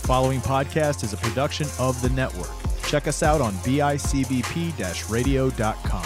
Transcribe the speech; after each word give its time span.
The 0.00 0.06
following 0.06 0.40
podcast 0.40 1.04
is 1.04 1.12
a 1.12 1.16
production 1.16 1.68
of 1.78 2.00
the 2.02 2.08
network. 2.10 2.50
Check 2.86 3.06
us 3.06 3.22
out 3.22 3.40
on 3.40 3.52
bicbp 3.54 5.10
radio.com. 5.10 6.04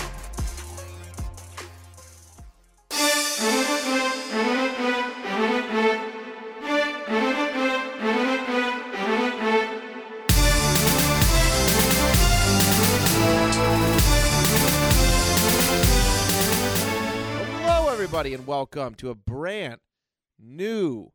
Hello, 16.57 17.89
everybody, 17.89 18.35
and 18.35 18.47
welcome 18.47 18.95
to 18.97 19.11
a 19.11 19.15
brand 19.15 19.81
new 20.39 21.13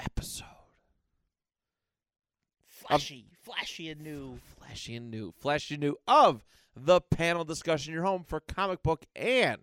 episode. 0.00 0.57
Flashy, 2.88 3.26
flashy 3.42 3.88
and 3.90 4.00
new. 4.00 4.38
Flashy 4.58 4.96
and 4.96 5.10
new, 5.10 5.32
flashy 5.32 5.74
and 5.74 5.82
new 5.82 5.96
of 6.06 6.44
the 6.74 7.00
panel 7.00 7.44
discussion, 7.44 7.92
your 7.92 8.04
home 8.04 8.24
for 8.24 8.40
comic 8.40 8.82
book 8.82 9.04
and 9.14 9.58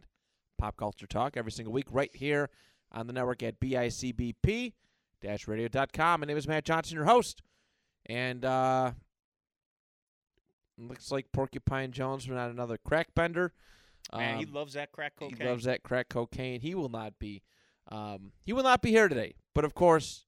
pop 0.58 0.78
culture 0.78 1.08
talk 1.08 1.36
every 1.38 1.52
single 1.52 1.74
week, 1.74 1.88
right 1.92 2.14
here 2.16 2.50
on 2.92 3.08
the 3.08 3.14
network 3.14 3.42
at 3.44 3.60
bicbp 3.60 4.74
radio.com. 5.48 6.20
My 6.20 6.26
name 6.28 6.38
is 6.38 6.48
Matt 6.48 6.66
Johnson, 6.66 6.96
your 6.96 7.06
host. 7.06 7.42
And 8.06 8.46
uh 8.46 8.92
looks 10.78 11.12
like 11.12 11.32
Porcupine 11.32 11.92
Jones 11.92 12.28
was 12.28 12.36
not 12.36 12.52
another 12.52 12.78
crack 12.78 13.16
bender. 13.16 13.54
Man, 14.14 14.38
he 14.38 14.46
Um, 14.46 14.54
loves 14.54 14.74
that 14.74 14.92
crack 14.92 15.16
cocaine. 15.16 15.38
He 15.38 15.44
loves 15.44 15.64
that 15.64 15.82
crack 15.82 16.10
cocaine. 16.10 16.62
He 16.62 16.76
will 16.76 16.90
not 16.90 17.18
be. 17.18 17.42
Um, 17.88 18.34
he 18.44 18.54
will 18.54 18.64
not 18.64 18.82
be 18.84 18.92
here 18.92 19.08
today. 19.08 19.34
But 19.56 19.66
of 19.66 19.74
course, 19.74 20.25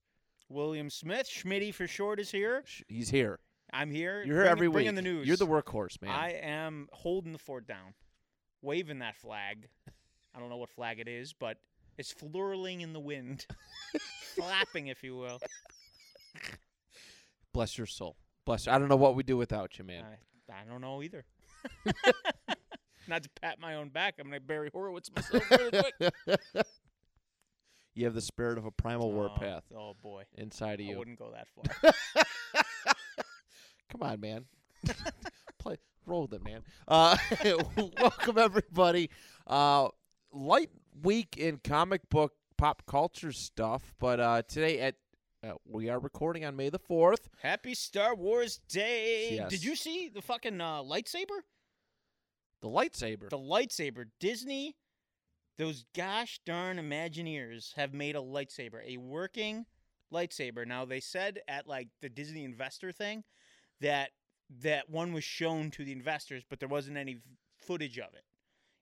William 0.48 0.90
Smith, 0.90 1.28
Schmitty 1.28 1.72
for 1.74 1.86
short, 1.86 2.18
is 2.20 2.30
here. 2.30 2.64
he's 2.88 3.10
here. 3.10 3.38
I'm 3.72 3.90
here. 3.90 4.22
You're 4.24 4.26
here 4.26 4.34
bringing- 4.36 4.50
every 4.50 4.68
week. 4.68 4.74
bringing 4.74 4.94
the 4.94 5.02
news. 5.02 5.26
You're 5.28 5.36
the 5.36 5.46
workhorse, 5.46 6.00
man. 6.00 6.10
I 6.10 6.30
am 6.32 6.88
holding 6.92 7.32
the 7.32 7.38
fort 7.38 7.66
down, 7.66 7.94
waving 8.62 9.00
that 9.00 9.16
flag. 9.16 9.68
I 10.34 10.40
don't 10.40 10.48
know 10.48 10.56
what 10.56 10.70
flag 10.70 11.00
it 11.00 11.08
is, 11.08 11.34
but 11.34 11.58
it's 11.98 12.12
flurling 12.12 12.80
in 12.80 12.92
the 12.94 13.00
wind, 13.00 13.46
flapping, 14.36 14.86
if 14.86 15.02
you 15.02 15.16
will. 15.16 15.38
Bless 17.52 17.76
your 17.76 17.86
soul. 17.86 18.16
Bless. 18.46 18.68
I 18.68 18.78
don't 18.78 18.88
know 18.88 18.96
what 18.96 19.14
we 19.14 19.22
do 19.22 19.36
without 19.36 19.78
you, 19.78 19.84
man. 19.84 20.04
I, 20.04 20.52
I 20.52 20.64
don't 20.70 20.80
know 20.80 21.02
either. 21.02 21.24
Not 23.08 23.22
to 23.24 23.28
pat 23.40 23.58
my 23.60 23.74
own 23.74 23.88
back, 23.88 24.14
I'm 24.18 24.26
gonna 24.28 24.40
bury 24.40 24.70
Horowitz 24.72 25.10
myself 25.14 25.50
really 25.50 25.70
quick. 25.98 26.12
You 27.98 28.04
have 28.04 28.14
the 28.14 28.20
spirit 28.20 28.58
of 28.58 28.64
a 28.64 28.70
primal 28.70 29.08
oh, 29.08 29.14
warpath 29.14 29.64
oh 29.76 29.94
boy, 30.00 30.22
inside 30.36 30.78
of 30.78 30.86
you. 30.86 30.94
I 30.94 30.98
wouldn't 30.98 31.18
go 31.18 31.32
that 31.32 31.48
far. 31.48 31.92
Come 33.90 34.02
on, 34.02 34.20
man. 34.20 34.44
Play, 35.58 35.78
roll 36.06 36.22
with 36.22 36.34
it, 36.34 36.44
man. 36.44 36.62
Uh, 36.86 37.16
welcome 38.00 38.38
everybody. 38.38 39.10
Uh, 39.48 39.88
light 40.32 40.70
week 41.02 41.36
in 41.38 41.58
comic 41.64 42.08
book 42.08 42.34
pop 42.56 42.84
culture 42.86 43.32
stuff, 43.32 43.92
but 43.98 44.20
uh, 44.20 44.42
today 44.42 44.78
at 44.78 44.94
uh, 45.44 45.54
we 45.66 45.88
are 45.88 45.98
recording 45.98 46.44
on 46.44 46.54
May 46.54 46.68
the 46.68 46.78
fourth. 46.78 47.28
Happy 47.42 47.74
Star 47.74 48.14
Wars 48.14 48.60
Day! 48.68 49.30
Yes. 49.32 49.50
Did 49.50 49.64
you 49.64 49.74
see 49.74 50.08
the 50.08 50.22
fucking 50.22 50.60
uh, 50.60 50.82
lightsaber? 50.82 51.40
The 52.60 52.68
lightsaber. 52.68 53.28
The 53.28 53.38
lightsaber. 53.38 54.04
Disney, 54.20 54.76
those 55.58 55.84
gosh 55.94 56.40
darn 56.46 56.76
Imagineers 56.78 57.74
have 57.74 57.92
made 57.92 58.16
a 58.16 58.20
lightsaber, 58.20 58.80
a 58.86 58.96
working 58.96 59.66
lightsaber. 60.12 60.66
Now 60.66 60.84
they 60.84 61.00
said 61.00 61.40
at 61.48 61.66
like 61.66 61.88
the 62.00 62.08
Disney 62.08 62.44
investor 62.44 62.92
thing 62.92 63.24
that 63.80 64.10
that 64.62 64.88
one 64.88 65.12
was 65.12 65.24
shown 65.24 65.70
to 65.72 65.84
the 65.84 65.92
investors, 65.92 66.42
but 66.48 66.58
there 66.60 66.68
wasn't 66.68 66.96
any 66.96 67.18
footage 67.60 67.98
of 67.98 68.14
it. 68.14 68.24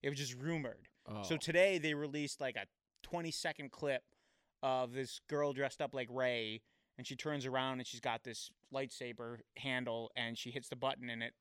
It 0.02 0.10
was 0.10 0.18
just 0.18 0.34
rumored. 0.34 0.88
So 1.22 1.34
Oh. 1.34 1.38
today 1.38 1.78
they 1.78 1.94
released 1.94 2.40
like 2.40 2.56
a 2.56 2.66
20 3.02 3.30
second 3.30 3.72
clip 3.72 4.02
of 4.62 4.92
this 4.92 5.20
girl 5.28 5.52
dressed 5.52 5.80
up 5.80 5.94
like 5.94 6.08
Rey, 6.10 6.62
and 6.98 7.06
she 7.06 7.16
turns 7.16 7.46
around 7.46 7.78
and 7.78 7.86
she's 7.86 8.00
got 8.00 8.22
this 8.24 8.50
lightsaber 8.72 9.38
handle, 9.56 10.10
and 10.16 10.36
she 10.38 10.50
hits 10.50 10.68
the 10.68 10.76
button, 10.76 11.08
and 11.10 11.22
it 11.22 11.34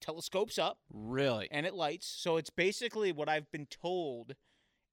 telescopes 0.00 0.58
up 0.58 0.78
really? 0.92 1.48
and 1.50 1.66
it 1.66 1.74
lights. 1.74 2.06
So 2.06 2.36
it's 2.36 2.50
basically 2.50 3.12
what 3.12 3.28
I've 3.28 3.50
been 3.50 3.66
told 3.66 4.34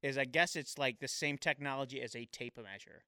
is 0.01 0.17
I 0.17 0.25
guess 0.25 0.55
it's 0.55 0.77
like 0.77 0.99
the 0.99 1.07
same 1.07 1.37
technology 1.37 2.01
as 2.01 2.15
a 2.15 2.25
tape 2.25 2.57
measure, 2.57 3.03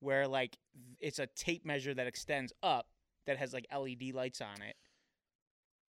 where 0.00 0.28
like 0.28 0.56
it's 1.00 1.18
a 1.18 1.26
tape 1.26 1.64
measure 1.66 1.94
that 1.94 2.06
extends 2.06 2.52
up 2.62 2.86
that 3.26 3.36
has 3.38 3.52
like 3.52 3.66
LED 3.76 4.14
lights 4.14 4.40
on 4.40 4.62
it. 4.62 4.76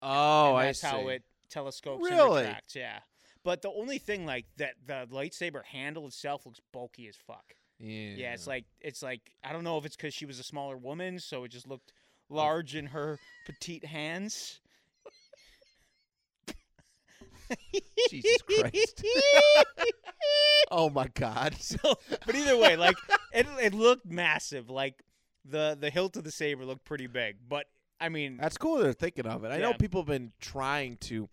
Oh, 0.02 0.56
and 0.56 0.70
I 0.70 0.72
see. 0.72 0.88
how 0.88 1.08
it 1.10 1.24
telescopes 1.50 2.04
Really? 2.10 2.40
and 2.40 2.48
retracts. 2.48 2.76
Yeah. 2.76 3.00
But 3.44 3.62
the 3.62 3.70
only 3.72 3.98
thing 3.98 4.26
like 4.26 4.46
that 4.58 4.76
the 4.86 5.08
lightsaber 5.12 5.64
handle 5.66 6.08
itself 6.08 6.46
looks 6.46 6.60
bulky 6.72 7.08
as 7.08 7.16
fuck. 7.16 7.56
yeah. 7.80 8.12
Yeah, 8.16 8.34
it's 8.34 8.48
like 8.48 8.66
it's 8.81 9.02
like 9.02 9.31
I 9.44 9.52
don't 9.54 9.64
know 9.64 9.78
if 9.78 9.86
it's 9.86 9.96
because 9.96 10.14
she 10.14 10.26
was 10.26 10.40
a 10.40 10.44
smaller 10.44 10.78
woman, 10.78 11.20
so 11.20 11.44
it 11.44 11.50
just 11.52 11.68
looked 11.68 11.94
large 12.30 12.76
in 12.76 12.88
her 12.88 13.20
petite 13.46 13.86
hands. 13.86 14.60
Jesus 18.10 18.42
Christ. 18.44 19.04
oh 20.72 20.90
my 20.90 21.08
God. 21.14 21.56
so, 21.60 21.78
but 22.26 22.36
either 22.36 22.58
way, 22.58 22.76
like 22.76 22.96
it, 23.34 23.48
it 23.62 23.74
looked 23.74 24.06
massive. 24.06 24.70
Like 24.70 25.04
the 25.46 25.78
the 25.80 25.90
hilt 25.90 26.18
of 26.18 26.24
the 26.24 26.32
saber 26.32 26.66
looked 26.66 26.86
pretty 26.86 27.08
big. 27.08 27.38
But 27.48 27.66
I 28.00 28.10
mean, 28.10 28.38
That's 28.38 28.58
cool. 28.58 28.78
They're 28.78 28.94
thinking 28.94 29.26
of 29.26 29.44
it. 29.44 29.50
I 29.52 29.58
know 29.58 29.70
Yeah. 29.72 29.78
people 29.78 30.02
have 30.02 30.08
been 30.08 30.32
trying 30.40 30.98
to 31.02 31.28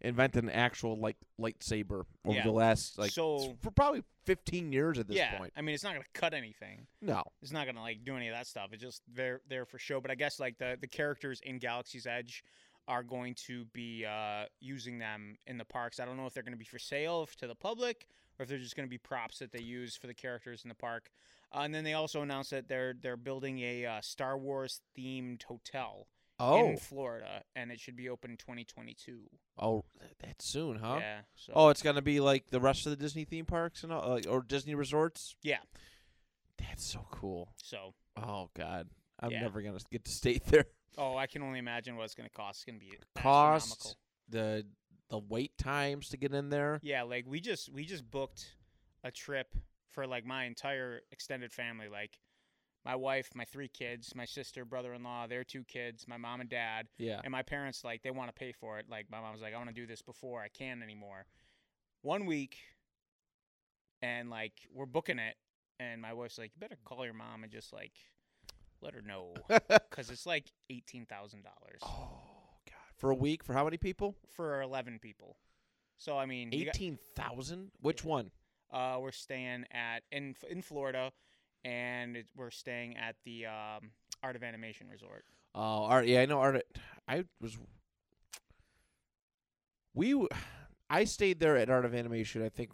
invent 0.00 0.36
an 0.36 0.50
actual 0.50 0.98
like 0.98 1.16
lightsaber 1.40 2.04
over 2.24 2.36
Yeah. 2.36 2.42
the 2.44 2.50
last 2.52 2.98
like 2.98 3.10
So- 3.12 3.56
for 3.60 3.70
probably 3.70 4.02
15 4.24 4.72
years 4.72 4.98
at 4.98 5.08
this 5.08 5.16
yeah. 5.16 5.36
point. 5.38 5.52
I 5.56 5.62
mean, 5.62 5.74
it's 5.74 5.82
not 5.84 5.94
gonna 5.94 6.04
cut 6.12 6.32
anything. 6.34 6.86
No. 7.00 7.22
It's 7.40 7.50
not 7.52 7.66
gonna 7.66 7.80
like 7.82 8.04
do 8.04 8.16
any 8.16 8.28
of 8.28 8.34
that 8.34 8.46
stuff. 8.46 8.68
It's 8.72 8.82
just 8.82 9.02
they're 9.12 9.40
there 9.48 9.64
for 9.64 9.78
show. 9.78 10.00
But 10.00 10.10
I 10.10 10.14
guess 10.14 10.38
like 10.38 10.58
the 10.58 10.76
the 10.80 10.86
characters 10.88 11.40
in 11.42 11.58
Galaxy's 11.58 12.06
Edge 12.06 12.44
are 12.88 13.02
going 13.02 13.34
to 13.46 13.64
be 13.66 14.04
uh, 14.04 14.44
using 14.60 14.98
them 14.98 15.36
in 15.46 15.56
the 15.58 15.64
parks. 15.64 16.00
I 16.00 16.04
don't 16.04 16.16
know 16.16 16.26
if 16.26 16.34
they're 16.34 16.42
going 16.42 16.52
to 16.54 16.58
be 16.58 16.64
for 16.64 16.78
sale 16.78 17.28
to 17.38 17.46
the 17.46 17.54
public 17.54 18.06
or 18.38 18.42
if 18.42 18.48
they're 18.48 18.58
just 18.58 18.76
going 18.76 18.86
to 18.86 18.90
be 18.90 18.98
props 18.98 19.38
that 19.38 19.52
they 19.52 19.60
use 19.60 19.96
for 19.96 20.06
the 20.08 20.14
characters 20.14 20.62
in 20.64 20.68
the 20.68 20.74
park. 20.74 21.10
Uh, 21.54 21.60
and 21.60 21.74
then 21.74 21.84
they 21.84 21.92
also 21.94 22.22
announced 22.22 22.50
that 22.50 22.66
they're 22.68 22.94
they're 23.00 23.16
building 23.16 23.58
a 23.60 23.84
uh, 23.86 24.00
Star 24.00 24.36
Wars 24.38 24.80
themed 24.98 25.42
hotel 25.42 26.06
Oh. 26.40 26.70
in 26.70 26.76
Florida, 26.78 27.44
and 27.54 27.70
it 27.70 27.78
should 27.78 27.94
be 27.94 28.08
open 28.08 28.32
in 28.32 28.36
2022. 28.36 29.20
oh, 29.58 29.84
th- 30.00 30.12
that's 30.18 30.44
soon, 30.44 30.76
huh? 30.78 30.96
Yeah. 30.98 31.20
So 31.36 31.52
Oh, 31.54 31.68
it's 31.68 31.82
gonna 31.82 32.02
be 32.02 32.18
like 32.20 32.48
the 32.50 32.58
rest 32.58 32.84
of 32.86 32.90
the 32.90 32.96
Disney 32.96 33.24
theme 33.24 33.44
parks 33.44 33.84
and 33.84 33.92
all, 33.92 34.18
or 34.26 34.42
Disney 34.42 34.74
resorts. 34.74 35.36
Yeah. 35.42 35.58
That's 36.58 36.84
so 36.84 37.06
cool. 37.10 37.50
so 37.62 37.94
Oh 38.16 38.48
God, 38.54 38.88
I'm 39.20 39.30
Yeah. 39.30 39.42
never 39.42 39.62
gonna 39.62 39.78
get 39.90 40.04
to 40.06 40.10
stay 40.10 40.38
there. 40.46 40.64
Oh, 40.98 41.16
I 41.16 41.26
can 41.26 41.42
only 41.42 41.58
imagine 41.58 41.96
what 41.96 42.04
it's 42.04 42.14
going 42.14 42.28
to 42.28 42.34
cost. 42.34 42.60
It's 42.60 42.64
going 42.64 42.78
to 42.80 42.84
be 42.84 42.92
Cost 43.16 43.96
the 44.28 44.64
the 45.10 45.18
wait 45.18 45.56
times 45.58 46.08
to 46.10 46.16
get 46.16 46.32
in 46.32 46.48
there. 46.48 46.80
Yeah, 46.82 47.02
like 47.02 47.26
we 47.26 47.40
just 47.40 47.70
we 47.72 47.84
just 47.84 48.10
booked 48.10 48.54
a 49.04 49.10
trip 49.10 49.54
for 49.90 50.06
like 50.06 50.24
my 50.24 50.44
entire 50.44 51.00
extended 51.10 51.52
family, 51.52 51.88
like 51.88 52.18
my 52.84 52.96
wife, 52.96 53.28
my 53.34 53.44
three 53.44 53.68
kids, 53.68 54.14
my 54.14 54.24
sister, 54.24 54.64
brother-in-law, 54.64 55.26
their 55.28 55.44
two 55.44 55.62
kids, 55.64 56.06
my 56.08 56.16
mom 56.16 56.40
and 56.40 56.48
dad, 56.50 56.88
Yeah. 56.98 57.20
and 57.22 57.30
my 57.30 57.42
parents 57.42 57.84
like 57.84 58.02
they 58.02 58.10
want 58.10 58.28
to 58.28 58.32
pay 58.34 58.52
for 58.52 58.78
it. 58.78 58.86
Like 58.90 59.06
my 59.10 59.20
mom 59.20 59.32
was 59.32 59.42
like 59.42 59.54
I 59.54 59.56
want 59.58 59.68
to 59.68 59.74
do 59.74 59.86
this 59.86 60.02
before 60.02 60.40
I 60.42 60.48
can 60.48 60.82
anymore. 60.82 61.26
One 62.00 62.24
week 62.26 62.56
and 64.00 64.30
like 64.30 64.54
we're 64.72 64.86
booking 64.86 65.18
it 65.18 65.36
and 65.78 66.00
my 66.02 66.12
wife's 66.12 66.38
like 66.38 66.52
you 66.54 66.60
better 66.60 66.78
call 66.84 67.04
your 67.04 67.14
mom 67.14 67.42
and 67.44 67.52
just 67.52 67.72
like 67.72 67.92
let 68.82 68.94
her 68.94 69.02
know 69.02 69.34
cuz 69.90 70.10
it's 70.10 70.26
like 70.26 70.46
$18,000 70.70 71.06
oh 71.82 72.08
God, 72.66 72.74
for 72.96 73.10
a 73.10 73.14
week 73.14 73.44
for 73.44 73.52
how 73.54 73.64
many 73.64 73.76
people? 73.76 74.16
for 74.28 74.60
11 74.60 74.98
people. 74.98 75.36
So 76.02 76.18
I 76.18 76.26
mean, 76.26 76.50
Eighteen 76.52 76.98
thousand. 77.14 77.70
Which 77.80 78.04
one? 78.04 78.32
Uh, 78.72 78.96
we're 79.00 79.12
staying 79.12 79.66
at 79.70 80.02
in 80.10 80.34
in 80.50 80.60
Florida, 80.60 81.12
and 81.64 82.16
it, 82.16 82.26
we're 82.34 82.50
staying 82.50 82.96
at 82.96 83.14
the 83.24 83.46
um, 83.46 83.92
Art 84.20 84.34
of 84.34 84.42
Animation 84.42 84.88
Resort. 84.88 85.24
Oh, 85.54 85.84
art. 85.84 86.06
Yeah, 86.08 86.22
I 86.22 86.26
know 86.26 86.40
art. 86.40 86.62
I 87.06 87.24
was. 87.40 87.56
We, 89.94 90.26
I 90.90 91.04
stayed 91.04 91.38
there 91.38 91.56
at 91.56 91.70
Art 91.70 91.84
of 91.84 91.94
Animation. 91.94 92.42
I 92.42 92.48
think 92.48 92.70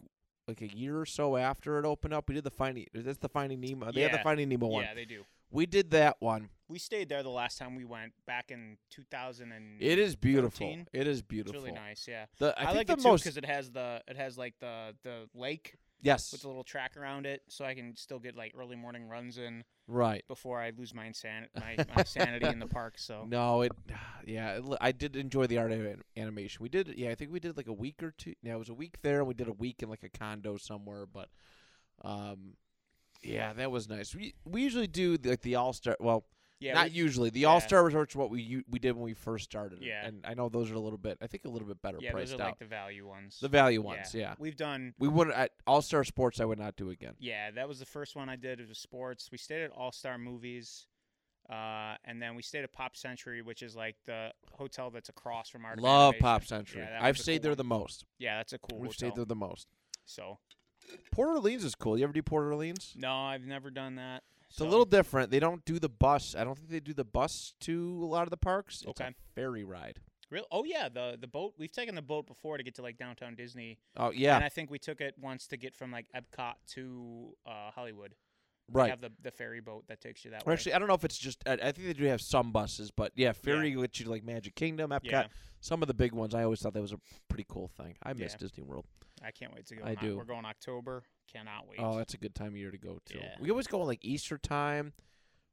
like 0.46 0.62
a 0.62 0.69
year 0.69 0.99
or 0.99 1.05
so 1.05 1.37
after 1.37 1.78
it 1.78 1.84
opened 1.84 2.14
up. 2.14 2.28
We 2.28 2.34
did 2.34 2.44
the 2.44 2.50
Finding. 2.50 2.87
That's 2.94 3.19
the 3.19 3.28
Finding 3.28 3.60
Nemo. 3.60 3.93
They 3.93 4.02
had 4.02 4.14
the 4.14 4.22
Finding 4.25 4.49
Nemo 4.49 4.69
one. 4.69 4.84
Yeah, 4.84 4.94
they 4.94 5.05
do. 5.05 5.25
We 5.50 5.67
did 5.67 5.91
that 5.93 6.17
one. 6.21 6.50
We 6.69 6.79
stayed 6.79 7.09
there 7.09 7.23
the 7.23 7.31
last 7.31 7.56
time 7.59 7.75
we 7.75 7.85
went 7.87 8.12
back 8.27 8.50
in 8.50 8.77
2000 8.91 9.53
and 9.53 9.81
It 9.81 9.99
is 9.99 10.17
beautiful. 10.17 10.67
13? 10.67 10.87
It 10.93 11.06
is 11.06 11.19
it's 11.21 11.27
beautiful. 11.27 11.61
really 11.61 11.73
nice. 11.73 12.06
Yeah, 12.06 12.27
The, 12.39 12.55
I, 12.59 12.62
I, 12.62 12.67
think 12.67 12.77
like 12.77 12.87
the 12.89 12.93
it 12.95 12.97
too 12.97 13.09
most. 13.09 13.25
because 13.25 13.37
it 13.39 13.47
has 13.47 13.71
the 13.71 14.03
it 14.06 14.17
has 14.17 14.37
like 14.37 14.55
the 14.61 14.95
the 15.03 15.29
lake 15.35 15.77
Yes. 16.00 16.31
with 16.31 16.45
a 16.45 16.47
little 16.47 16.62
track 16.62 16.97
around 16.97 17.27
it, 17.27 17.43
so 17.49 17.65
I 17.65 17.75
can 17.75 17.97
still 17.97 18.21
get 18.21 18.37
like 18.37 18.53
early 18.56 18.77
morning 18.77 19.09
runs 19.09 19.37
in 19.37 19.65
right. 19.89 20.23
before 20.29 20.61
I 20.61 20.71
lose 20.77 20.95
my 20.95 21.06
insanity, 21.06 21.51
my, 21.59 21.77
my 21.97 22.05
sanity 22.05 22.47
in 22.47 22.61
the 22.61 22.69
park. 22.69 22.99
So 22.99 23.25
No, 23.29 23.62
it. 23.62 23.73
Yeah, 24.27 24.59
it, 24.59 24.65
I 24.81 24.93
did 24.93 25.17
enjoy 25.17 25.47
the 25.47 25.56
art 25.59 25.73
of 25.73 25.81
an- 25.81 26.03
animation. 26.17 26.62
We 26.62 26.69
did. 26.69 26.93
Yeah, 26.97 27.09
I 27.11 27.15
think 27.17 27.33
we 27.33 27.41
did 27.41 27.56
like 27.56 27.67
a 27.67 27.73
week 27.73 28.03
or 28.03 28.11
two. 28.12 28.35
Yeah, 28.43 28.55
it 28.55 28.59
was 28.59 28.69
a 28.69 28.75
week 28.75 29.01
there, 29.03 29.19
and 29.21 29.27
we 29.27 29.33
did 29.35 29.49
a 29.49 29.53
week 29.53 29.83
in 29.83 29.89
like 29.89 30.03
a 30.05 30.11
condo 30.11 30.56
somewhere. 30.59 31.06
But, 31.06 31.31
um, 32.05 32.55
yeah, 33.23 33.53
that 33.55 33.70
was 33.70 33.88
nice. 33.88 34.15
We 34.15 34.35
we 34.44 34.62
usually 34.62 34.87
do 34.87 35.17
like 35.25 35.43
the 35.43 35.56
all 35.56 35.73
star. 35.73 35.97
Well, 36.00 36.25
yeah, 36.61 36.75
not 36.75 36.87
we- 36.87 36.91
usually. 36.94 37.31
The 37.31 37.41
yeah. 37.41 37.49
all 37.49 37.61
star 37.61 37.85
resorts 37.85 38.17
what 38.17 38.31
we 38.31 38.43
u- 38.43 38.65
we 38.69 38.79
did 38.79 38.93
when 38.93 39.05
we 39.05 39.15
first 39.15 39.44
started. 39.44 39.79
Yeah. 39.81 40.06
and 40.06 40.25
I 40.26 40.35
know 40.35 40.49
those 40.49 40.70
are 40.70 40.75
a 40.75 40.81
little 40.81 40.99
bit. 40.99 41.19
I 41.23 41.26
think 41.26 41.44
a 41.44 41.49
little 41.49 41.69
bit 41.69 41.81
better 41.82 41.99
yeah, 42.00 42.11
priced 42.11 42.32
those 42.32 42.41
are 42.41 42.43
out. 42.43 42.49
like 42.49 42.59
the 42.59 42.65
value 42.65 43.06
ones. 43.06 43.38
the 43.41 43.49
value 43.49 43.81
ones, 43.82 44.15
yeah. 44.15 44.35
We've 44.38 44.56
done. 44.56 44.94
We 44.99 45.09
wouldn't 45.09 45.37
at 45.37 45.53
All 45.67 45.82
Star 45.82 46.03
Sports. 46.05 46.41
I 46.41 46.44
would 46.44 46.59
not 46.59 46.76
do 46.76 46.91
again. 46.91 47.15
Yeah, 47.19 47.50
that 47.53 47.69
was 47.69 47.79
the 47.79 47.87
first 47.87 48.17
one 48.17 48.29
I 48.29 48.37
did. 48.37 48.61
It 48.61 48.69
was 48.69 48.79
sports. 48.79 49.29
We 49.31 49.38
stayed 49.38 49.62
at 49.62 49.70
All 49.70 49.93
Star 49.93 50.19
Movies, 50.19 50.87
uh, 51.49 51.94
and 52.05 52.20
then 52.20 52.35
we 52.35 52.43
stayed 52.43 52.65
at 52.65 52.73
Pop 52.73 52.97
Century, 52.97 53.41
which 53.43 53.62
is 53.62 53.75
like 53.76 53.97
the 54.05 54.32
hotel 54.53 54.91
that's 54.91 55.09
across 55.09 55.49
from 55.49 55.65
our. 55.65 55.76
Love 55.76 56.15
Pop 56.20 56.44
Century. 56.44 56.82
Yeah, 56.82 56.99
I've 57.00 57.19
stayed 57.19 57.38
cool 57.38 57.43
there 57.43 57.50
one. 57.53 57.56
the 57.59 57.65
most. 57.65 58.05
Yeah, 58.19 58.37
that's 58.38 58.53
a 58.53 58.59
cool 58.59 58.79
We've 58.81 58.88
hotel. 58.88 58.93
stayed 59.11 59.15
there 59.17 59.25
the 59.25 59.37
most. 59.37 59.69
So 60.06 60.38
Port 61.12 61.29
Orleans 61.29 61.64
is 61.64 61.75
cool. 61.75 61.96
You 61.99 62.05
ever 62.05 62.12
do 62.12 62.23
Port 62.23 62.44
Orleans? 62.46 62.94
no, 62.96 63.12
I've 63.12 63.44
never 63.44 63.70
done 63.70 63.96
that. 63.96 64.23
It's 64.50 64.61
a 64.61 64.64
little 64.64 64.87
different. 64.87 65.31
They 65.31 65.40
don't 65.40 65.62
do 65.67 65.79
the 65.79 65.90
bus. 65.90 66.35
I 66.35 66.43
don't 66.43 66.56
think 66.56 66.70
they 66.70 66.81
do 66.81 66.94
the 66.94 67.05
bus 67.05 67.52
to 67.61 68.00
a 68.02 68.06
lot 68.06 68.23
of 68.23 68.31
the 68.31 68.38
parks. 68.38 68.76
It's 68.81 68.88
Okay. 69.00 69.08
a 69.08 69.14
ferry 69.35 69.62
ride. 69.64 70.00
Real? 70.31 70.44
Oh 70.50 70.64
yeah, 70.64 70.88
the 70.88 71.17
the 71.20 71.26
boat. 71.26 71.55
We've 71.58 71.73
taken 71.73 71.94
the 71.94 72.02
boat 72.02 72.26
before 72.26 72.56
to 72.58 72.62
get 72.62 72.75
to 72.76 72.82
like 72.82 72.96
downtown 72.99 73.35
Disney. 73.35 73.79
Oh 73.96 74.11
yeah, 74.11 74.37
And 74.37 74.44
I 74.44 74.49
think 74.49 74.70
we 74.70 74.79
took 74.79 75.00
it 75.00 75.14
once 75.20 75.46
to 75.49 75.56
get 75.56 75.75
from 75.75 75.90
like 75.90 76.06
Epcot 76.14 76.55
to 76.75 77.34
uh, 77.46 77.70
Hollywood. 77.75 78.14
They 78.70 78.81
right. 78.81 78.91
have 78.91 79.00
the 79.00 79.11
the 79.23 79.31
ferry 79.31 79.61
boat 79.61 79.84
that 79.88 80.00
takes 80.02 80.25
you 80.25 80.31
that 80.32 80.43
Or 80.46 80.50
way. 80.50 80.55
actually, 80.55 80.75
I 80.75 80.79
don't 80.79 80.88
know 80.88 80.94
if 80.94 81.05
it's 81.05 81.17
just. 81.19 81.43
I, 81.46 81.52
I 81.52 81.73
think 81.73 81.87
they 81.87 81.93
do 81.94 82.05
have 82.05 82.20
some 82.20 82.52
buses, 82.52 82.91
but 82.91 83.12
yeah, 83.17 83.32
ferry 83.32 83.70
gets 83.70 83.99
you 84.00 84.05
to 84.06 84.11
like 84.11 84.23
Magic 84.25 84.55
Kingdom, 84.55 84.91
Epcot. 84.91 85.11
yeah, 85.11 85.26
Some 85.61 85.81
of 85.82 85.88
the 85.88 85.94
big 85.94 86.12
ones. 86.12 86.34
I 86.34 86.43
always 86.44 86.61
thought 86.61 86.75
that 86.75 86.82
was 86.82 86.93
a 86.93 87.00
pretty 87.29 87.46
cool 87.49 87.69
thing. 87.69 87.96
I 88.02 88.12
miss 88.12 88.32
Yeah. 88.32 88.38
Disney 88.38 88.62
World. 88.64 88.84
I 89.25 89.31
can't 89.31 89.53
wait 89.55 89.67
to 89.67 89.76
go. 89.76 89.85
I 89.85 89.94
do. 89.94 90.17
We're 90.17 90.25
going 90.25 90.44
October. 90.44 91.03
Cannot 91.32 91.69
wait. 91.69 91.79
Oh, 91.81 91.99
that's 91.99 92.15
a 92.15 92.19
good 92.19 92.35
time 92.35 92.49
of 92.49 92.56
year 92.56 92.70
to 92.70 92.79
go 92.79 92.99
to. 93.06 93.19
Yeah. 93.19 93.35
We 93.41 93.50
always 93.50 93.67
go 93.67 93.81
like 93.81 94.05
Easter 94.05 94.38
time. 94.38 94.93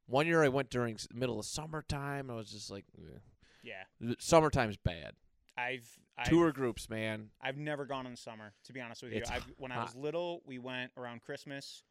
One 0.06 0.26
year 0.26 0.42
I 0.42 0.48
went 0.48 0.70
during 0.70 0.94
s- 0.94 1.08
middle 1.12 1.38
of 1.38 1.46
summertime. 1.46 2.30
I 2.30 2.34
was 2.34 2.50
just 2.50 2.70
like, 2.70 2.84
eh. 2.98 3.18
yeah, 3.62 4.12
summertime's 4.18 4.76
bad. 4.76 5.12
I've, 5.58 5.88
I've 6.16 6.28
Tour 6.28 6.52
groups, 6.52 6.88
man. 6.88 7.30
I've 7.40 7.56
never 7.56 7.84
gone 7.86 8.06
in 8.06 8.12
the 8.12 8.16
summer, 8.18 8.52
to 8.64 8.72
be 8.72 8.80
honest 8.80 9.02
with 9.02 9.12
you. 9.12 9.18
It's 9.18 9.30
I've, 9.30 9.44
when 9.58 9.72
I 9.72 9.80
was 9.80 9.92
hot. 9.92 9.98
little, 10.00 10.42
we 10.46 10.58
went 10.58 10.92
around 10.96 11.22
Christmas, 11.22 11.82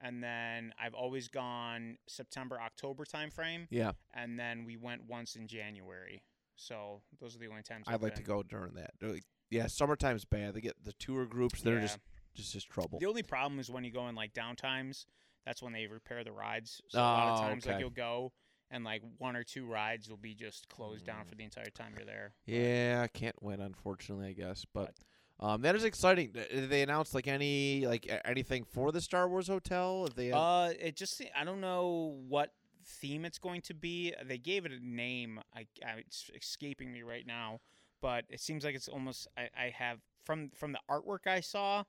and 0.00 0.22
then 0.22 0.72
I've 0.80 0.94
always 0.94 1.28
gone 1.28 1.98
September, 2.08 2.58
October 2.60 3.04
time 3.04 3.30
frame, 3.30 3.66
Yeah, 3.70 3.92
and 4.14 4.38
then 4.38 4.64
we 4.64 4.76
went 4.76 5.02
once 5.08 5.36
in 5.36 5.46
January. 5.48 6.22
So 6.56 7.02
those 7.20 7.36
are 7.36 7.38
the 7.38 7.48
only 7.48 7.62
times 7.62 7.84
I'd 7.88 7.94
I've 7.94 8.02
like 8.02 8.14
to 8.14 8.22
been. 8.22 8.26
go 8.36 8.42
during 8.42 8.74
that. 8.74 8.92
Like- 9.02 9.24
Yeah, 9.50 9.66
summertime's 9.66 10.24
bad. 10.24 10.54
They 10.54 10.60
get 10.60 10.84
the 10.84 10.92
tour 10.94 11.24
groups. 11.26 11.62
They're 11.62 11.76
Yeah. 11.76 11.82
just 11.82 11.98
just 12.34 12.52
just 12.52 12.68
trouble. 12.68 12.98
The 12.98 13.06
only 13.06 13.22
problem 13.22 13.58
is 13.58 13.70
when 13.70 13.82
you 13.84 13.90
go 13.90 14.08
in 14.08 14.14
like 14.14 14.32
down 14.32 14.56
times. 14.56 15.06
That's 15.44 15.62
when 15.62 15.72
they 15.72 15.86
repair 15.86 16.24
the 16.24 16.32
rides. 16.32 16.82
So 16.88 16.98
a 16.98 17.00
lot 17.00 17.28
of 17.28 17.38
Oh, 17.38 17.42
times, 17.42 17.64
like 17.64 17.78
you'll 17.80 17.88
go 17.88 18.32
and 18.70 18.84
like 18.84 19.00
one 19.16 19.34
or 19.34 19.42
two 19.44 19.64
rides 19.64 20.10
will 20.10 20.18
be 20.18 20.34
just 20.34 20.68
closed 20.68 21.06
down 21.06 21.24
Mm. 21.24 21.28
for 21.30 21.34
the 21.36 21.44
entire 21.44 21.70
time 21.70 21.94
you're 21.96 22.04
there. 22.04 22.34
Yeah, 22.44 23.00
I 23.02 23.08
can't 23.08 23.42
win, 23.42 23.60
unfortunately. 23.60 24.28
I 24.28 24.32
guess, 24.34 24.66
but 24.66 24.94
um, 25.40 25.62
that 25.62 25.74
is 25.74 25.84
exciting. 25.84 26.32
Did 26.32 26.68
they 26.68 26.82
announce 26.82 27.14
like 27.14 27.26
any 27.26 27.86
like 27.86 28.06
anything 28.26 28.64
for 28.64 28.92
the 28.92 29.00
Star 29.00 29.26
Wars 29.26 29.48
hotel? 29.48 30.04
If 30.06 30.16
they, 30.16 30.30
Uh, 30.32 30.74
it 30.78 30.96
just 30.96 31.22
I 31.34 31.44
don't 31.44 31.62
know 31.62 32.20
what 32.28 32.52
theme 32.84 33.24
it's 33.24 33.38
going 33.38 33.62
to 33.62 33.74
be. 33.74 34.12
They 34.22 34.36
gave 34.38 34.66
it 34.66 34.72
a 34.72 34.86
name. 34.86 35.40
I, 35.54 35.66
I 35.82 36.00
it's 36.00 36.30
escaping 36.34 36.92
me 36.92 37.02
right 37.02 37.26
now, 37.26 37.60
but 38.00 38.24
it 38.28 38.40
seems 38.40 38.64
like 38.64 38.74
it's 38.74 38.88
almost. 38.88 39.26
I, 39.36 39.48
I 39.56 39.70
have 39.70 39.98
from 40.24 40.50
from 40.54 40.72
the 40.72 40.80
artwork 40.90 41.26
I 41.26 41.40
saw. 41.40 41.84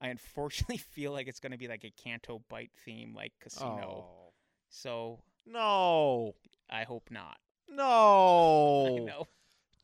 I 0.00 0.08
unfortunately 0.08 0.76
feel 0.92 1.12
like 1.12 1.28
it's 1.28 1.40
going 1.40 1.52
to 1.52 1.58
be 1.58 1.68
like 1.68 1.84
a 1.84 1.92
Canto 2.02 2.42
Bight 2.48 2.70
theme, 2.84 3.14
like 3.14 3.32
casino. 3.40 4.06
oh 4.08 4.32
So 4.70 5.20
no, 5.46 6.34
I 6.70 6.82
hope 6.84 7.08
not. 7.10 7.36
I 7.70 7.74
no, 7.74 8.96
know. 9.06 9.26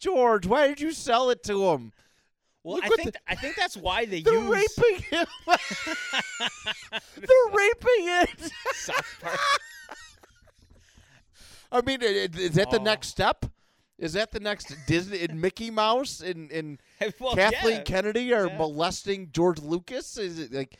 George, 0.00 0.46
why 0.46 0.68
did 0.68 0.80
you 0.80 0.92
sell 0.92 1.30
it 1.30 1.42
to 1.44 1.68
him? 1.70 1.92
Well, 2.64 2.76
Look 2.76 2.84
I 2.84 2.88
think 2.88 3.12
the- 3.12 3.20
I 3.28 3.34
think 3.36 3.54
that's 3.56 3.76
why 3.76 4.04
they 4.04 4.20
They're 4.22 4.34
use 4.34 4.50
raping 4.78 5.02
him. 5.04 5.26
They're 7.16 7.52
raping 7.52 8.04
it. 8.08 8.52
South 8.74 9.06
Park. 9.20 9.38
I 11.70 11.80
mean, 11.82 12.02
i- 12.02 12.06
i- 12.06 12.38
is 12.38 12.54
that 12.54 12.70
the 12.70 12.80
Oh. 12.80 12.82
next 12.82 13.08
step? 13.08 13.44
Is 13.98 14.12
that 14.12 14.30
the 14.30 14.38
next 14.40 14.72
Disney 14.86 15.24
and 15.24 15.40
Mickey 15.40 15.70
Mouse 15.70 16.20
and, 16.20 16.52
and 16.52 16.80
well, 17.20 17.34
Kathleen 17.34 17.76
yeah, 17.78 17.82
Kennedy 17.82 18.32
are 18.32 18.46
Yeah. 18.46 18.56
molesting 18.56 19.30
George 19.32 19.58
Lucas? 19.60 20.16
Is 20.16 20.38
it 20.38 20.52
like 20.52 20.78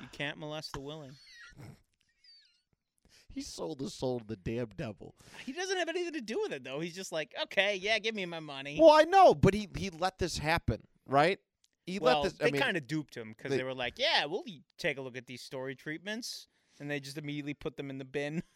you 0.00 0.08
can't 0.12 0.36
molest 0.38 0.74
the 0.74 0.80
willing. 0.80 1.12
he 3.34 3.40
sold 3.40 3.80
his 3.80 3.94
soul 3.94 4.20
to 4.20 4.26
the 4.26 4.36
damn 4.36 4.68
devil? 4.76 5.14
He 5.46 5.52
doesn't 5.52 5.78
have 5.78 5.88
anything 5.88 6.12
to 6.12 6.20
do 6.20 6.40
with 6.42 6.52
it 6.52 6.62
though. 6.62 6.80
He's 6.80 6.94
just 6.94 7.10
like, 7.10 7.32
okay, 7.44 7.76
yeah, 7.76 7.98
give 7.98 8.14
me 8.14 8.26
my 8.26 8.40
money. 8.40 8.78
Well, 8.78 8.92
I 8.92 9.04
know, 9.04 9.34
but 9.34 9.54
he 9.54 9.68
he 9.74 9.88
let 9.88 10.18
this 10.18 10.36
happen, 10.36 10.82
right? 11.06 11.38
He 11.86 11.98
well, 11.98 12.20
let 12.22 12.24
this. 12.24 12.38
they 12.38 12.48
I 12.48 12.50
mean, 12.50 12.60
kind 12.60 12.76
of 12.76 12.86
duped 12.86 13.14
him 13.16 13.34
because 13.36 13.50
they- 13.50 13.58
they, 13.58 13.64
were 13.64 13.74
like, 13.74 13.98
"Yeah, 13.98 14.26
we'll 14.26 14.44
take 14.78 14.98
a 14.98 15.02
look 15.02 15.16
at 15.16 15.26
these 15.26 15.42
story 15.42 15.74
treatments," 15.74 16.48
and 16.80 16.90
they 16.90 17.00
just 17.00 17.18
immediately 17.18 17.54
put 17.54 17.76
them 17.76 17.88
in 17.90 17.98
the 17.98 18.04
bin. 18.04 18.42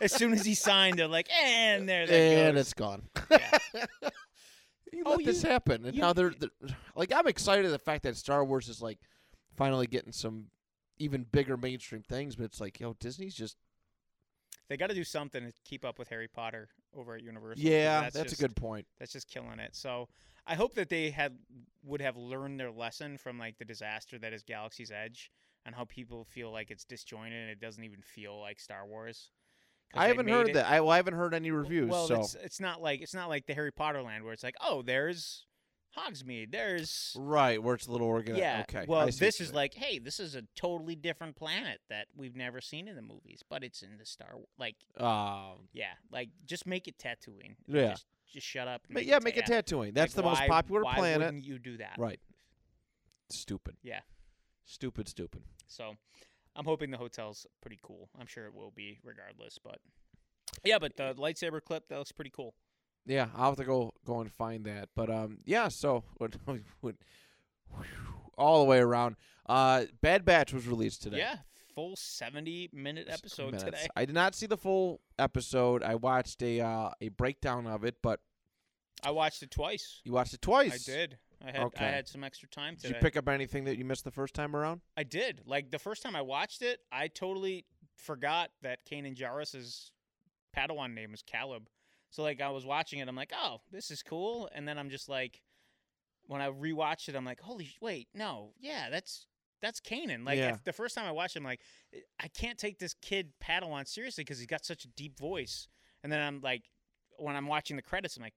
as, 0.00 0.12
soon 0.12 0.32
as 0.32 0.44
he 0.44 0.54
signed, 0.54 0.98
they're 0.98 1.06
like, 1.08 1.28
"And 1.32 1.88
there 1.88 2.06
that 2.06 2.12
and 2.14 2.54
goes." 2.56 2.60
it's 2.66 2.74
gone. 2.74 3.02
Yeah. 3.30 3.58
he 4.92 5.02
Oh, 5.04 5.10
let 5.16 5.24
this 5.24 5.42
you- 5.42 5.48
happen, 5.50 5.84
and 5.86 5.94
you- 5.94 6.00
now 6.02 6.12
they're, 6.12 6.30
they're 6.38 6.50
like, 6.94 7.12
I'm 7.12 7.26
excited 7.26 7.64
at 7.66 7.72
the 7.72 7.78
fact 7.78 8.02
that 8.04 8.16
Star 8.16 8.44
Wars 8.44 8.68
is 8.68 8.80
like 8.82 8.98
finally 9.56 9.86
getting 9.86 10.12
some 10.12 10.46
even 10.98 11.26
bigger 11.32 11.56
mainstream 11.56 12.02
things, 12.02 12.36
but 12.36 12.44
it's 12.44 12.60
like, 12.60 12.78
yo, 12.80 12.94
Disney's 13.00 13.34
just 13.34 13.56
They 14.68 14.76
got 14.76 14.88
to 14.88 14.94
do 14.94 15.04
something 15.04 15.42
to 15.44 15.52
keep 15.64 15.84
up 15.84 15.98
with 15.98 16.08
Harry 16.08 16.28
Potter 16.28 16.68
over 16.96 17.16
at 17.16 17.22
Universal. 17.22 17.62
yeah, 17.64 18.02
that's, 18.02 18.14
that's, 18.14 18.30
just, 18.30 18.40
a 18.40 18.44
good 18.46 18.56
point. 18.56 18.86
That's 18.98 19.12
just 19.12 19.28
killing 19.28 19.58
it. 19.58 19.74
So 19.74 20.08
I 20.46 20.54
hope 20.54 20.74
that 20.74 20.88
they 20.88 21.10
had 21.10 21.36
would 21.82 22.00
have 22.00 22.16
learned 22.16 22.58
their 22.58 22.70
lesson 22.70 23.18
from 23.18 23.38
like 23.38 23.58
the 23.58 23.64
disaster 23.64 24.18
that 24.18 24.32
is 24.32 24.42
Galaxy's 24.42 24.90
Edge 24.90 25.30
and 25.66 25.74
how 25.74 25.84
people 25.84 26.24
feel 26.24 26.50
like 26.50 26.70
it's 26.70 26.84
disjointed 26.84 27.34
and 27.40 27.50
it 27.50 27.60
doesn't 27.60 27.84
even 27.84 28.00
feel 28.02 28.40
like 28.40 28.60
Star 28.60 28.86
Wars. 28.86 29.30
I 29.94 30.08
haven't 30.08 30.28
heard 30.28 30.48
it- 30.48 30.54
that. 30.54 30.66
I, 30.66 30.80
well, 30.80 30.90
I 30.90 30.96
haven't 30.96 31.14
heard 31.14 31.34
any 31.34 31.50
reviews. 31.50 31.90
Well, 31.90 32.06
so 32.06 32.20
it's 32.20 32.34
it's 32.34 32.60
not 32.60 32.82
like 32.82 33.00
it's 33.00 33.14
not 33.14 33.28
like 33.28 33.46
the 33.46 33.54
Harry 33.54 33.72
Potter 33.72 34.02
land 34.02 34.24
where 34.24 34.32
it's 34.32 34.42
like, 34.42 34.56
oh, 34.60 34.82
there's 34.82 35.46
Hogsmeade, 35.96 36.50
there's 36.52 37.14
right 37.18 37.62
where 37.62 37.74
it's 37.74 37.86
a 37.86 37.92
little 37.92 38.06
organized. 38.06 38.38
yeah. 38.40 38.64
Okay. 38.68 38.84
Well, 38.88 39.00
I 39.00 39.10
see 39.10 39.16
what 39.16 39.20
this 39.20 39.40
is 39.40 39.52
like, 39.52 39.74
hey, 39.74 39.98
this 39.98 40.18
is 40.20 40.34
a 40.34 40.42
totally 40.56 40.96
different 40.96 41.36
planet 41.36 41.80
that 41.88 42.06
we've 42.16 42.34
never 42.36 42.60
seen 42.60 42.88
in 42.88 42.96
the 42.96 43.02
movies, 43.02 43.42
but 43.48 43.62
it's 43.62 43.82
in 43.82 43.96
the 43.98 44.04
Star. 44.06 44.34
Like, 44.58 44.76
Um, 44.98 45.68
yeah, 45.72 45.92
like 46.10 46.30
just 46.46 46.66
make 46.66 46.88
it 46.88 46.98
Tatooine. 46.98 47.54
Yeah. 47.66 47.90
Just, 47.90 48.06
just 48.32 48.46
shut 48.46 48.66
up. 48.66 48.82
make 48.88 49.06
yeah, 49.06 49.16
it 49.16 49.22
make 49.22 49.36
it 49.36 49.46
Ta- 49.46 49.54
Tatooine. 49.54 49.94
That's 49.94 50.16
like, 50.16 50.24
the 50.24 50.28
most 50.28 50.40
why- 50.40 50.48
popular 50.48 50.82
why 50.82 50.94
planet. 50.96 51.26
Wouldn't 51.26 51.44
you 51.44 51.58
do 51.58 51.76
that? 51.76 51.94
Right. 51.98 52.18
Stupid. 53.30 53.76
Yeah. 53.82 54.00
Stupid. 54.64 55.08
Stupid. 55.08 55.42
So, 55.66 55.94
I'm 56.56 56.64
hoping 56.64 56.90
the 56.90 56.96
hotel's 56.98 57.46
pretty 57.60 57.78
cool. 57.82 58.08
I'm 58.18 58.26
sure 58.26 58.46
it 58.46 58.54
will 58.54 58.70
be, 58.74 58.98
regardless. 59.04 59.58
But 59.62 59.78
yeah, 60.64 60.78
but 60.78 60.96
the 60.96 61.14
lightsaber 61.14 61.62
clip 61.62 61.88
that 61.88 61.98
looks 61.98 62.12
pretty 62.12 62.30
cool. 62.30 62.54
Yeah, 63.06 63.28
I'll 63.36 63.50
have 63.50 63.56
to 63.56 63.64
go 63.64 63.92
go 64.04 64.20
and 64.20 64.32
find 64.32 64.64
that. 64.64 64.88
But 64.94 65.10
um, 65.10 65.38
yeah. 65.44 65.68
So 65.68 66.04
all 68.36 68.60
the 68.64 68.68
way 68.68 68.78
around. 68.78 69.16
Uh, 69.46 69.84
Bad 70.00 70.24
Batch 70.24 70.52
was 70.52 70.66
released 70.66 71.02
today. 71.02 71.18
Yeah, 71.18 71.36
full 71.74 71.96
70 71.96 72.70
minute 72.72 73.08
episode 73.10 73.46
minutes. 73.52 73.64
today. 73.64 73.86
I 73.94 74.04
did 74.04 74.14
not 74.14 74.34
see 74.34 74.46
the 74.46 74.56
full 74.56 75.00
episode. 75.18 75.82
I 75.82 75.96
watched 75.96 76.42
a 76.42 76.60
uh, 76.60 76.90
a 77.00 77.08
breakdown 77.10 77.66
of 77.66 77.84
it, 77.84 77.96
but 78.02 78.20
I 79.02 79.10
watched 79.10 79.42
it 79.42 79.50
twice. 79.50 80.00
you 80.04 80.12
watched 80.12 80.34
it 80.34 80.42
twice. 80.42 80.88
I 80.88 80.92
did. 80.92 81.18
I 81.46 81.50
had 81.50 81.60
Okay. 81.60 81.84
I 81.84 81.88
had 81.90 82.08
some 82.08 82.24
extra 82.24 82.48
time 82.48 82.76
to 82.76 82.82
Did 82.82 82.90
you 82.92 82.96
pick 83.02 83.16
up 83.18 83.28
anything 83.28 83.64
that 83.64 83.76
you 83.76 83.84
missed 83.84 84.04
the 84.04 84.10
first 84.10 84.34
time 84.34 84.56
around? 84.56 84.80
I 84.96 85.02
did. 85.02 85.42
Like 85.44 85.70
the 85.70 85.78
first 85.78 86.02
time 86.02 86.16
I 86.16 86.22
watched 86.22 86.62
it, 86.62 86.80
I 86.90 87.08
totally 87.08 87.66
forgot 87.96 88.50
that 88.62 88.78
Kanan 88.90 89.14
Jarrus's 89.14 89.92
Padawan 90.56 90.94
name 90.94 91.10
was 91.10 91.20
Caleb. 91.22 91.68
So 92.14 92.22
like 92.22 92.40
I 92.40 92.50
was 92.50 92.64
watching 92.64 93.00
it, 93.00 93.08
I'm 93.08 93.16
like, 93.16 93.32
oh, 93.36 93.58
this 93.72 93.90
is 93.90 94.00
cool. 94.04 94.48
And 94.54 94.68
then 94.68 94.78
I'm 94.78 94.88
just 94.88 95.08
like, 95.08 95.42
when 96.28 96.40
I 96.40 96.48
rewatched 96.48 97.08
it, 97.08 97.16
I'm 97.16 97.24
like, 97.24 97.40
holy 97.40 97.64
sh- 97.64 97.78
wait, 97.80 98.06
no, 98.14 98.52
yeah, 98.60 98.88
that's 98.88 99.26
that's 99.60 99.80
Kanan. 99.80 100.24
Like 100.24 100.38
Yeah. 100.38 100.58
the 100.64 100.72
first 100.72 100.94
time 100.94 101.06
I 101.06 101.10
watched 101.10 101.34
it, 101.34 101.40
I'm 101.40 101.44
like, 101.44 101.60
I 102.22 102.28
can't 102.28 102.56
take 102.56 102.78
this 102.78 102.94
kid 103.02 103.32
Padawan 103.42 103.88
seriously 103.88 104.22
because 104.22 104.38
he's 104.38 104.46
got 104.46 104.64
such 104.64 104.84
a 104.84 104.88
deep 104.88 105.18
voice. 105.18 105.66
And 106.04 106.12
then 106.12 106.20
I'm 106.20 106.40
like, 106.40 106.62
when 107.18 107.34
I'm 107.34 107.48
watching 107.48 107.74
the 107.74 107.82
credits, 107.82 108.16
I'm 108.16 108.22
like, 108.22 108.34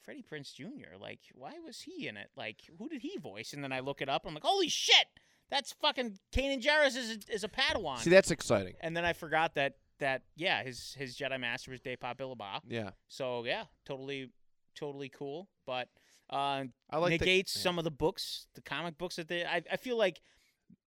Freddie 0.00 0.22
Prinze 0.24 0.54
Jr. 0.54 0.96
Like, 0.98 1.20
why 1.34 1.52
was 1.62 1.80
he 1.82 2.08
in 2.08 2.16
it? 2.16 2.30
Like, 2.34 2.62
who 2.78 2.88
did 2.88 3.02
he 3.02 3.18
voice? 3.18 3.52
And 3.52 3.62
then 3.62 3.72
I 3.72 3.80
look 3.80 4.00
it 4.00 4.08
up. 4.08 4.22
I'm 4.26 4.32
like, 4.32 4.42
holy 4.44 4.68
shit, 4.68 5.06
that's 5.50 5.72
fucking 5.82 6.18
Kanan 6.32 6.62
Jarrus 6.62 6.96
is 6.96 7.10
a, 7.28 7.34
is 7.34 7.44
a 7.44 7.48
Padawan. 7.48 7.98
See, 7.98 8.08
that's 8.10 8.30
exciting. 8.30 8.74
and 8.80 8.96
then 8.96 9.04
I 9.04 9.12
forgot 9.12 9.54
that 9.56 9.74
that 10.00 10.22
yeah, 10.36 10.62
his 10.62 10.94
his 10.98 11.16
Jedi 11.16 11.38
Master 11.40 11.70
was 11.70 11.80
Depa 11.80 12.16
Billaba. 12.16 12.60
Yeah, 12.68 12.90
So 13.08 13.44
yeah, 13.44 13.64
totally 13.86 14.30
totally 14.74 15.08
cool. 15.08 15.48
But 15.66 15.88
uh, 16.28 16.64
I 16.90 16.98
like 16.98 17.18
the- 17.18 17.24
negates 17.24 17.54
yeah. 17.56 17.62
some 17.62 17.78
of 17.78 17.84
the 17.84 17.90
books, 17.90 18.46
the 18.54 18.60
comic 18.62 18.98
books 18.98 19.16
that 19.16 19.28
they. 19.28 19.44
I, 19.44 19.62
I 19.70 19.76
feel 19.76 19.96
like 19.96 20.20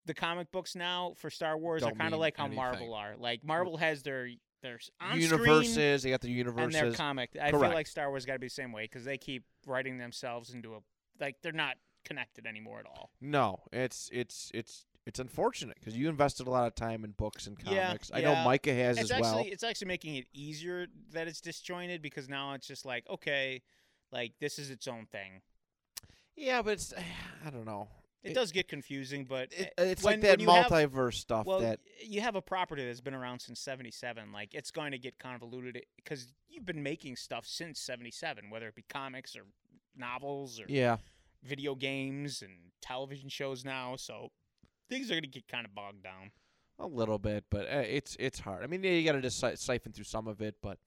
the 0.06 0.14
comic 0.14 0.50
books 0.50 0.74
now 0.74 1.14
for 1.16 1.30
Star 1.30 1.56
Wars 1.56 1.82
are 1.82 1.90
Don't 1.90 1.98
kind 1.98 2.14
of 2.14 2.20
like 2.20 2.36
how 2.36 2.44
anything. 2.46 2.56
Marvel 2.62 2.94
are. 2.94 3.14
Like 3.16 3.44
Marvel 3.44 3.76
has 3.76 4.02
their 4.02 4.28
their 4.62 4.78
universes. 5.14 6.02
They 6.02 6.10
got 6.10 6.20
the 6.20 6.30
universes 6.30 6.74
and 6.74 6.90
their 6.90 6.96
comic. 6.96 7.30
I 7.40 7.50
feel 7.50 7.60
like 7.60 7.86
Star 7.86 8.08
Wars 8.10 8.24
got 8.26 8.34
to 8.34 8.38
be 8.38 8.46
the 8.46 8.50
same 8.50 8.72
way 8.72 8.82
because 8.84 9.04
they 9.04 9.18
keep 9.18 9.44
writing 9.66 9.98
themselves 9.98 10.54
into 10.54 10.74
a 10.74 10.78
like 11.20 11.36
they're 11.42 11.52
not 11.52 11.76
connected 12.04 12.46
anymore 12.46 12.80
at 12.80 12.86
all. 12.86 13.10
No, 13.20 13.60
it's 13.72 14.08
it's 14.12 14.50
it's 14.54 14.86
it's 15.06 15.18
unfortunate 15.18 15.76
because 15.80 15.96
you 15.96 16.08
invested 16.08 16.46
a 16.46 16.50
lot 16.50 16.66
of 16.66 16.74
time 16.74 17.04
in 17.04 17.10
books 17.12 17.46
and 17.46 17.56
Yeah, 17.66 17.86
comics. 17.88 18.10
I 18.14 18.20
know. 18.20 18.34
Micah 18.44 18.72
has 18.74 18.98
It's 18.98 19.10
as 19.10 19.10
actually 19.12 19.30
well. 19.44 19.44
it's 19.52 19.62
actually 19.64 19.88
making 19.88 20.16
it 20.16 20.26
easier 20.32 20.86
that 21.12 21.26
it's 21.28 21.40
disjointed 21.40 22.02
because 22.02 22.28
now 22.28 22.54
it's 22.54 22.66
just 22.66 22.84
like 22.84 23.08
okay, 23.10 23.62
like 24.12 24.32
this 24.40 24.58
is 24.58 24.70
its 24.70 24.86
own 24.86 25.06
thing. 25.06 25.42
Yeah, 26.36 26.62
but 26.62 26.74
it's 26.74 26.94
I 27.46 27.50
don't 27.50 27.64
know. 27.66 27.88
It, 28.22 28.30
It- 28.30 28.34
does 28.34 28.52
get 28.52 28.68
confusing, 28.68 29.24
but 29.24 29.52
It, 29.52 29.72
eh, 29.76 29.82
it's 29.86 30.04
when- 30.04 30.20
like 30.20 30.20
that 30.22 30.40
you 30.40 30.48
have- 30.48 30.66
multiverse 30.70 31.14
stuff 31.14 31.44
Well, 31.46 31.58
that 31.60 31.80
you 32.04 32.20
have 32.20 32.36
a 32.36 32.42
property 32.42 32.84
that's 32.86 33.00
been 33.00 33.14
around 33.14 33.40
since 33.40 33.58
'77. 33.60 34.30
Like 34.32 34.54
it's 34.54 34.70
going 34.70 34.92
to 34.92 34.98
get 34.98 35.18
convoluted 35.18 35.84
because 35.96 36.32
you've 36.48 36.64
been 36.66 36.82
making 36.82 37.16
stuff 37.16 37.44
since 37.46 37.80
'77, 37.80 38.50
whether 38.50 38.68
it 38.68 38.76
be 38.76 38.84
comics 38.88 39.34
or 39.34 39.42
novels 39.96 40.60
or 40.60 40.66
yeah. 40.68 40.98
video 41.42 41.74
games 41.74 42.40
and 42.42 42.70
television 42.80 43.28
shows 43.28 43.64
now. 43.64 43.96
So 43.96 44.30
things 44.92 45.10
are 45.10 45.14
going 45.14 45.22
to 45.22 45.28
get 45.28 45.48
kind 45.48 45.64
of 45.66 45.74
bogged 45.74 46.02
down. 46.02 46.30
A 46.78 46.86
little 46.86 47.18
bit, 47.18 47.44
but 47.50 47.66
uh, 47.66 47.82
it's 47.86 48.16
it's 48.18 48.40
hard. 48.40 48.64
I 48.64 48.66
mean, 48.66 48.82
yeah, 48.82 48.90
you 48.92 49.04
got 49.04 49.12
to 49.12 49.20
just 49.20 49.38
si- 49.40 49.56
siphon 49.56 49.92
through 49.92 50.04
some 50.04 50.26
of 50.26 50.40
it, 50.40 50.56
but 50.62 50.78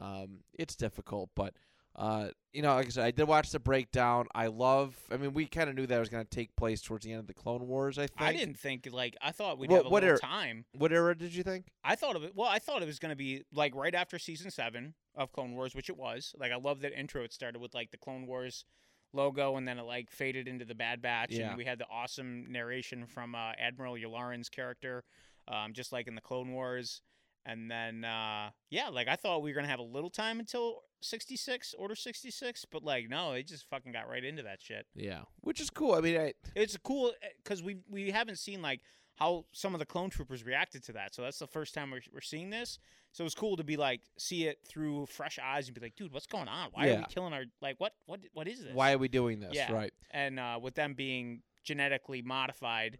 um, 0.00 0.38
it's 0.58 0.74
difficult. 0.74 1.30
But 1.36 1.54
uh, 1.94 2.28
you 2.52 2.62
know, 2.62 2.74
like 2.74 2.86
I 2.86 2.88
said, 2.88 3.04
I 3.04 3.10
did 3.10 3.28
watch 3.28 3.50
the 3.50 3.60
breakdown. 3.60 4.26
I 4.34 4.46
love. 4.46 4.96
I 5.12 5.16
mean, 5.16 5.34
we 5.34 5.46
kind 5.46 5.68
of 5.68 5.76
knew 5.76 5.86
that 5.86 5.98
was 5.98 6.08
going 6.08 6.24
to 6.24 6.30
take 6.30 6.56
place 6.56 6.80
towards 6.80 7.04
the 7.04 7.12
end 7.12 7.20
of 7.20 7.26
the 7.26 7.34
Clone 7.34 7.68
Wars. 7.68 7.98
I 7.98 8.06
think. 8.06 8.20
I 8.20 8.32
didn't 8.32 8.58
think 8.58 8.88
like 8.90 9.16
I 9.22 9.30
thought 9.30 9.58
we'd 9.58 9.70
What- 9.70 9.76
have 9.78 9.86
a 9.86 9.90
what 9.90 10.02
little 10.02 10.16
are- 10.16 10.18
time. 10.18 10.64
What 10.76 10.92
era 10.92 11.16
did 11.16 11.34
you 11.34 11.42
think? 11.42 11.66
I 11.84 11.94
thought 11.94 12.16
of 12.16 12.24
it. 12.24 12.32
Well, 12.34 12.48
I 12.48 12.58
thought 12.58 12.82
it 12.82 12.86
was 12.86 12.98
going 12.98 13.10
to 13.10 13.16
be 13.16 13.44
like 13.52 13.74
right 13.76 13.94
after 13.94 14.18
season 14.18 14.50
seven 14.50 14.94
of 15.14 15.30
Clone 15.32 15.54
Wars, 15.54 15.74
which 15.74 15.88
it 15.90 15.96
was. 15.96 16.34
Like 16.38 16.52
I 16.52 16.56
love 16.56 16.80
that 16.80 16.98
intro. 16.98 17.22
It 17.22 17.32
started 17.32 17.60
with 17.60 17.74
like 17.74 17.90
the 17.90 17.98
Clone 17.98 18.26
Wars 18.26 18.64
logo, 19.12 19.56
and 19.56 19.66
then 19.66 19.78
it 19.78 19.82
like 19.84 20.10
faded 20.10 20.48
into 20.48 20.64
the 20.64 20.74
Bad 20.74 21.00
Batch, 21.02 21.32
Yeah. 21.32 21.48
and 21.48 21.56
we 21.56 21.64
had 21.64 21.78
the 21.78 21.86
awesome 21.90 22.46
narration 22.50 23.06
from 23.06 23.34
uh, 23.34 23.52
Admiral 23.58 23.94
Yularen's 23.94 24.48
character, 24.48 25.04
um, 25.48 25.72
just 25.72 25.92
like 25.92 26.08
in 26.08 26.14
the 26.14 26.20
Clone 26.20 26.52
Wars. 26.52 27.00
And 27.46 27.70
then 27.70 28.04
uh, 28.04 28.50
yeah, 28.68 28.88
like 28.88 29.08
I 29.08 29.16
thought 29.16 29.42
we 29.42 29.50
were 29.50 29.54
gonna 29.54 29.68
have 29.68 29.78
a 29.78 29.82
little 29.82 30.10
time 30.10 30.38
until 30.38 30.82
sixty 31.00 31.36
six, 31.36 31.74
Order 31.78 31.94
sixty 31.94 32.30
six, 32.30 32.66
but 32.70 32.84
like 32.84 33.08
no, 33.08 33.32
they 33.32 33.42
just 33.42 33.66
fucking 33.70 33.92
got 33.92 34.08
right 34.08 34.22
into 34.24 34.42
that 34.42 34.60
shit. 34.60 34.86
Yeah, 34.94 35.22
which 35.40 35.60
is 35.60 35.70
cool. 35.70 35.94
I 35.94 36.00
mean, 36.02 36.18
I, 36.20 36.34
It's 36.54 36.76
cool 36.76 37.12
because 37.42 37.62
we 37.62 37.78
we 37.88 38.10
haven't 38.10 38.38
seen 38.38 38.60
like 38.60 38.80
how 39.18 39.44
some 39.52 39.74
of 39.74 39.80
the 39.80 39.86
clone 39.86 40.10
troopers 40.10 40.44
reacted 40.44 40.84
to 40.84 40.92
that. 40.92 41.14
So 41.14 41.22
that's 41.22 41.38
the 41.38 41.46
first 41.46 41.74
time 41.74 41.90
we're, 41.90 42.02
we're 42.12 42.20
seeing 42.20 42.50
this. 42.50 42.78
So 43.12 43.24
it's 43.24 43.34
cool 43.34 43.56
to 43.56 43.64
be 43.64 43.76
like 43.76 44.02
see 44.16 44.46
it 44.46 44.60
through 44.68 45.06
fresh 45.06 45.38
eyes 45.42 45.66
and 45.66 45.74
be 45.74 45.80
like, 45.80 45.96
dude, 45.96 46.12
what's 46.12 46.26
going 46.26 46.46
on? 46.46 46.68
Why 46.72 46.90
are 46.90 46.96
we 46.98 47.04
killing 47.08 47.32
our 47.32 47.44
like 47.60 47.76
what 47.78 47.94
what 48.06 48.20
what 48.32 48.46
is 48.46 48.62
this? 48.62 48.74
why 48.74 48.92
are 48.92 48.98
we 48.98 49.08
doing 49.08 49.40
this? 49.40 49.54
Yeah. 49.54 49.72
Right. 49.72 49.92
And 50.10 50.38
uh, 50.38 50.60
with 50.62 50.74
them 50.74 50.94
being 50.94 51.42
genetically 51.64 52.22
modified, 52.22 52.98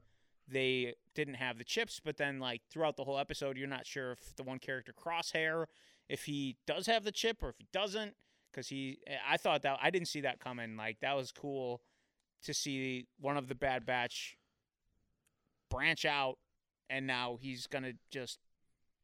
they 0.48 0.94
didn't 1.14 1.34
have 1.34 1.58
the 1.58 1.64
chips. 1.64 2.00
But 2.04 2.16
then 2.16 2.40
like 2.40 2.62
throughout 2.70 2.96
the 2.96 3.04
whole 3.04 3.18
episode, 3.18 3.56
you're 3.56 3.68
not 3.68 3.86
sure 3.86 4.12
if 4.12 4.34
the 4.36 4.42
one 4.42 4.58
character 4.58 4.92
Crosshair, 4.92 5.66
if 6.08 6.24
he 6.24 6.56
does 6.66 6.86
have 6.86 7.04
the 7.04 7.12
chip 7.12 7.42
or 7.42 7.50
if 7.50 7.58
he 7.58 7.66
doesn't. 7.72 8.14
Because 8.50 8.68
he, 8.68 8.98
I 9.28 9.36
thought 9.36 9.62
that 9.62 9.78
I 9.80 9.90
didn't 9.90 10.08
see 10.08 10.22
that 10.22 10.40
coming. 10.40 10.76
Like 10.76 11.00
that 11.00 11.14
was 11.14 11.30
cool 11.30 11.82
to 12.44 12.54
see 12.54 13.06
one 13.20 13.36
of 13.36 13.46
the 13.46 13.54
Bad 13.54 13.84
Batch 13.84 14.37
branch 15.70 16.04
out, 16.04 16.38
and 16.90 17.06
now 17.06 17.38
he's 17.40 17.66
gonna 17.66 17.92
just 18.10 18.38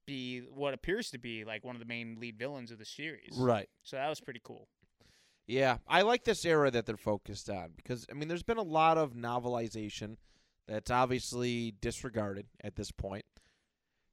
be 0.07 0.41
what 0.41 0.75
appears 0.75 1.11
to 1.11 1.19
be 1.19 1.45
like 1.45 1.65
one 1.65 1.75
of 1.75 1.81
the 1.81 1.87
main 1.87 2.17
lead 2.21 2.39
villains 2.39 2.71
of 2.71 2.79
the 2.79 2.85
series. 2.85 3.35
Right. 3.37 3.69
So 3.83 3.97
that 3.97 4.09
was 4.09 4.21
pretty 4.21 4.41
cool. 4.43 4.69
Yeah, 5.47 5.79
I 5.87 6.03
like 6.03 6.25
this 6.25 6.45
era 6.45 6.71
that 6.71 6.87
they're 6.87 6.97
focused 6.97 7.51
on 7.51 7.73
because 7.77 8.07
I 8.11 8.15
mean, 8.15 8.29
there's 8.29 8.43
been 8.43 8.59
a 8.59 8.63
lot 8.63 8.97
of 8.97 9.13
novelization 9.13 10.17
that's 10.67 10.91
obviously 10.91 11.75
disregarded 11.81 12.47
at 12.63 12.77
this 12.77 12.91
point. 12.91 13.25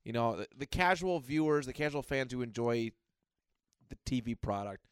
You 0.04 0.14
know, 0.14 0.38
the, 0.38 0.48
the 0.58 0.66
casual 0.66 1.20
viewers, 1.20 1.66
the 1.66 1.74
casual 1.74 2.02
fans 2.02 2.34
who 2.34 2.42
enjoy 2.42 2.92
the 3.90 3.98
TV 4.06 4.40
product, 4.40 4.84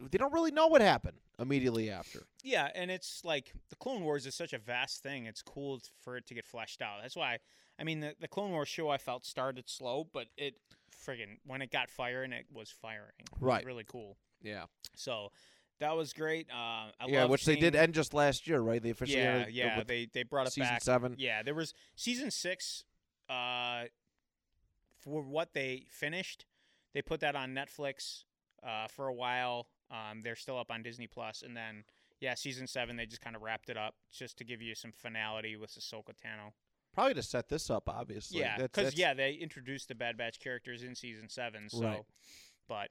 they 0.00 0.16
don't 0.16 0.32
really 0.32 0.52
know 0.52 0.68
what 0.68 0.80
happened 0.80 1.18
immediately 1.38 1.90
after. 1.90 2.22
Yeah, 2.42 2.68
and 2.74 2.90
it's 2.90 3.24
like 3.24 3.52
the 3.70 3.76
Clone 3.76 4.02
Wars 4.02 4.26
is 4.26 4.34
such 4.34 4.52
a 4.52 4.58
vast 4.58 5.02
thing. 5.02 5.26
It's 5.26 5.42
cool 5.42 5.80
for 6.02 6.16
it 6.16 6.26
to 6.26 6.34
get 6.34 6.46
fleshed 6.46 6.82
out. 6.82 6.98
That's 7.02 7.16
why, 7.16 7.38
I 7.78 7.84
mean, 7.84 8.00
the, 8.00 8.14
the 8.20 8.28
Clone 8.28 8.50
Wars 8.52 8.68
show 8.68 8.88
I 8.88 8.98
felt 8.98 9.24
started 9.26 9.68
slow, 9.68 10.06
but 10.12 10.26
it 10.36 10.54
friggin' 11.06 11.38
when 11.46 11.62
it 11.62 11.70
got 11.70 11.90
firing, 11.90 12.32
it 12.32 12.46
was 12.52 12.70
firing. 12.70 13.12
It 13.18 13.30
was 13.32 13.40
Right. 13.40 13.64
really 13.66 13.84
cool. 13.84 14.16
Yeah, 14.42 14.64
So 14.94 15.30
that 15.80 15.96
was 15.96 16.12
great. 16.12 16.48
Uh, 16.50 16.90
I 17.00 17.06
yeah, 17.08 17.24
which 17.24 17.44
they 17.44 17.56
did 17.56 17.74
end 17.74 17.94
just 17.94 18.14
last 18.14 18.46
year, 18.46 18.60
right? 18.60 18.82
They 18.82 18.90
officially 18.90 19.22
Yeah, 19.22 19.46
yeah, 19.48 19.82
they 19.82 20.08
they 20.12 20.22
brought 20.22 20.46
it 20.46 20.52
season 20.52 20.74
back. 20.74 20.82
seven. 20.82 21.14
Yeah, 21.18 21.42
there 21.42 21.54
was 21.54 21.74
season 21.96 22.30
six. 22.30 22.84
Uh, 23.28 23.84
for 24.98 25.22
what 25.22 25.52
they 25.52 25.84
finished, 25.90 26.46
they 26.92 27.02
put 27.02 27.20
that 27.20 27.36
on 27.36 27.54
Netflix 27.54 28.24
uh, 28.62 28.88
for 28.88 29.06
a 29.06 29.12
while. 29.14 29.68
Um, 29.90 30.22
they're 30.22 30.36
still 30.36 30.58
up 30.58 30.70
on 30.70 30.82
Disney 30.82 31.06
Plus, 31.06 31.42
and 31.42 31.56
then 31.56 31.84
yeah, 32.20 32.34
season 32.34 32.66
seven 32.66 32.96
they 32.96 33.06
just 33.06 33.20
kind 33.20 33.36
of 33.36 33.42
wrapped 33.42 33.68
it 33.68 33.76
up 33.76 33.94
just 34.12 34.36
to 34.38 34.44
give 34.44 34.60
you 34.62 34.74
some 34.74 34.92
finality 34.92 35.56
with 35.56 35.70
Ahsoka 35.70 36.10
Tano. 36.10 36.52
Probably 36.92 37.14
to 37.14 37.22
set 37.22 37.48
this 37.50 37.68
up, 37.68 37.88
obviously. 37.88 38.40
yeah, 38.40 38.56
because 38.58 38.96
yeah, 38.96 39.12
they 39.14 39.32
introduced 39.34 39.88
the 39.88 39.94
Bad 39.94 40.16
Batch 40.16 40.40
characters 40.40 40.82
in 40.82 40.94
season 40.94 41.28
seven. 41.28 41.68
So, 41.68 41.82
Right. 41.82 42.02
but 42.68 42.88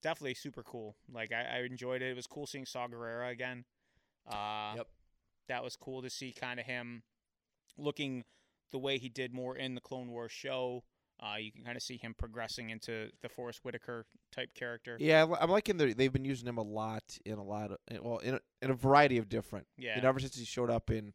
definitely 0.00 0.34
super 0.34 0.62
cool. 0.62 0.96
Like 1.12 1.32
I, 1.32 1.58
I 1.58 1.62
enjoyed 1.62 2.02
it. 2.02 2.10
It 2.10 2.16
was 2.16 2.26
cool 2.28 2.46
seeing 2.46 2.66
Saw 2.66 2.86
Gerrera 2.86 3.30
again. 3.30 3.64
Uh, 4.30 4.74
Yep. 4.76 4.86
That 5.48 5.64
was 5.64 5.74
cool 5.76 6.02
to 6.02 6.08
see 6.08 6.32
kind 6.32 6.60
of 6.60 6.66
him 6.66 7.02
looking 7.76 8.24
the 8.70 8.78
way 8.78 8.96
he 8.98 9.08
did 9.08 9.34
more 9.34 9.56
in 9.56 9.74
the 9.74 9.80
Clone 9.80 10.08
Wars 10.10 10.30
show. 10.32 10.84
Uh, 11.22 11.36
you 11.36 11.52
can 11.52 11.62
kind 11.62 11.76
of 11.76 11.82
see 11.84 11.96
him 11.96 12.14
progressing 12.18 12.70
into 12.70 13.08
the 13.22 13.28
Forest 13.28 13.60
Whitaker 13.64 14.06
type 14.32 14.52
character. 14.54 14.96
Yeah, 14.98 15.24
I'm 15.40 15.50
liking 15.50 15.76
the 15.76 15.92
they've 15.92 16.12
been 16.12 16.24
using 16.24 16.48
him 16.48 16.58
a 16.58 16.62
lot 16.62 17.04
in 17.24 17.34
a 17.38 17.44
lot 17.44 17.70
of 17.70 17.78
well 18.02 18.18
in 18.18 18.34
a, 18.34 18.40
in 18.60 18.70
a 18.72 18.74
variety 18.74 19.18
of 19.18 19.28
different. 19.28 19.66
Yeah. 19.78 20.00
Know, 20.00 20.08
ever 20.08 20.18
since 20.18 20.36
he 20.36 20.44
showed 20.44 20.68
up 20.70 20.90
in 20.90 21.12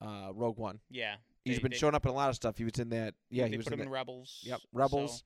uh, 0.00 0.30
Rogue 0.34 0.58
One, 0.58 0.80
yeah. 0.90 1.16
he's 1.44 1.56
They- 1.56 1.62
been 1.62 1.70
they- 1.70 1.76
showing 1.78 1.94
up 1.94 2.04
in 2.04 2.10
a 2.10 2.14
lot 2.14 2.28
of 2.28 2.34
stuff. 2.34 2.58
He 2.58 2.64
was 2.64 2.78
in 2.78 2.88
that. 2.88 3.14
Yeah, 3.30 3.44
they 3.44 3.50
he 3.50 3.56
was 3.56 3.66
put 3.66 3.74
in 3.74 3.78
him 3.80 3.84
that, 3.84 3.86
in 3.86 3.92
Rebels. 3.92 4.40
Yep, 4.42 4.60
so- 4.60 4.66
Rebels. 4.72 5.24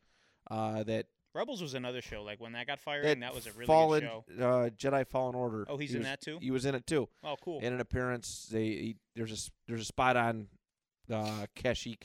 Uh, 0.51 0.83
that 0.85 1.07
Rebels 1.35 1.63
was 1.63 1.73
another 1.75 2.03
show. 2.03 2.23
Like 2.23 2.41
when 2.41 2.53
that 2.53 2.67
got 2.67 2.79
fired, 2.81 3.05
that 3.07 3.21
that 3.21 3.35
was 3.35 3.47
a 3.47 3.53
really 3.53 3.67
Fallen 3.67 4.01
good 4.01 4.39
show. 4.39 4.45
uh, 4.45 4.69
Jedi 4.71 5.07
Fallen 5.09 5.35
Order. 5.35 5.65
Oh, 5.69 5.77
he's 5.79 5.91
He 5.91 5.97
in 5.97 6.01
was- 6.01 6.09
that 6.09 6.21
too. 6.21 6.39
He 6.43 6.51
was 6.51 6.67
in 6.67 6.75
it 6.75 6.87
too. 6.87 7.09
Oh, 7.25 7.37
cool. 7.43 7.61
In 7.61 7.73
an 7.73 7.81
appearance, 7.81 8.49
they 8.53 8.65
he, 8.67 8.97
there's 9.17 9.49
a 9.49 9.51
there's 9.67 9.81
a 9.81 9.85
spot 9.87 10.17
on 10.19 10.49
uh, 11.11 11.47
Kashyyyk, 11.57 12.03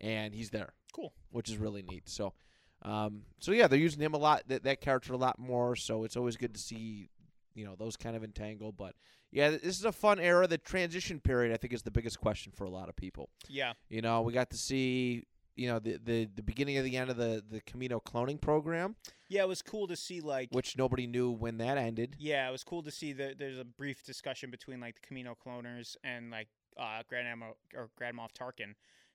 and 0.00 0.34
he's 0.34 0.50
there. 0.50 0.72
Cool. 0.92 1.12
which 1.30 1.48
is 1.48 1.56
really 1.56 1.82
neat. 1.82 2.08
So, 2.08 2.34
um, 2.82 3.22
so 3.40 3.52
yeah, 3.52 3.66
they're 3.66 3.78
using 3.78 4.00
him 4.02 4.14
a 4.14 4.18
lot. 4.18 4.42
That 4.48 4.64
that 4.64 4.80
character 4.80 5.12
a 5.12 5.16
lot 5.16 5.38
more. 5.38 5.76
So 5.76 6.04
it's 6.04 6.16
always 6.16 6.36
good 6.36 6.54
to 6.54 6.60
see, 6.60 7.08
you 7.54 7.64
know, 7.64 7.74
those 7.76 7.96
kind 7.96 8.14
of 8.16 8.22
entangle. 8.24 8.72
But 8.72 8.94
yeah, 9.30 9.50
this 9.50 9.78
is 9.78 9.84
a 9.84 9.92
fun 9.92 10.18
era. 10.20 10.46
The 10.46 10.58
transition 10.58 11.20
period, 11.20 11.52
I 11.52 11.56
think, 11.56 11.72
is 11.72 11.82
the 11.82 11.90
biggest 11.90 12.20
question 12.20 12.52
for 12.54 12.64
a 12.64 12.70
lot 12.70 12.88
of 12.88 12.96
people. 12.96 13.30
Yeah. 13.48 13.72
You 13.88 14.02
know, 14.02 14.22
we 14.22 14.32
got 14.32 14.50
to 14.50 14.56
see. 14.58 15.24
You 15.54 15.68
know 15.68 15.78
the, 15.80 15.98
the 16.02 16.24
the 16.34 16.42
beginning 16.42 16.78
of 16.78 16.84
the 16.84 16.96
end 16.96 17.10
of 17.10 17.18
the 17.18 17.44
the 17.46 17.60
Kamino 17.60 18.02
cloning 18.02 18.40
program, 18.40 18.96
Yeah, 19.28 19.42
it 19.42 19.48
was 19.48 19.60
cool 19.60 19.86
to 19.86 19.96
see 19.96 20.22
like 20.22 20.48
which 20.50 20.78
nobody 20.78 21.06
knew 21.06 21.30
when 21.30 21.58
that 21.58 21.76
ended. 21.76 22.16
Yeah, 22.18 22.48
it 22.48 22.52
was 22.52 22.64
cool 22.64 22.82
to 22.82 22.90
see 22.90 23.12
that 23.12 23.38
there's 23.38 23.58
a 23.58 23.64
brief 23.64 24.02
discussion 24.02 24.50
between 24.50 24.80
like 24.80 24.96
the 24.98 25.14
Kamino 25.14 25.34
cloners 25.36 25.94
and 26.02 26.30
like 26.30 26.48
uh, 26.78 27.02
Grand 27.06 27.28
Admiral 27.28 27.58
or 27.76 27.90
Grand 27.96 28.16
Moff 28.16 28.32
Tarkin, 28.32 28.72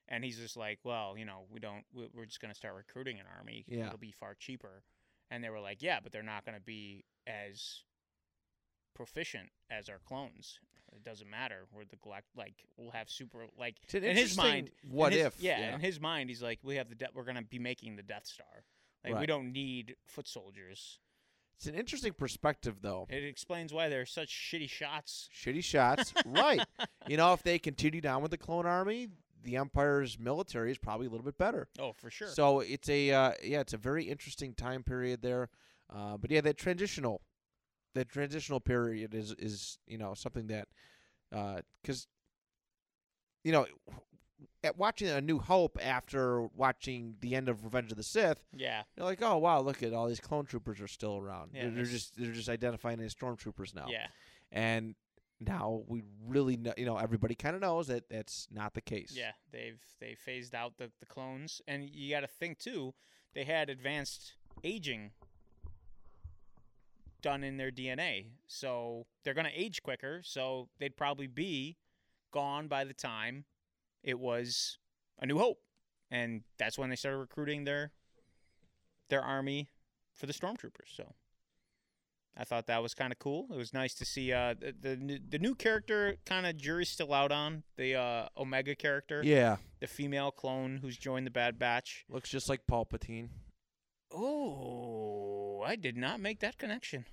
and 0.09 0.23
he's 0.23 0.37
just 0.37 0.57
like, 0.57 0.79
well, 0.83 1.15
you 1.17 1.25
know, 1.25 1.45
we 1.51 1.59
don't, 1.59 1.83
we- 1.93 2.09
we're 2.13 2.25
just 2.25 2.39
gonna 2.41 2.55
start 2.55 2.75
recruiting 2.75 3.19
an 3.19 3.25
army. 3.37 3.65
Yeah. 3.67 3.87
it'll 3.87 3.97
be 3.97 4.11
far 4.11 4.35
cheaper. 4.35 4.83
And 5.29 5.43
they 5.43 5.49
were 5.49 5.59
like, 5.59 5.81
yeah, 5.81 5.99
but 6.01 6.11
they're 6.11 6.23
not 6.23 6.45
gonna 6.45 6.59
be 6.59 7.03
as 7.27 7.81
proficient 8.95 9.49
as 9.69 9.89
our 9.89 9.99
clones. 10.07 10.59
It 10.95 11.03
doesn't 11.03 11.29
matter. 11.29 11.65
We're 11.73 11.83
the 11.83 11.97
galactic, 11.97 12.29
like 12.35 12.53
we'll 12.77 12.91
have 12.91 13.09
super 13.09 13.45
like 13.59 13.75
in 13.93 14.15
his 14.15 14.37
mind. 14.37 14.71
what 14.89 15.11
his- 15.11 15.21
if? 15.25 15.35
Yeah, 15.41 15.75
in 15.75 15.81
his 15.81 15.99
mind, 15.99 16.29
he's 16.29 16.41
like, 16.41 16.59
we 16.63 16.77
have 16.77 16.89
the 16.89 16.95
de- 16.95 17.09
we're 17.13 17.25
gonna 17.25 17.43
be 17.43 17.59
making 17.59 17.97
the 17.97 18.03
Death 18.03 18.25
Star. 18.25 18.47
Like 19.03 19.19
we 19.19 19.25
don't 19.25 19.51
need 19.51 19.95
foot 20.05 20.27
soldiers. 20.27 20.99
It's 21.57 21.65
an 21.65 21.75
interesting 21.75 22.13
perspective, 22.13 22.77
though. 22.81 23.07
It 23.09 23.23
explains 23.23 23.73
why 23.73 23.89
they're 23.89 24.05
such 24.05 24.29
shitty 24.29 24.69
shots. 24.69 25.27
Shitty 25.35 25.63
shots, 25.63 26.13
right? 26.25 26.61
You 27.07 27.15
know, 27.15 27.31
if 27.33 27.41
they 27.41 27.57
continue 27.57 28.01
down 28.01 28.21
with 28.21 28.31
the 28.31 28.37
clone 28.37 28.65
army, 28.65 29.07
the 29.43 29.57
Empire's 29.57 30.19
military 30.19 30.71
is 30.71 30.77
probably 30.77 31.07
a 31.07 31.09
little 31.09 31.25
bit 31.25 31.37
better. 31.37 31.67
Oh, 31.79 31.93
for 31.93 32.09
sure. 32.09 32.29
So 32.29 32.59
it's 32.59 32.89
a 32.89 33.11
uh, 33.11 33.31
yeah, 33.43 33.59
it's 33.59 33.73
a 33.73 33.77
very 33.77 34.05
interesting 34.05 34.53
time 34.53 34.83
period 34.83 35.21
there. 35.21 35.49
Uh, 35.93 36.17
but 36.17 36.31
yeah, 36.31 36.41
that 36.41 36.57
transitional, 36.57 37.21
that 37.93 38.09
transitional 38.09 38.59
period 38.59 39.13
is 39.13 39.33
is 39.39 39.77
you 39.87 39.97
know 39.97 40.13
something 40.13 40.47
that 40.47 40.67
because 41.81 42.07
you 43.43 43.51
know 43.51 43.65
at 44.63 44.77
watching 44.77 45.07
A 45.07 45.21
New 45.21 45.39
Hope 45.39 45.77
after 45.81 46.43
watching 46.55 47.15
the 47.21 47.35
end 47.35 47.49
of 47.49 47.63
Revenge 47.63 47.91
of 47.91 47.97
the 47.97 48.03
Sith, 48.03 48.43
yeah. 48.55 48.83
you're 48.95 49.05
like, 49.05 49.21
oh 49.21 49.37
wow, 49.37 49.61
look 49.61 49.81
at 49.83 49.93
all 49.93 50.07
these 50.07 50.19
clone 50.19 50.45
troopers 50.45 50.81
are 50.81 50.87
still 50.87 51.17
around. 51.17 51.51
Yeah, 51.53 51.63
they're, 51.63 51.71
they're 51.71 51.85
just 51.85 52.17
they're 52.17 52.33
just 52.33 52.49
identifying 52.49 52.99
as 52.99 53.15
stormtroopers 53.15 53.73
now. 53.75 53.87
Yeah. 53.89 54.07
and 54.51 54.95
now 55.39 55.83
we 55.87 56.03
really 56.25 56.57
know, 56.57 56.73
you 56.77 56.85
know 56.85 56.97
everybody 56.97 57.35
kind 57.35 57.55
of 57.55 57.61
knows 57.61 57.87
that 57.87 58.09
that's 58.09 58.47
not 58.51 58.73
the 58.73 58.81
case. 58.81 59.13
Yeah, 59.15 59.31
they've 59.51 59.81
they 59.99 60.15
phased 60.15 60.55
out 60.55 60.77
the, 60.77 60.91
the 60.99 61.05
clones, 61.05 61.61
and 61.67 61.89
you 61.89 62.09
got 62.09 62.21
to 62.21 62.27
think 62.27 62.59
too. 62.59 62.93
They 63.33 63.43
had 63.43 63.69
advanced 63.69 64.33
aging 64.63 65.11
done 67.21 67.43
in 67.43 67.57
their 67.57 67.71
DNA, 67.71 68.27
so 68.47 69.05
they're 69.23 69.33
gonna 69.33 69.51
age 69.53 69.83
quicker. 69.83 70.21
So 70.23 70.69
they'd 70.79 70.97
probably 70.97 71.27
be 71.27 71.77
gone 72.31 72.67
by 72.67 72.83
the 72.83 72.93
time 72.93 73.45
it 74.03 74.19
was 74.19 74.77
a 75.19 75.25
New 75.25 75.37
Hope, 75.37 75.59
and 76.09 76.43
that's 76.57 76.77
when 76.77 76.89
they 76.89 76.95
started 76.95 77.17
recruiting 77.17 77.63
their 77.63 77.91
their 79.09 79.21
army 79.21 79.69
for 80.13 80.25
the 80.25 80.33
stormtroopers. 80.33 80.95
So. 80.95 81.13
I 82.39 82.43
thought 82.43 82.67
that 82.67 82.83
was 82.83 82.93
kind 82.93 83.11
of 83.11 83.17
cool. 83.17 83.47
It 83.51 83.57
was 83.57 83.73
nice 83.73 83.95
to 83.95 84.05
see 84.05 84.31
uh, 84.31 84.53
the, 84.59 84.73
the 84.79 85.19
the 85.29 85.39
new 85.39 85.55
character. 85.55 86.17
Kind 86.25 86.45
of 86.45 86.55
jury's 86.57 86.89
still 86.89 87.11
out 87.13 87.31
on 87.31 87.63
the 87.77 87.95
uh, 87.95 88.27
Omega 88.37 88.75
character 88.75 89.21
yeah, 89.23 89.57
the 89.79 89.87
female 89.87 90.29
clone 90.31 90.77
who's 90.81 90.97
joined 90.97 91.25
the 91.25 91.31
Bad 91.31 91.57
Batch. 91.57 92.05
looks 92.09 92.29
just 92.29 92.47
like 92.47 92.61
Palpatine. 92.69 93.29
Oh, 94.13 95.61
I 95.65 95.75
did 95.75 95.97
not 95.97 96.19
make 96.19 96.39
that 96.41 96.57
connection. 96.57 97.05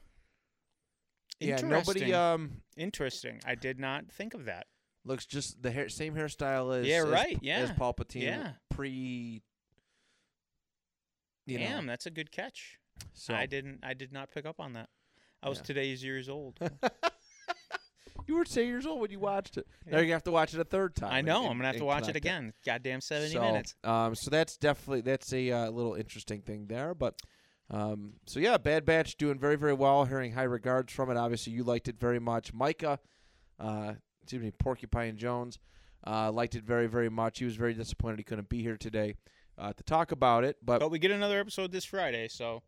Yeah, 1.40 1.56
nobody 1.62 2.12
um 2.14 2.60
Interesting. 2.76 3.40
I 3.46 3.54
did 3.54 3.80
not 3.80 4.10
think 4.12 4.34
of 4.34 4.44
that. 4.44 4.66
looks 5.04 5.26
just 5.26 5.62
the 5.62 5.70
hair, 5.70 5.88
same 5.88 6.14
hairstyle 6.14 6.78
as 6.80 6.86
Yeah, 6.86 7.02
as- 7.02 7.08
right, 7.08 7.34
as 7.36 7.40
yeah, 7.42 7.74
Palpatine 7.78 8.22
yeah. 8.22 8.52
pre. 8.70 9.42
You 11.46 11.58
Damn, 11.58 11.86
know, 11.86 11.92
that's 11.92 12.06
a 12.06 12.10
good 12.10 12.30
catch. 12.30 12.78
so 13.12 13.34
I 13.34 13.46
didn't. 13.46 13.80
I 13.82 13.94
did 13.94 14.12
not 14.12 14.30
pick 14.30 14.46
up 14.46 14.60
on 14.60 14.72
that. 14.74 14.88
I 15.44 15.48
was 15.48 15.58
Yeah. 15.58 15.64
today's 15.64 16.02
years 16.02 16.28
old. 16.28 16.58
you 18.26 18.34
were 18.34 18.44
ten 18.44 18.66
years 18.66 18.86
old 18.86 19.00
when 19.00 19.10
you 19.10 19.18
watched 19.18 19.58
it. 19.58 19.66
Now 19.86 19.98
you're 19.98 20.06
gonna 20.06 20.14
have 20.14 20.24
to 20.24 20.32
watch 20.32 20.54
it 20.54 20.60
a 20.60 20.64
third 20.64 20.96
time. 20.96 21.12
I 21.12 21.20
know. 21.20 21.42
and- 21.42 21.50
I'm 21.50 21.56
gonna 21.58 21.68
have 21.68 21.76
to 21.76 21.84
watch 21.84 22.08
it 22.08 22.16
again. 22.16 22.54
Goddamn, 22.64 23.02
seventy 23.02 23.34
so, 23.34 23.42
minutes. 23.42 23.74
Um, 23.84 24.14
so 24.14 24.30
that's 24.30 24.56
definitely 24.56 25.02
that's 25.02 25.32
a 25.32 25.50
uh, 25.50 25.70
little 25.70 25.94
interesting 25.94 26.40
thing 26.40 26.66
there, 26.66 26.94
but. 26.94 27.14
Um, 27.70 28.12
so 28.26 28.40
yeah, 28.40 28.58
Bad 28.58 28.84
Batch 28.84 29.16
doing 29.16 29.38
very 29.38 29.56
very 29.56 29.72
well. 29.72 30.04
Hearing 30.04 30.32
high 30.32 30.42
regards 30.42 30.92
from 30.92 31.10
it. 31.10 31.16
Obviously, 31.16 31.54
you 31.54 31.64
liked 31.64 31.88
it 31.88 31.98
very 31.98 32.18
much. 32.18 32.52
Micah, 32.52 32.98
uh, 33.58 33.94
excuse 34.22 34.42
me, 34.42 34.50
Porcupine 34.50 35.16
Jones, 35.16 35.58
uh, 36.06 36.30
liked 36.30 36.56
it 36.56 36.64
very 36.64 36.86
very 36.86 37.08
much. 37.08 37.38
He 37.38 37.46
was 37.46 37.56
very 37.56 37.72
disappointed 37.72 38.18
he 38.18 38.24
couldn't 38.24 38.50
be 38.50 38.60
here 38.60 38.76
today 38.76 39.14
uh, 39.56 39.72
to 39.72 39.82
talk 39.82 40.12
about 40.12 40.44
it, 40.44 40.58
but 40.62 40.80
But 40.80 40.90
we 40.90 40.98
get 40.98 41.10
another 41.10 41.40
episode 41.40 41.72
this 41.72 41.86
Friday, 41.86 42.28
so 42.28 42.62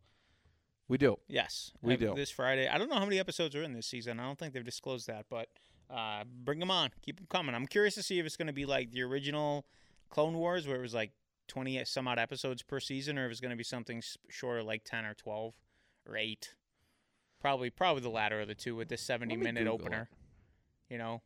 we 0.87 0.97
do. 0.97 1.17
yes, 1.27 1.71
We 1.81 1.97
do. 1.97 2.13
this 2.15 2.29
Friday. 2.29 2.67
I 2.67 2.77
don't 2.77 2.89
know 2.89 2.95
how 2.95 3.05
many 3.05 3.19
episodes 3.19 3.55
are 3.55 3.63
in 3.63 3.73
this 3.73 3.87
season. 3.87 4.19
I 4.19 4.23
don't 4.23 4.37
think 4.39 4.53
they've 4.53 4.63
disclosed 4.63 5.07
that, 5.07 5.25
but 5.29 5.49
uh, 5.89 6.23
bring 6.43 6.59
them 6.59 6.71
on. 6.71 6.91
Keep 7.01 7.17
them 7.17 7.27
coming. 7.29 7.55
I'm 7.55 7.67
curious 7.67 7.95
to 7.95 8.03
see 8.03 8.19
if 8.19 8.25
it's 8.25 8.37
going 8.37 8.47
to 8.47 8.53
be 8.53 8.65
like 8.65 8.91
the 8.91 9.03
original 9.03 9.65
Clone 10.09 10.35
Wars, 10.35 10.67
where 10.67 10.77
it 10.77 10.81
was 10.81 10.93
like 10.93 11.11
20 11.47 11.83
some 11.85 12.07
odd 12.07 12.19
episodes 12.19 12.63
per 12.63 12.79
season, 12.79 13.17
or 13.17 13.25
if 13.25 13.31
it's 13.31 13.41
going 13.41 13.51
to 13.51 13.57
be 13.57 13.63
something 13.63 14.01
shorter, 14.29 14.63
like 14.63 14.83
10 14.83 15.05
or 15.05 15.13
12 15.13 15.53
or 16.07 16.17
8. 16.17 16.53
Probably, 17.39 17.69
probably 17.69 18.01
the 18.01 18.09
latter 18.09 18.41
of 18.41 18.47
the 18.47 18.55
two 18.55 18.75
with 18.75 18.89
the 18.89 18.97
70 18.97 19.33
Let 19.33 19.39
me 19.39 19.43
minute 19.43 19.59
Google 19.65 19.73
opener. 19.75 20.09
You 20.89 20.97
know. 20.97 21.21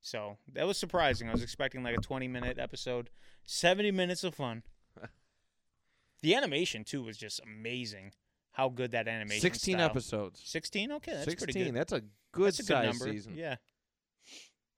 So 0.00 0.38
that 0.52 0.66
was 0.66 0.76
surprising. 0.78 1.28
I 1.28 1.32
was 1.32 1.42
expecting 1.42 1.82
like 1.82 1.96
a 1.96 2.00
20 2.00 2.26
minute 2.28 2.58
episode, 2.58 3.10
70 3.44 3.92
minutes 3.92 4.24
of 4.24 4.34
fun. 4.34 4.64
the 6.22 6.34
animation 6.34 6.82
too 6.82 7.04
was 7.04 7.16
just 7.16 7.40
amazing. 7.40 8.12
How 8.52 8.68
good 8.68 8.92
that 8.92 9.08
animation. 9.08 9.40
Sixteen 9.40 9.76
style. 9.76 9.86
episodes. 9.86 10.40
16. 10.44 10.92
Okay, 10.92 11.12
that's 11.12 11.24
Sixteen. 11.24 11.46
pretty 11.54 11.64
good. 11.70 11.74
That's 11.74 11.92
a 11.92 12.02
good 12.32 12.46
that's 12.46 12.58
a 12.60 12.62
good 12.62 12.68
size 12.68 12.84
number. 13.00 13.12
season. 13.12 13.34
Yeah. 13.36 13.56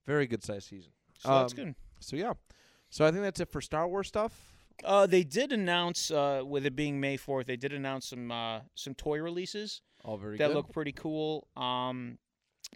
Very 0.05 0.27
good 0.27 0.43
size 0.43 0.65
season. 0.65 0.91
So 1.19 1.29
that's 1.29 1.53
Um, 1.53 1.57
good. 1.57 1.75
So 1.99 2.15
yeah. 2.15 2.33
So 2.89 3.05
I 3.05 3.11
think 3.11 3.23
that's 3.23 3.39
it 3.39 3.49
for 3.51 3.61
Star 3.61 3.87
Wars 3.87 4.07
stuff. 4.07 4.53
Uh, 4.83 5.07
they 5.07 5.23
did 5.23 5.51
announce, 5.53 6.11
uh, 6.11 6.43
with 6.45 6.65
it 6.65 6.75
being 6.75 6.99
May 6.99 7.15
fourth, 7.17 7.47
they 7.47 7.55
did 7.55 7.71
announce 7.73 8.07
some 8.09 8.31
uh, 8.31 8.61
some 8.75 8.93
toy 8.93 9.19
releases 9.19 9.81
All 10.03 10.17
very 10.17 10.37
that 10.37 10.47
good. 10.47 10.55
look 10.55 10.71
pretty 10.71 10.91
cool. 10.91 11.47
Um, 11.55 12.17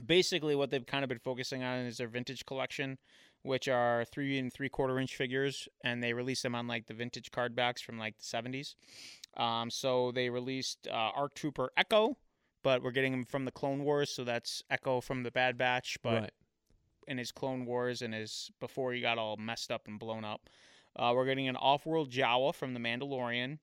basically, 0.05 0.55
what 0.55 0.69
they've 0.71 0.85
kind 0.85 1.03
of 1.03 1.09
been 1.09 1.19
focusing 1.19 1.61
on 1.63 1.79
is 1.85 1.97
their 1.97 2.07
vintage 2.07 2.45
collection, 2.45 2.97
which 3.43 3.67
are 3.67 4.05
three 4.05 4.39
and 4.39 4.51
three 4.51 4.69
quarter 4.69 4.97
inch 4.99 5.15
figures, 5.15 5.67
and 5.83 6.01
they 6.01 6.13
release 6.13 6.41
them 6.41 6.55
on 6.55 6.67
like 6.67 6.87
the 6.87 6.93
vintage 6.93 7.31
card 7.31 7.53
backs 7.55 7.81
from 7.81 7.97
like 7.99 8.17
the 8.17 8.23
seventies. 8.25 8.75
Um, 9.37 9.69
so 9.69 10.11
they 10.11 10.29
released 10.29 10.87
uh, 10.87 11.11
Arc 11.15 11.35
Trooper 11.35 11.71
Echo, 11.77 12.17
but 12.63 12.83
we're 12.83 12.91
getting 12.91 13.13
him 13.13 13.25
from 13.25 13.45
the 13.45 13.51
Clone 13.51 13.83
Wars, 13.83 14.09
so 14.09 14.23
that's 14.23 14.63
Echo 14.69 15.01
from 15.01 15.23
the 15.23 15.31
Bad 15.31 15.57
Batch, 15.57 15.97
but 16.03 16.21
right. 16.21 16.31
in 17.07 17.17
his 17.17 17.31
Clone 17.31 17.65
Wars 17.65 18.01
and 18.01 18.13
his 18.13 18.51
before 18.59 18.91
he 18.93 19.01
got 19.01 19.17
all 19.17 19.37
messed 19.37 19.71
up 19.71 19.87
and 19.87 19.99
blown 19.99 20.25
up. 20.25 20.49
Uh, 20.95 21.13
we're 21.15 21.25
getting 21.25 21.47
an 21.47 21.55
off-world 21.55 22.11
Jawa 22.11 22.53
from 22.53 22.73
the 22.73 22.79
Mandalorian. 22.79 23.59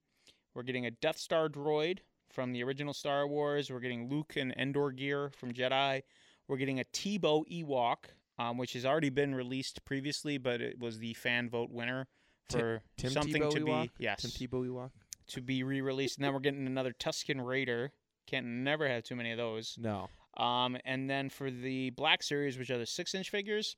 We're 0.54 0.62
getting 0.62 0.86
a 0.86 0.90
Death 0.90 1.18
Star 1.18 1.48
droid 1.48 1.98
from 2.30 2.52
the 2.52 2.62
original 2.62 2.94
Star 2.94 3.26
Wars. 3.26 3.70
We're 3.70 3.80
getting 3.80 4.08
Luke 4.08 4.34
and 4.36 4.54
Endor 4.56 4.92
gear 4.92 5.30
from 5.36 5.52
Jedi. 5.52 6.02
We're 6.48 6.56
getting 6.56 6.80
a 6.80 6.84
Tebow 6.84 7.44
Ewok, 7.50 7.96
um, 8.38 8.56
which 8.56 8.72
has 8.74 8.86
already 8.86 9.10
been 9.10 9.34
released 9.34 9.84
previously, 9.84 10.38
but 10.38 10.60
it 10.60 10.78
was 10.78 10.98
the 10.98 11.14
fan 11.14 11.50
vote 11.50 11.70
winner 11.70 12.06
Tim- 12.48 12.60
for 12.60 12.82
Tim 12.96 13.10
something 13.10 13.42
Tebow 13.42 13.50
to 13.50 13.60
Ewok? 13.60 13.82
be 13.82 13.90
yes 13.98 14.22
Tim 14.22 14.30
Tebow 14.30 14.66
Ewok. 14.66 14.90
To 15.28 15.40
be 15.40 15.62
re-released. 15.62 16.18
And 16.18 16.24
then 16.24 16.32
we're 16.32 16.40
getting 16.40 16.66
another 16.66 16.92
Tusken 16.92 17.44
Raider. 17.44 17.92
Can't 18.26 18.46
never 18.46 18.88
have 18.88 19.04
too 19.04 19.16
many 19.16 19.30
of 19.32 19.38
those. 19.38 19.76
No. 19.80 20.08
Um, 20.36 20.76
and 20.84 21.08
then 21.08 21.30
for 21.30 21.50
the 21.50 21.90
Black 21.90 22.22
Series, 22.22 22.58
which 22.58 22.70
are 22.70 22.78
the 22.78 22.86
six 22.86 23.14
inch 23.14 23.30
figures, 23.30 23.76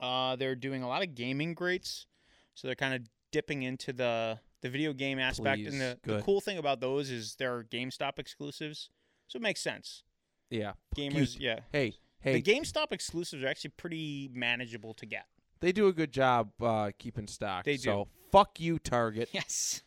uh, 0.00 0.36
they're 0.36 0.54
doing 0.54 0.82
a 0.82 0.88
lot 0.88 1.02
of 1.02 1.14
gaming 1.14 1.54
greats. 1.54 2.06
So 2.54 2.68
they're 2.68 2.74
kind 2.74 2.94
of 2.94 3.02
dipping 3.32 3.62
into 3.62 3.92
the 3.92 4.38
the 4.62 4.68
video 4.68 4.92
game 4.92 5.18
aspect. 5.20 5.58
Please, 5.58 5.72
and 5.72 5.80
the, 5.80 5.98
the 6.02 6.22
cool 6.22 6.40
thing 6.40 6.58
about 6.58 6.80
those 6.80 7.10
is 7.10 7.36
they're 7.36 7.62
GameStop 7.64 8.18
exclusives. 8.18 8.90
So 9.28 9.36
it 9.36 9.42
makes 9.42 9.60
sense. 9.60 10.02
Yeah. 10.50 10.72
Gamers, 10.96 11.32
Cute. 11.32 11.40
yeah. 11.40 11.60
Hey. 11.70 11.94
Hey. 12.20 12.40
The 12.40 12.42
GameStop 12.42 12.90
exclusives 12.90 13.44
are 13.44 13.48
actually 13.48 13.70
pretty 13.76 14.28
manageable 14.32 14.94
to 14.94 15.06
get. 15.06 15.26
they 15.60 15.70
do 15.70 15.86
a 15.86 15.92
good 15.92 16.10
job 16.12 16.50
uh, 16.60 16.90
keeping 16.98 17.28
stock. 17.28 17.64
They 17.64 17.76
do. 17.76 17.82
So 17.82 18.08
fuck 18.32 18.58
you, 18.58 18.78
Target. 18.78 19.28
Yes. 19.32 19.82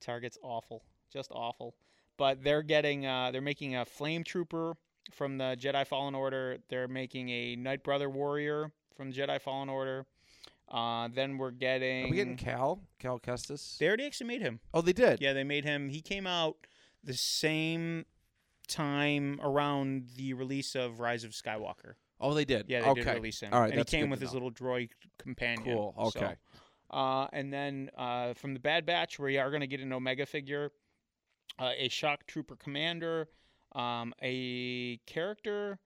Target's 0.00 0.38
awful. 0.42 0.82
Just 1.12 1.30
awful. 1.32 1.74
But 2.16 2.42
they're 2.42 2.62
getting 2.62 3.06
uh 3.06 3.30
they're 3.30 3.40
making 3.40 3.76
a 3.76 3.84
flame 3.84 4.24
trooper 4.24 4.74
from 5.12 5.38
the 5.38 5.56
Jedi 5.58 5.86
Fallen 5.86 6.14
Order. 6.14 6.58
They're 6.68 6.88
making 6.88 7.28
a 7.30 7.56
Night 7.56 7.82
Brother 7.82 8.10
warrior 8.10 8.72
from 8.96 9.12
Jedi 9.12 9.40
Fallen 9.40 9.68
Order. 9.68 10.06
Uh 10.68 11.08
then 11.14 11.38
we're 11.38 11.50
getting 11.50 12.06
Are 12.06 12.10
we 12.10 12.16
getting 12.16 12.36
Cal? 12.36 12.80
Cal 12.98 13.18
Kestis? 13.18 13.78
They 13.78 13.86
already 13.86 14.04
actually 14.04 14.26
made 14.26 14.42
him. 14.42 14.60
oh, 14.74 14.80
they 14.82 14.92
did. 14.92 15.20
Yeah, 15.20 15.32
they 15.32 15.44
made 15.44 15.64
him. 15.64 15.88
He 15.88 16.00
came 16.02 16.26
out 16.26 16.56
the 17.02 17.14
same 17.14 18.04
time 18.66 19.40
around 19.42 20.08
the 20.16 20.34
release 20.34 20.74
of 20.74 21.00
Rise 21.00 21.24
of 21.24 21.30
Skywalker. 21.30 21.94
Oh, 22.20 22.34
they 22.34 22.44
did. 22.44 22.66
Yeah, 22.68 22.80
they 22.82 22.88
okay. 22.88 23.04
did 23.04 23.14
release 23.14 23.40
him. 23.40 23.50
All 23.54 23.60
right, 23.60 23.70
and 23.70 23.78
he 23.78 23.84
came 23.84 24.10
with 24.10 24.20
his 24.20 24.32
little 24.34 24.50
droid 24.50 24.90
companion. 25.18 25.64
Cool. 25.64 25.94
So, 26.12 26.20
Okay. 26.20 26.34
Uh, 26.90 27.26
and 27.32 27.52
then 27.52 27.90
uh, 27.96 28.34
from 28.34 28.54
the 28.54 28.60
Bad 28.60 28.86
Batch, 28.86 29.18
we 29.18 29.38
are 29.38 29.50
going 29.50 29.60
to 29.60 29.66
get 29.66 29.80
an 29.80 29.92
Omega 29.92 30.26
figure, 30.26 30.72
uh, 31.58 31.72
a 31.76 31.88
Shock 31.88 32.26
Trooper 32.26 32.56
Commander, 32.56 33.28
um, 33.74 34.14
a 34.22 34.98
character 35.06 35.78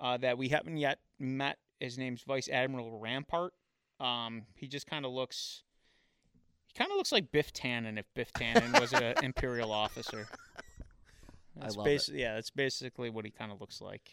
uh, 0.00 0.16
that 0.18 0.36
we 0.36 0.48
haven't 0.48 0.76
yet 0.76 0.98
met. 1.18 1.58
His 1.80 1.98
name's 1.98 2.22
Vice 2.22 2.48
Admiral 2.48 2.98
Rampart. 2.98 3.52
Um, 4.00 4.42
he 4.54 4.66
just 4.66 4.86
kind 4.86 5.04
of 5.04 5.12
looks. 5.12 5.62
He 6.66 6.74
kind 6.74 6.90
of 6.90 6.96
looks 6.96 7.12
like 7.12 7.30
Biff 7.30 7.52
Tannen 7.52 7.98
if 7.98 8.06
Biff 8.14 8.32
Tannen 8.32 8.80
was 8.80 8.92
an 8.92 9.14
Imperial 9.22 9.70
officer. 9.70 10.26
I 11.56 11.64
That's 11.64 11.76
love 11.76 11.86
it. 11.86 12.08
Yeah, 12.08 12.34
that's 12.34 12.50
basically 12.50 13.10
what 13.10 13.24
he 13.24 13.30
kind 13.30 13.52
of 13.52 13.60
looks 13.60 13.80
like. 13.80 14.10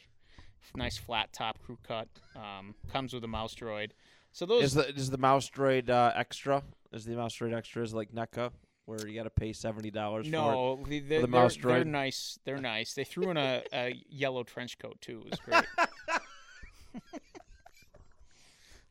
Nice 0.76 0.98
flat 0.98 1.32
top 1.34 1.58
crew 1.63 1.78
cut. 1.88 2.08
Um, 2.36 2.76
comes 2.92 3.13
with 3.13 3.24
a 3.24 3.28
mouse 3.28 3.56
droid. 3.56 3.92
So 4.32 4.46
those 4.46 4.63
Is 4.63 4.74
the 4.74 4.88
is 4.96 5.10
the 5.10 5.18
mouse 5.18 5.50
droid 5.50 5.89
uh, 5.89 6.12
extra? 6.15 6.63
Is 6.94 7.06
the 7.06 7.15
mouse 7.15 7.36
droid 7.36 7.54
extra? 7.56 7.84
Is 7.84 7.94
like 7.94 8.12
NECA 8.12 8.52
where 8.86 9.08
you 9.08 9.15
got 9.15 9.24
to 9.24 9.30
pay 9.30 9.54
seventy 9.54 9.92
dollars. 9.92 10.28
No, 10.28 10.84
they- 10.88 11.00
they're, 11.00 11.22
the 11.22 11.28
they're, 11.28 11.42
mouse 11.42 11.58
they're 11.58 11.84
droid? 11.84 11.88
nice. 11.88 12.39
They're 12.46 12.58
nice. 12.58 12.94
They 12.94 13.04
threw 13.04 13.30
in 13.30 13.38
a, 13.38 13.62
a 13.74 13.96
yellow 14.10 14.44
trench 14.44 14.78
coat 14.80 15.00
too. 15.02 15.24
It 15.26 15.32
was 15.32 15.39
great. 15.39 15.65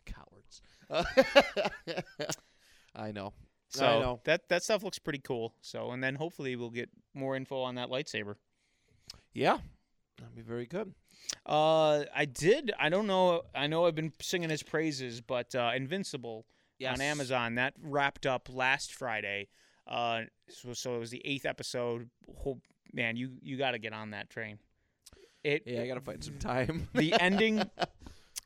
Cowards. 0.07 0.62
I 2.94 3.12
know. 3.12 3.33
So 3.70 3.87
I 3.87 4.01
know. 4.01 4.20
that 4.24 4.48
that 4.48 4.62
stuff 4.62 4.83
looks 4.83 4.98
pretty 4.98 5.20
cool. 5.20 5.55
So 5.61 5.90
and 5.90 6.03
then 6.03 6.14
hopefully 6.14 6.57
we'll 6.57 6.70
get 6.70 6.88
more 7.14 7.37
info 7.37 7.61
on 7.61 7.74
that 7.74 7.90
lightsaber. 7.90 8.37
Yeah, 9.35 9.59
that'd 10.18 10.35
be 10.35 10.42
very 10.42 10.66
good. 10.66 10.94
Uh, 11.46 12.04
I 12.14 12.24
did. 12.24 12.72
I 12.78 12.88
don't 12.88 13.07
know. 13.07 13.42
I 13.54 13.66
know 13.66 13.87
I've 13.87 13.94
been 13.94 14.12
singing 14.20 14.50
his 14.50 14.62
praises, 14.62 15.20
but 15.20 15.54
uh, 15.54 15.72
Invincible 15.74 16.46
on 16.92 17.00
Amazon 17.00 17.57
that 17.57 17.74
wrapped 17.83 18.26
up 18.26 18.48
last 18.52 18.92
Friday. 18.94 19.48
Uh, 19.87 20.22
so, 20.48 20.72
so 20.74 20.94
it 20.96 20.98
was 20.98 21.11
the 21.11 21.22
eighth 21.24 21.46
episode. 21.46 22.11
Whole, 22.37 22.61
man, 22.92 23.16
you 23.16 23.31
you 23.40 23.57
got 23.57 23.72
to 23.72 23.78
get 23.78 23.92
on 23.92 24.11
that 24.11 24.31
train. 24.31 24.59
It 25.44 25.62
Yeah, 25.66 25.83
I 25.83 25.87
gotta 25.87 26.00
find 26.00 26.22
some 26.22 26.38
time. 26.38 26.88
the 26.94 27.14
ending 27.20 27.62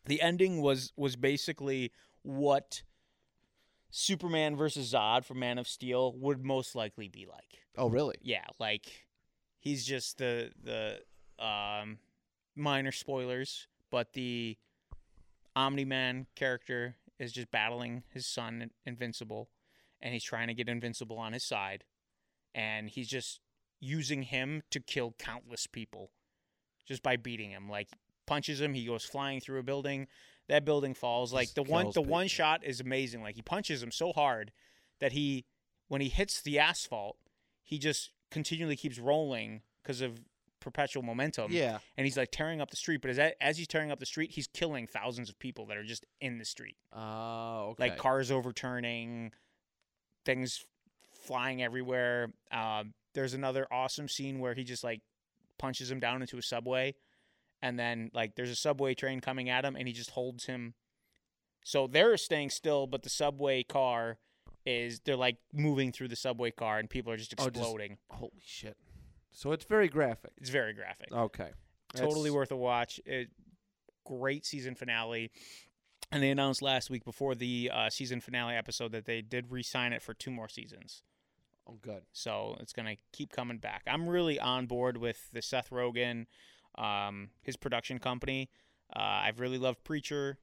the 0.07 0.21
ending 0.21 0.61
was 0.61 0.93
was 0.97 1.17
basically 1.17 1.93
what 2.23 2.83
Superman 3.91 4.57
versus 4.57 4.93
Zod 4.93 5.25
from 5.25 5.39
Man 5.39 5.59
of 5.59 5.67
Steel 5.67 6.15
would 6.19 6.45
most 6.45 6.75
likely 6.75 7.09
be 7.09 7.27
like. 7.27 7.59
oh, 7.77 7.89
really? 7.89 8.17
Yeah, 8.23 8.45
like 8.59 8.87
he's 9.59 9.85
just 9.85 10.19
the 10.19 10.51
the 10.63 11.01
um 11.43 11.99
minor 12.57 12.93
spoilers, 12.93 13.67
but 13.91 14.13
the 14.13 14.57
Omni 15.55 15.85
Man 15.85 16.27
character 16.35 16.97
is 17.19 17.33
just 17.33 17.51
battling 17.51 18.03
his 18.13 18.27
son 18.27 18.71
Invincible 18.85 19.49
and 20.01 20.13
he's 20.13 20.25
trying 20.25 20.49
to 20.49 20.55
get 20.55 20.69
Invincible 20.69 21.19
on 21.19 21.33
his 21.33 21.45
side 21.45 21.85
and 22.55 22.89
he's 22.89 23.09
just 23.09 23.41
using 23.81 24.23
him 24.23 24.63
to 24.71 24.81
kill 24.81 25.15
countless 25.19 25.67
people 25.67 26.11
just 26.87 27.03
by 27.03 27.17
beating 27.17 27.51
him. 27.51 27.69
Like 27.69 27.89
punches 28.27 28.61
him, 28.61 28.75
he 28.75 28.87
goes 28.87 29.05
flying 29.05 29.41
through 29.41 29.61
a 29.61 29.63
building. 29.63 30.09
That 30.49 30.65
building 30.65 30.95
falls. 30.95 31.33
Like 31.33 31.55
the 31.55 31.63
one 31.63 31.91
the 31.95 32.03
one 32.03 32.29
shot 32.29 32.65
is 32.65 32.81
amazing. 32.81 33.23
Like 33.23 33.37
he 33.37 33.43
punches 33.43 33.83
him 33.83 33.91
so 33.91 34.13
hard 34.13 34.53
that 35.01 35.13
he 35.13 35.45
when 35.89 36.01
he 36.01 36.09
hits 36.09 36.41
the 36.43 36.59
asphalt, 36.59 37.17
he 37.63 37.79
just 37.79 38.11
continually 38.31 38.77
keeps 38.77 38.99
rolling 38.99 39.63
because 39.83 40.01
of 40.01 40.21
perpetual 40.63 41.03
momentum. 41.03 41.53
Yeah. 41.53 41.79
And 41.97 42.07
he's 42.07 42.17
like 42.17 42.31
tearing 42.31 42.61
up 42.61 42.71
the 42.71 42.77
street, 42.77 43.03
but 43.03 43.11
as 43.11 43.33
as 43.41 43.59
he's 43.59 43.67
tearing 43.69 43.91
up 43.91 43.99
the 44.01 44.07
street, 44.07 44.31
he's 44.31 44.47
killing 44.47 44.87
thousands 44.87 45.29
of 45.29 45.39
people 45.39 45.67
that 45.67 45.77
are 45.77 45.85
just 45.85 46.07
in 46.21 46.39
the 46.39 46.45
street. 46.45 46.77
Oh, 46.93 47.71
okay. 47.73 47.85
Like 47.91 47.99
cars 47.99 48.31
overturning, 48.31 49.33
things 50.25 50.65
flying 51.25 51.63
everywhere. 51.63 52.33
Um, 52.51 52.95
there's 53.15 53.35
another 53.35 53.67
awesome 53.71 54.09
scene 54.09 54.39
where 54.41 54.55
he 54.55 54.65
just 54.65 54.83
like 54.85 55.01
punches 55.59 55.91
him 55.91 56.01
down 56.01 56.23
into 56.23 56.39
a 56.39 56.43
subway, 56.43 56.95
and 57.61 57.79
then 57.79 58.11
like 58.15 58.35
there's 58.37 58.51
a 58.51 58.57
subway 58.57 58.95
train 58.95 59.21
coming 59.21 59.49
at 59.51 59.65
him, 59.65 59.77
and 59.77 59.87
he 59.87 59.93
just 59.93 60.11
holds 60.11 60.47
him. 60.47 60.75
So 61.65 61.87
they're 61.87 62.17
staying 62.17 62.51
still, 62.51 62.87
but 62.87 63.03
the 63.03 63.11
subway 63.11 63.63
car 63.63 64.19
is 64.67 65.01
they're 65.05 65.17
like 65.17 65.37
moving 65.53 65.93
through 65.93 66.09
the 66.09 66.17
subway 66.17 66.51
car, 66.51 66.79
and 66.79 66.89
people 66.91 67.13
are 67.13 67.17
just 67.17 67.35
Oh, 67.39 67.45
just- 67.45 67.57
exploding. 67.57 67.99
Holy 68.11 68.43
shit. 68.45 68.77
So 69.33 69.53
it's 69.53 69.65
very 69.65 69.89
graphic. 69.89 70.33
It's 70.39 70.51
very 70.51 70.73
graphic. 70.75 71.11
Okay. 71.13 71.51
totally 71.95 72.31
That's- 72.31 72.33
worth 72.33 72.51
a 72.53 72.57
watch. 72.57 73.01
It, 73.07 73.31
great 74.05 74.45
season 74.45 74.75
finale. 74.75 75.31
And 76.11 76.23
they 76.23 76.31
announced 76.31 76.61
last 76.61 76.91
week 76.91 77.05
before 77.05 77.35
the 77.35 77.71
uh, 77.73 77.89
season 77.89 78.21
finale 78.21 78.55
episode 78.55 78.93
that 78.93 79.07
they 79.07 79.23
did 79.23 79.51
re-sign 79.51 79.93
it 79.95 80.03
for 80.03 80.13
two 80.13 80.31
more 80.31 80.49
seasons. 80.49 81.03
Oh, 81.67 81.79
good. 81.81 82.03
So 82.13 82.57
it's 82.61 82.73
gonna 82.73 82.97
keep 83.13 83.33
coming 83.33 83.59
back. 83.59 83.83
I'm 83.87 84.07
really 84.09 84.39
on 84.39 84.67
board 84.67 84.97
with 84.99 85.31
the 85.33 85.41
Seth 85.41 85.71
Rogen, 85.71 86.27
um, 86.77 87.31
his 87.41 87.57
production 87.57 87.99
company. 87.99 88.51
Uh, 88.95 88.99
I've 88.99 89.41
really 89.41 89.59
loved 89.59 89.85
Preacher. 89.85 90.39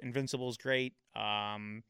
Invincible's 0.00 0.56
great. 0.56 0.94
Um, 1.14 1.84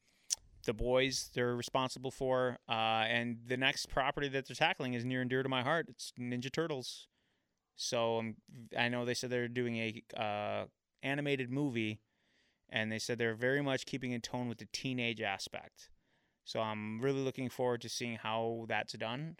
the 0.65 0.73
boys 0.73 1.29
they're 1.33 1.55
responsible 1.55 2.11
for, 2.11 2.57
uh, 2.67 3.05
and 3.07 3.37
the 3.47 3.57
next 3.57 3.89
property 3.89 4.27
that 4.29 4.47
they're 4.47 4.55
tackling 4.55 4.93
is 4.93 5.05
near 5.05 5.21
and 5.21 5.29
dear 5.29 5.43
to 5.43 5.49
my 5.49 5.63
heart. 5.63 5.87
It's 5.89 6.11
Ninja 6.19 6.51
Turtles. 6.51 7.07
So 7.75 8.19
um, 8.19 8.35
I 8.77 8.89
know 8.89 9.05
they 9.05 9.13
said 9.13 9.29
they're 9.29 9.47
doing 9.47 9.75
a 9.77 10.03
uh, 10.19 10.65
animated 11.03 11.51
movie, 11.51 12.01
and 12.69 12.91
they 12.91 12.99
said 12.99 13.17
they're 13.17 13.35
very 13.35 13.61
much 13.61 13.85
keeping 13.85 14.11
in 14.11 14.21
tone 14.21 14.47
with 14.49 14.57
the 14.57 14.67
teenage 14.71 15.21
aspect. 15.21 15.89
So 16.43 16.61
I'm 16.61 17.01
really 17.01 17.21
looking 17.21 17.49
forward 17.49 17.81
to 17.81 17.89
seeing 17.89 18.17
how 18.17 18.65
that's 18.67 18.93
done 18.93 19.37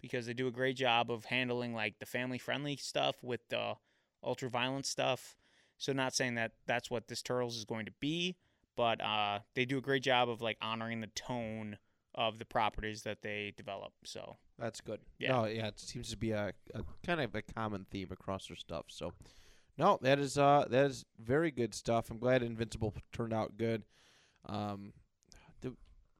because 0.00 0.26
they 0.26 0.34
do 0.34 0.46
a 0.46 0.52
great 0.52 0.76
job 0.76 1.10
of 1.10 1.26
handling 1.26 1.74
like 1.74 1.98
the 1.98 2.06
family 2.06 2.38
friendly 2.38 2.76
stuff 2.76 3.16
with 3.22 3.40
the 3.48 3.74
ultra 4.22 4.48
violent 4.48 4.86
stuff. 4.86 5.36
So 5.78 5.92
not 5.92 6.14
saying 6.14 6.36
that 6.36 6.52
that's 6.66 6.90
what 6.90 7.08
this 7.08 7.22
Turtles 7.22 7.56
is 7.56 7.64
going 7.64 7.86
to 7.86 7.92
be, 8.00 8.36
but 8.76 9.00
uh, 9.00 9.40
they 9.54 9.64
do 9.64 9.78
a 9.78 9.80
great 9.80 10.02
job 10.02 10.28
of 10.28 10.40
like 10.40 10.58
honoring 10.60 11.00
the 11.00 11.08
tone 11.08 11.78
of 12.14 12.38
the 12.38 12.44
properties 12.44 13.02
that 13.02 13.22
they 13.22 13.52
develop. 13.56 13.92
So 14.04 14.36
That's 14.58 14.80
good. 14.80 15.00
Yeah. 15.18 15.32
No, 15.32 15.44
yeah, 15.46 15.66
it 15.68 15.78
seems 15.78 16.10
to 16.10 16.16
be 16.16 16.30
a, 16.30 16.52
a 16.74 16.82
kind 17.04 17.20
of 17.20 17.34
a 17.34 17.42
common 17.42 17.86
theme 17.90 18.08
across 18.10 18.48
their 18.48 18.56
stuff. 18.56 18.86
So, 18.88 19.12
no, 19.76 19.98
that 20.02 20.18
is 20.18 20.38
uh 20.38 20.66
that 20.70 20.86
is 20.86 21.04
very 21.18 21.50
good 21.50 21.74
stuff. 21.74 22.10
I'm 22.10 22.18
glad 22.18 22.42
Invincible 22.42 22.94
turned 23.12 23.32
out 23.34 23.56
good. 23.56 23.84
Um, 24.46 24.92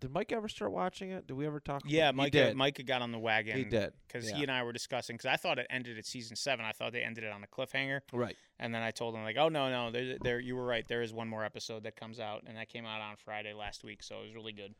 did, 0.00 0.08
did 0.08 0.14
Mike 0.14 0.32
ever 0.32 0.48
start 0.48 0.72
watching 0.72 1.10
it? 1.10 1.26
Did 1.26 1.34
we 1.34 1.46
ever 1.46 1.60
talk? 1.60 1.82
yeah, 1.86 2.08
about 2.08 2.16
Mike 2.16 2.32
did. 2.32 2.56
Micah 2.56 2.82
got 2.82 3.02
on 3.02 3.12
the 3.12 3.18
wagon. 3.18 3.56
he 3.56 3.64
did 3.64 3.92
because 4.06 4.28
yeah. 4.28 4.36
he 4.36 4.42
and 4.42 4.52
I 4.52 4.62
were 4.62 4.72
discussing. 4.72 5.16
Because 5.16 5.26
I 5.26 5.36
thought 5.36 5.58
it 5.58 5.66
ended 5.70 5.98
at 5.98 6.06
season 6.06 6.36
seven. 6.36 6.64
I 6.64 6.72
thought 6.72 6.92
they 6.92 7.02
ended 7.02 7.24
it 7.24 7.32
on 7.32 7.42
a 7.42 7.46
cliffhanger. 7.46 8.00
right. 8.12 8.36
And 8.58 8.74
then 8.74 8.82
I 8.82 8.90
told 8.90 9.14
him 9.14 9.22
like, 9.22 9.36
oh 9.38 9.48
no, 9.48 9.70
no, 9.70 9.90
there, 9.90 10.16
there, 10.20 10.40
you 10.40 10.56
were 10.56 10.64
right. 10.64 10.86
There 10.88 11.02
is 11.02 11.12
one 11.12 11.28
more 11.28 11.44
episode 11.44 11.84
that 11.84 11.96
comes 11.96 12.18
out, 12.18 12.44
and 12.46 12.56
that 12.56 12.68
came 12.68 12.86
out 12.86 13.00
on 13.00 13.16
Friday 13.16 13.52
last 13.52 13.84
week, 13.84 14.02
so 14.02 14.20
it 14.20 14.22
was 14.22 14.34
really 14.34 14.52
good. 14.52 14.74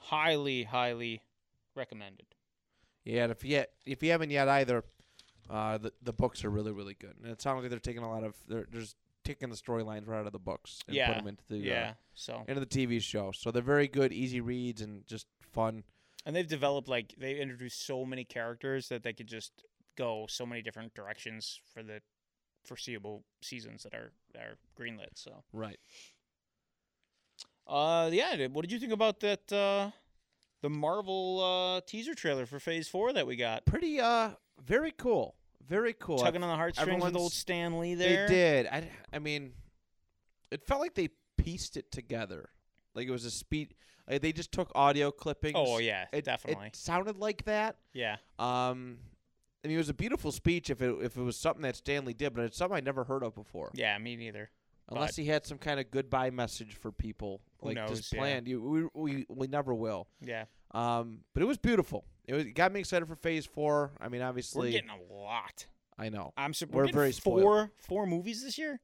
Highly, 0.00 0.64
highly 0.64 1.22
recommended. 1.74 2.26
Yeah, 3.04 3.24
and 3.24 3.32
if 3.32 3.44
you 3.44 3.64
if 3.84 4.02
you 4.02 4.10
haven't 4.10 4.30
yet 4.30 4.48
either, 4.48 4.84
uh, 5.50 5.78
the 5.78 5.92
the 6.02 6.12
books 6.12 6.44
are 6.44 6.50
really 6.50 6.72
really 6.72 6.94
good, 6.94 7.14
and 7.22 7.30
it 7.30 7.42
sounds 7.42 7.60
like 7.60 7.70
they're 7.70 7.78
taking 7.78 8.02
a 8.02 8.10
lot 8.10 8.24
of 8.24 8.34
they're, 8.48 8.66
they're 8.70 8.80
just 8.80 8.96
taking 9.24 9.48
the 9.50 9.56
storylines 9.56 10.06
right 10.06 10.20
out 10.20 10.26
of 10.26 10.32
the 10.32 10.38
books 10.38 10.80
and 10.86 10.96
Yeah, 10.96 11.08
put 11.08 11.16
them 11.18 11.28
into 11.28 11.42
the 11.48 11.56
yeah. 11.58 11.90
uh, 11.90 11.94
So, 12.14 12.44
into 12.46 12.60
the 12.60 12.66
TV 12.66 13.00
show. 13.02 13.32
So 13.32 13.50
they're 13.50 13.62
very 13.62 13.88
good, 13.88 14.12
easy 14.12 14.40
reads, 14.40 14.80
and 14.82 15.06
just 15.06 15.26
fun. 15.40 15.84
and 16.26 16.34
they've 16.36 16.46
developed 16.48 16.88
like 16.88 17.14
they 17.18 17.36
introduced 17.40 17.84
so 17.86 18.04
many 18.04 18.24
characters 18.24 18.88
that 18.88 19.02
they 19.02 19.12
could 19.12 19.26
just 19.26 19.52
go 19.96 20.26
so 20.28 20.44
many 20.46 20.60
different 20.62 20.94
directions 20.94 21.60
for 21.72 21.82
the 21.82 22.00
foreseeable 22.64 23.24
seasons 23.42 23.82
that 23.82 23.94
are 23.94 24.12
that 24.32 24.42
are 24.42 24.58
greenlit. 24.78 25.14
So, 25.16 25.42
Right. 25.52 25.78
uh, 27.66 28.10
yeah. 28.12 28.46
What 28.48 28.62
did 28.62 28.72
you 28.72 28.78
think 28.78 28.92
about 28.92 29.20
that? 29.20 29.52
Uh, 29.52 29.90
the 30.62 30.70
Marvel 30.70 31.40
uh, 31.42 31.80
teaser 31.86 32.14
trailer 32.14 32.46
for 32.46 32.58
Phase 32.58 32.88
Four 32.88 33.12
that 33.12 33.26
we 33.26 33.36
got. 33.36 33.66
Pretty 33.66 34.00
uh, 34.00 34.30
very 34.64 34.92
cool. 34.92 35.34
Very 35.68 35.94
cool. 35.94 36.20
I 36.20 36.24
Tugging 36.24 36.42
on 36.42 36.50
the 36.50 36.56
heartstrings 36.56 36.88
with 36.94 37.02
old 37.02 37.08
everyone's- 37.08 37.34
Stan 37.34 37.78
Lee 37.78 37.94
They 37.94 38.26
did. 38.28 38.66
I, 38.66 38.88
I 39.12 39.18
mean, 39.18 39.52
it 40.50 40.62
felt 40.66 40.80
like 40.80 40.94
they 40.94 41.08
pieced 41.36 41.76
it 41.76 41.90
together. 41.90 42.50
Like 42.94 43.06
it 43.06 43.10
was 43.10 43.24
a 43.24 43.30
speed. 43.30 43.74
Like 44.08 44.20
they 44.22 44.32
just 44.32 44.52
took 44.52 44.70
audio 44.74 45.10
clippings. 45.10 45.54
Oh 45.56 45.78
yeah, 45.78 46.06
It, 46.12 46.24
definitely. 46.24 46.68
It 46.68 46.76
sounded 46.76 47.16
like 47.16 47.44
that. 47.44 47.76
yeah. 47.92 48.16
Um, 48.38 48.98
I 49.64 49.68
mean, 49.68 49.76
it 49.76 49.78
was 49.78 49.88
a 49.88 49.94
beautiful 49.94 50.30
speech 50.30 50.68
if 50.68 50.82
it 50.82 50.94
if 51.00 51.16
it 51.16 51.22
was 51.22 51.38
something 51.38 51.62
that 51.62 51.76
Stan 51.76 52.04
Lee 52.04 52.12
did, 52.12 52.34
but 52.34 52.44
it's 52.44 52.56
something 52.58 52.76
I'd 52.76 52.84
never 52.84 53.04
heard 53.04 53.22
of 53.22 53.34
before. 53.34 53.70
Yeah, 53.74 53.96
me 53.98 54.16
neither. 54.16 54.50
Unless 54.90 55.16
he 55.16 55.24
had 55.24 55.46
some 55.46 55.56
kind 55.56 55.80
of 55.80 55.90
goodbye 55.90 56.28
message 56.28 56.74
for 56.74 56.92
people, 56.92 57.40
like 57.62 57.76
knows, 57.76 57.96
just 57.96 58.12
yeah. 58.12 58.18
planned. 58.20 58.46
You, 58.46 58.60
we, 58.60 58.82
we 58.94 59.26
we 59.30 59.46
never 59.46 59.74
will. 59.74 60.08
Yeah. 60.20 60.44
Um, 60.72 61.20
but 61.32 61.42
it 61.42 61.46
was 61.46 61.56
beautiful. 61.56 62.04
It, 62.26 62.34
was, 62.34 62.44
it 62.46 62.52
got 62.54 62.72
me 62.72 62.80
excited 62.80 63.06
for 63.06 63.16
Phase 63.16 63.46
Four. 63.46 63.92
I 64.00 64.08
mean, 64.08 64.22
obviously, 64.22 64.68
We're 64.68 64.72
getting 64.72 64.90
a 64.90 65.12
lot. 65.14 65.66
I 65.98 66.08
know. 66.08 66.32
I'm 66.36 66.54
su- 66.54 66.66
We're 66.70 66.86
we're, 66.86 66.92
very 66.92 67.12
spoiled. 67.12 67.42
four 67.42 67.70
four 67.86 68.06
movies 68.06 68.42
this 68.42 68.58
year. 68.58 68.80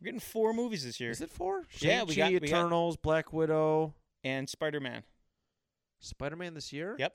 We're 0.00 0.06
getting 0.06 0.20
four 0.20 0.52
movies 0.52 0.84
this 0.84 1.00
year. 1.00 1.10
Is 1.10 1.20
it 1.20 1.30
four? 1.30 1.64
Yeah, 1.78 2.04
we 2.04 2.14
got- 2.14 2.32
we 2.32 2.38
got- 2.40 2.46
Eternals, 2.48 2.96
Black 2.96 3.32
Widow, 3.32 3.94
And 4.24 4.48
Spider 4.48 4.80
Man. 4.80 5.02
Spider 6.00 6.36
Man 6.36 6.54
this 6.54 6.72
year. 6.72 6.96
Yep. 6.98 7.14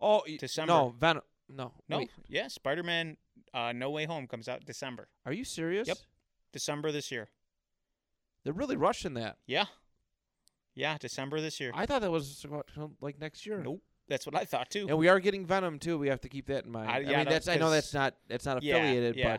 Oh, 0.00 0.22
December. 0.38 0.72
No, 0.72 0.94
Venom. 0.98 1.22
No, 1.48 1.72
No, 1.88 1.98
wait, 1.98 2.10
yeah, 2.26 2.48
Spider 2.48 2.82
Man. 2.82 3.16
Uh, 3.52 3.72
no 3.72 3.90
Way 3.90 4.06
Home 4.06 4.26
comes 4.26 4.48
out 4.48 4.64
December. 4.64 5.08
Are 5.26 5.32
you 5.32 5.44
serious? 5.44 5.86
Yep. 5.88 5.98
December 6.52 6.90
this 6.90 7.10
year. 7.10 7.28
They're 8.44 8.52
really 8.52 8.76
rushing 8.76 9.14
that. 9.14 9.36
Yeah. 9.46 9.66
Yeah, 10.74 10.96
December 10.98 11.40
this 11.40 11.60
year. 11.60 11.70
I 11.74 11.86
thought 11.86 12.02
that 12.02 12.10
was 12.10 12.44
like 13.00 13.18
next 13.18 13.46
year. 13.46 13.62
Nope. 13.62 13.82
That's 14.08 14.26
what 14.26 14.34
I 14.36 14.44
thought 14.44 14.70
too. 14.70 14.86
And 14.88 14.98
we 14.98 15.08
are 15.08 15.18
getting 15.18 15.46
Venom 15.46 15.78
too. 15.78 15.96
We 15.98 16.08
have 16.08 16.20
to 16.22 16.28
keep 16.28 16.46
that 16.46 16.64
in 16.66 16.70
mind. 16.72 16.90
I- 16.90 16.96
I, 16.96 17.00
mean, 17.00 17.10
no, 17.10 17.24
that's 17.24 17.48
I 17.48 17.56
know 17.56 17.70
that's 17.70 17.94
not 17.94 18.14
that's 18.28 18.44
not 18.44 18.62
Yeah, 18.62 18.76
affiliated, 18.76 19.16
yeah. 19.16 19.38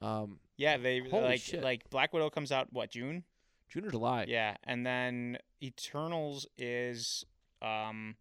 but 0.00 0.06
um, 0.06 0.38
Yeah, 0.56 0.76
they 0.76 1.00
like 1.00 1.40
shit. 1.40 1.62
like 1.62 1.90
Black 1.90 2.12
Widow 2.12 2.30
comes 2.30 2.52
out 2.52 2.72
what 2.72 2.90
June? 2.90 3.24
June 3.68 3.84
or 3.84 3.90
July. 3.90 4.26
Yeah, 4.28 4.56
and 4.64 4.84
then 4.86 5.38
Eternals 5.62 6.46
is 6.58 7.24
um, 7.62 8.16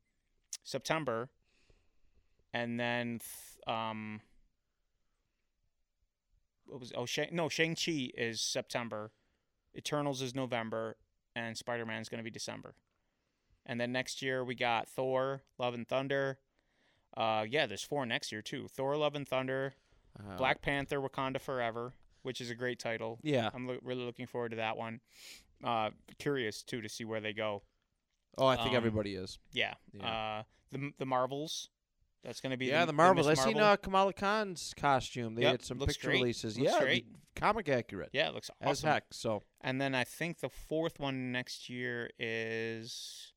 September, 0.63 1.29
and 2.53 2.79
then 2.79 3.19
th- 3.19 3.67
um, 3.75 4.21
what 6.65 6.79
was 6.79 6.91
oh 6.95 7.05
Shang, 7.05 7.29
no 7.31 7.49
Shang 7.49 7.75
Chi 7.75 8.11
is 8.15 8.41
September, 8.41 9.11
Eternals 9.75 10.21
is 10.21 10.35
November, 10.35 10.97
and 11.35 11.57
Spider 11.57 11.85
Man 11.85 12.01
is 12.01 12.09
going 12.09 12.19
to 12.19 12.23
be 12.23 12.29
December, 12.31 12.75
and 13.69 13.79
then 13.79 13.91
next 13.93 14.21
year 14.21 14.43
we 14.43 14.55
got 14.55 14.89
Thor, 14.89 15.43
Love 15.57 15.73
and 15.73 15.87
Thunder. 15.87 16.39
Uh, 17.15 17.45
yeah, 17.49 17.65
there's 17.65 17.83
four 17.83 18.05
next 18.05 18.31
year 18.31 18.41
too. 18.41 18.67
Thor, 18.67 18.97
Love 18.97 19.15
and 19.15 19.27
Thunder, 19.27 19.75
Uh, 20.19 20.35
Black 20.35 20.61
Panther, 20.61 20.99
Wakanda 20.99 21.39
Forever, 21.39 21.93
which 22.23 22.41
is 22.41 22.49
a 22.49 22.55
great 22.55 22.79
title. 22.79 23.19
Yeah. 23.23 23.49
I'm 23.53 23.67
lo- 23.67 23.79
really 23.81 24.03
looking 24.03 24.27
forward 24.27 24.49
to 24.49 24.57
that 24.57 24.75
one. 24.75 24.99
Uh, 25.63 25.91
curious 26.17 26.63
too 26.63 26.81
to 26.81 26.89
see 26.89 27.05
where 27.05 27.21
they 27.21 27.31
go. 27.33 27.63
Oh, 28.37 28.45
I 28.47 28.55
think 28.57 28.69
um, 28.69 28.75
everybody 28.75 29.15
is. 29.15 29.37
Yeah. 29.51 29.73
Yeah. 29.93 30.07
Uh, 30.39 30.43
the 30.71 30.91
the 30.97 31.05
Marvels. 31.05 31.69
That's 32.23 32.41
going 32.41 32.51
to 32.51 32.57
be 32.57 32.65
Yeah, 32.65 32.81
the, 32.81 32.87
the 32.87 32.93
Marvels. 32.93 33.27
I 33.27 33.31
Miss 33.31 33.43
seen 33.43 33.59
uh, 33.59 33.75
Kamala 33.77 34.11
Khan's 34.13 34.73
costume. 34.75 35.35
They 35.35 35.43
Yep, 35.43 35.51
had 35.51 35.61
some 35.63 35.79
picture 35.79 36.07
great. 36.07 36.19
releases. 36.21 36.59
Looks 36.59 36.73
yeah, 36.73 36.79
great. 36.79 37.05
comic 37.35 37.69
accurate 37.69 38.09
yeah, 38.11 38.27
it 38.27 38.33
looks 38.33 38.49
as 38.61 38.69
awesome. 38.79 38.89
heck. 38.89 39.03
So 39.11 39.43
And 39.61 39.79
then 39.79 39.95
I 39.95 40.03
think 40.03 40.39
the 40.39 40.49
fourth 40.49 40.99
one 40.99 41.31
next 41.31 41.69
year 41.69 42.09
is 42.19 43.31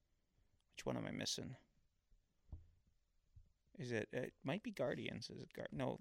which 0.82 0.86
one 0.94 0.96
am 1.02 1.08
I 1.08 1.16
missing? 1.16 1.54
Is 3.78 3.92
it? 3.92 4.08
It 4.12 4.32
might 4.44 4.62
be 4.62 4.70
Guardians. 4.70 5.30
Is 5.30 5.40
it? 5.40 5.48
Gar- 5.54 5.66
no. 5.72 5.98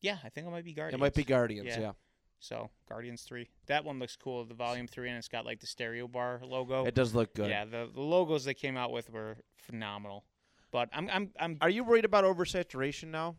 Yeah, 0.00 0.16
I 0.24 0.28
think 0.28 0.46
it 0.46 0.50
might 0.50 0.64
be 0.64 0.72
Guardians. 0.72 1.00
it 1.00 1.00
might 1.02 1.14
be 1.14 1.24
Guardians. 1.24 1.68
Yeah. 1.68 1.80
Yeah, 1.80 1.92
So 2.40 2.70
Guardians 2.88 3.22
three. 3.22 3.48
That 3.66 3.84
one 3.84 3.98
looks 3.98 4.16
cool. 4.16 4.44
The 4.44 4.54
Volume 4.54 4.86
three, 4.86 5.08
and 5.08 5.18
it's 5.18 5.28
got 5.28 5.44
like 5.46 5.60
the 5.60 5.66
stereo 5.66 6.08
bar 6.08 6.40
logo. 6.44 6.84
it 6.86 6.94
does 6.94 7.14
look 7.14 7.34
good. 7.34 7.50
Yeah, 7.50 7.64
the, 7.64 7.88
the 7.92 8.00
logos 8.00 8.44
they 8.44 8.54
came 8.54 8.76
out 8.76 8.90
with 8.90 9.10
were 9.10 9.36
phenomenal. 9.56 10.24
But 10.70 10.88
I'm 10.92 11.08
I'm 11.10 11.30
I'm 11.38 11.58
Are 11.60 11.70
you 11.70 11.84
worried 11.84 12.04
about 12.06 12.24
oversaturation 12.24 13.08
now, 13.08 13.36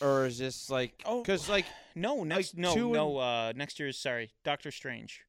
or 0.00 0.26
is 0.26 0.38
this 0.38 0.70
like? 0.70 1.02
Oh, 1.06 1.22
because 1.22 1.48
like 1.48 1.64
no 1.94 2.22
next 2.24 2.56
no 2.56 2.74
two 2.74 2.92
no 2.92 3.16
uh 3.16 3.52
next 3.56 3.80
year's 3.80 3.98
sorry 3.98 4.30
Doctor 4.44 4.70
Strange 4.70 5.22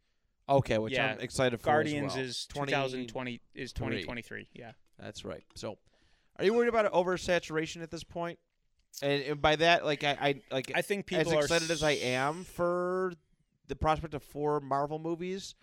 okay, 0.48 0.78
which 0.78 0.94
Yeah, 0.94 1.14
I'm 1.14 1.20
excited 1.22 1.60
for. 1.60 1.66
Guardians 1.66 2.12
as 2.12 2.16
well. 2.18 2.26
is 2.26 2.46
20 2.48 2.72
2020 2.72 3.42
is 3.56 3.74
2023 3.74 4.50
yeah 4.54 4.72
That's 5.02 5.24
right. 5.26 5.44
So, 5.56 5.78
are 6.38 6.46
you 6.46 6.54
worried 6.54 6.70
about 6.70 6.92
oversaturation 6.94 7.82
at 7.82 7.92
this 7.92 8.04
point? 8.04 8.40
And, 9.02 9.22
and 9.24 9.42
by 9.42 9.56
that, 9.58 9.86
like 9.86 10.04
I, 10.04 10.18
I 10.20 10.42
like 10.52 10.72
I 10.76 10.82
think 10.82 11.06
people 11.06 11.32
as 11.32 11.34
are 11.34 11.42
excited 11.42 11.70
as 11.72 11.84
I 11.84 11.92
am 11.92 12.44
for 12.44 13.14
the 13.68 13.76
prospect 13.76 14.14
of 14.14 14.24
four 14.24 14.60
Marvel 14.60 15.00
movies, 15.00 15.56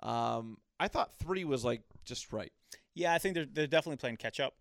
um, 0.00 0.58
I 0.78 0.88
thought 0.88 1.12
three 1.18 1.44
was 1.44 1.64
like 1.64 1.82
just 2.04 2.32
right. 2.32 2.52
yeah 2.94 3.14
I 3.14 3.18
think 3.18 3.34
they're 3.34 3.46
they're 3.50 3.66
definitely 3.66 3.96
playing 3.96 4.16
catch 4.18 4.38
up 4.38 4.54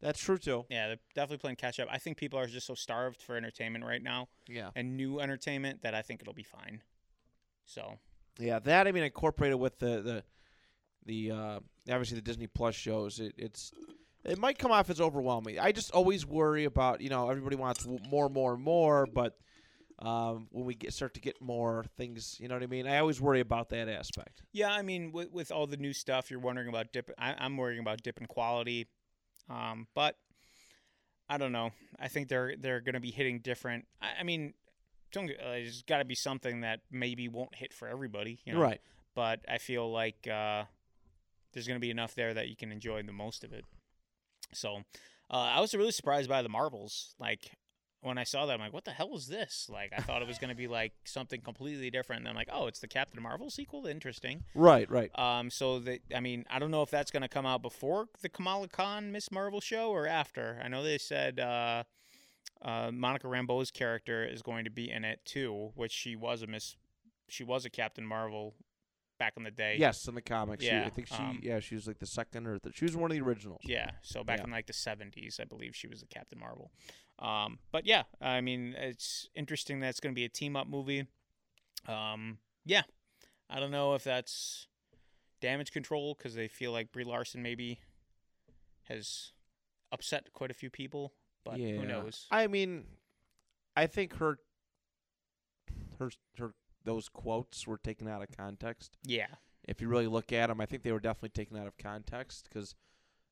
That's 0.00 0.20
true 0.20 0.38
too. 0.38 0.64
yeah 0.70 0.88
they're 0.88 0.98
definitely 1.14 1.38
playing 1.38 1.56
catch 1.56 1.80
up 1.80 1.88
I 1.90 1.98
think 1.98 2.16
people 2.18 2.38
are 2.38 2.46
just 2.46 2.66
so 2.66 2.74
starved 2.74 3.20
for 3.22 3.36
entertainment 3.36 3.84
right 3.84 4.02
now 4.02 4.28
Yeah, 4.48 4.70
and 4.76 4.96
new 4.96 5.18
entertainment 5.20 5.82
that 5.82 5.94
I 5.94 6.02
think 6.02 6.20
it'll 6.20 6.34
be 6.34 6.42
fine 6.42 6.82
so 7.64 7.98
yeah. 8.38 8.58
That 8.58 8.86
I 8.86 8.92
mean, 8.92 9.02
incorporated 9.02 9.58
with 9.58 9.78
the 9.78 10.00
the 10.02 10.24
the 11.06 11.30
uh, 11.30 11.60
obviously 11.90 12.16
the 12.16 12.22
Disney 12.22 12.46
Plus 12.46 12.74
shows, 12.74 13.20
it, 13.20 13.34
it's 13.38 13.72
it 14.24 14.38
might 14.38 14.58
come 14.58 14.72
off 14.72 14.90
as 14.90 15.00
overwhelming. 15.00 15.58
I 15.58 15.72
just 15.72 15.92
always 15.92 16.26
worry 16.26 16.64
about 16.64 17.00
you 17.00 17.08
know 17.08 17.30
everybody 17.30 17.56
wants 17.56 17.86
more, 18.10 18.28
more, 18.28 18.56
more, 18.56 19.06
but 19.06 19.36
um, 19.98 20.48
when 20.50 20.66
we 20.66 20.74
get 20.74 20.92
start 20.92 21.14
to 21.14 21.20
get 21.20 21.40
more 21.40 21.84
things, 21.96 22.36
you 22.38 22.48
know 22.48 22.54
what 22.54 22.62
I 22.62 22.66
mean. 22.66 22.86
I 22.86 22.98
always 22.98 23.20
worry 23.20 23.40
about 23.40 23.70
that 23.70 23.88
aspect. 23.88 24.42
Yeah, 24.52 24.70
I 24.70 24.82
mean, 24.82 25.12
with, 25.12 25.30
with 25.32 25.50
all 25.50 25.66
the 25.66 25.76
new 25.76 25.92
stuff, 25.92 26.30
you're 26.30 26.40
wondering 26.40 26.68
about 26.68 26.92
dip. 26.92 27.10
I, 27.18 27.34
I'm 27.38 27.56
worrying 27.56 27.80
about 27.80 28.02
dip 28.02 28.20
in 28.20 28.26
quality, 28.26 28.88
um, 29.48 29.86
but 29.94 30.16
I 31.28 31.38
don't 31.38 31.52
know. 31.52 31.70
I 31.98 32.08
think 32.08 32.28
they're 32.28 32.54
they're 32.58 32.80
going 32.80 32.94
to 32.94 33.00
be 33.00 33.10
hitting 33.10 33.40
different. 33.40 33.86
I, 34.02 34.20
I 34.20 34.22
mean, 34.22 34.54
don't 35.12 35.30
uh, 35.30 35.52
there's 35.52 35.82
got 35.82 35.98
to 35.98 36.04
be 36.04 36.14
something 36.14 36.60
that 36.60 36.80
maybe 36.90 37.28
won't 37.28 37.54
hit 37.54 37.72
for 37.72 37.88
everybody, 37.88 38.40
you 38.44 38.52
know. 38.52 38.60
Right. 38.60 38.80
But 39.14 39.40
I 39.48 39.56
feel 39.58 39.90
like 39.90 40.28
uh, 40.30 40.64
there's 41.56 41.66
going 41.66 41.80
to 41.80 41.80
be 41.80 41.90
enough 41.90 42.14
there 42.14 42.34
that 42.34 42.48
you 42.48 42.54
can 42.54 42.70
enjoy 42.70 43.02
the 43.02 43.14
most 43.14 43.42
of 43.42 43.50
it. 43.50 43.64
So, 44.52 44.82
uh, 45.30 45.52
I 45.54 45.60
was 45.60 45.74
really 45.74 45.90
surprised 45.90 46.28
by 46.28 46.42
the 46.42 46.50
Marvels. 46.50 47.14
Like 47.18 47.50
when 48.02 48.18
I 48.18 48.24
saw 48.24 48.44
that, 48.44 48.52
I'm 48.52 48.60
like, 48.60 48.74
"What 48.74 48.84
the 48.84 48.90
hell 48.90 49.16
is 49.16 49.26
this?" 49.26 49.66
Like 49.72 49.90
I 49.96 50.02
thought 50.02 50.20
it 50.20 50.28
was 50.28 50.38
going 50.38 50.50
to 50.50 50.54
be 50.54 50.68
like 50.68 50.92
something 51.06 51.40
completely 51.40 51.90
different. 51.90 52.20
And 52.20 52.28
I'm 52.28 52.34
like, 52.34 52.50
"Oh, 52.52 52.66
it's 52.66 52.80
the 52.80 52.88
Captain 52.88 53.22
Marvel 53.22 53.48
sequel. 53.48 53.86
Interesting." 53.86 54.44
Right. 54.54 54.88
Right. 54.90 55.10
Um, 55.18 55.50
so 55.50 55.78
that 55.78 56.00
I 56.14 56.20
mean, 56.20 56.44
I 56.50 56.58
don't 56.58 56.70
know 56.70 56.82
if 56.82 56.90
that's 56.90 57.10
going 57.10 57.22
to 57.22 57.28
come 57.28 57.46
out 57.46 57.62
before 57.62 58.08
the 58.20 58.28
Kamala 58.28 58.68
Khan 58.68 59.10
Miss 59.10 59.32
Marvel 59.32 59.62
show 59.62 59.90
or 59.90 60.06
after. 60.06 60.60
I 60.62 60.68
know 60.68 60.82
they 60.82 60.98
said 60.98 61.40
uh, 61.40 61.84
uh, 62.60 62.90
Monica 62.92 63.28
Rambeau's 63.28 63.70
character 63.70 64.26
is 64.26 64.42
going 64.42 64.66
to 64.66 64.70
be 64.70 64.90
in 64.90 65.06
it 65.06 65.20
too, 65.24 65.72
which 65.74 65.92
she 65.92 66.16
was 66.16 66.42
a 66.42 66.46
Miss, 66.46 66.76
she 67.30 67.44
was 67.44 67.64
a 67.64 67.70
Captain 67.70 68.06
Marvel 68.06 68.54
back 69.18 69.34
in 69.36 69.42
the 69.44 69.50
day. 69.50 69.76
Yes, 69.78 70.06
in 70.08 70.14
the 70.14 70.22
comics. 70.22 70.64
She- 70.64 70.70
I 70.70 70.82
Yeah, 70.84 70.88
think 70.90 71.08
she. 71.08 71.14
um, 71.14 71.40
yeah, 71.42 71.60
she 71.60 71.74
was 71.74 71.86
like 71.86 71.98
the 71.98 72.06
second 72.06 72.46
or 72.46 72.58
the, 72.58 72.72
she 72.72 72.84
was 72.84 72.96
one 72.96 73.10
of 73.10 73.16
the 73.16 73.22
originals. 73.24 73.62
Yeah, 73.64 73.90
so 74.02 74.22
back 74.24 74.38
Yeah. 74.38 74.44
in 74.44 74.50
like 74.50 74.66
the 74.66 74.72
70s, 74.72 75.40
I 75.40 75.44
believe 75.44 75.74
she 75.74 75.86
was 75.88 76.00
the 76.00 76.06
Captain 76.06 76.38
Marvel. 76.38 76.70
Um, 77.18 77.58
but 77.72 77.86
yeah, 77.86 78.04
I 78.20 78.40
mean, 78.42 78.74
it's 78.76 79.28
interesting 79.34 79.80
that 79.80 79.88
it's 79.88 80.00
going 80.00 80.14
to 80.14 80.18
be 80.18 80.24
a 80.24 80.28
team 80.28 80.54
up 80.56 80.66
movie. 80.66 81.06
Um, 81.88 82.38
yeah, 82.64 82.82
I 83.48 83.58
don't 83.60 83.70
know 83.70 83.94
if 83.94 84.04
that's 84.04 84.66
damage 85.40 85.70
control 85.72 86.14
because 86.14 86.34
they 86.34 86.48
feel 86.48 86.72
like 86.72 86.92
Brie 86.92 87.04
Larson 87.04 87.42
maybe 87.42 87.80
has 88.84 89.32
upset 89.92 90.32
quite 90.32 90.50
a 90.50 90.54
few 90.54 90.68
people, 90.70 91.12
but 91.44 91.58
yeah. 91.58 91.76
who 91.76 91.86
knows? 91.86 92.26
I 92.30 92.48
mean, 92.48 92.84
I 93.76 93.86
think 93.86 94.16
her, 94.16 94.38
her, 95.98 96.10
her, 96.38 96.52
those 96.86 97.08
quotes 97.10 97.66
were 97.66 97.76
taken 97.78 98.08
out 98.08 98.22
of 98.22 98.28
context. 98.36 98.96
Yeah, 99.04 99.26
If 99.68 99.80
you 99.82 99.88
really 99.88 100.06
look 100.06 100.32
at 100.32 100.46
them, 100.46 100.60
I 100.62 100.66
think 100.66 100.82
they 100.82 100.92
were 100.92 101.00
definitely 101.00 101.28
taken 101.30 101.58
out 101.58 101.66
of 101.66 101.76
context 101.76 102.48
because, 102.48 102.74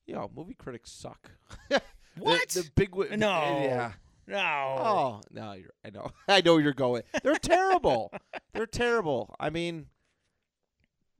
you 0.06 0.14
know, 0.14 0.30
movie 0.36 0.54
critics 0.54 0.90
suck. 0.92 1.30
What? 2.16 2.50
The, 2.50 2.70
big 2.76 2.90
wi- 2.92 3.16
No. 3.16 3.40
Yeah. 3.64 3.92
no. 4.28 4.36
Oh 4.38 5.20
no, 5.32 5.52
you're, 5.54 5.70
I 5.84 5.90
know. 5.90 6.10
I 6.28 6.42
know 6.42 6.54
where 6.54 6.62
you're 6.62 6.72
going. 6.72 7.02
They're 7.24 7.34
terrible. 7.34 8.12
They're 8.52 8.66
terrible. 8.66 9.34
I 9.40 9.50
mean, 9.50 9.86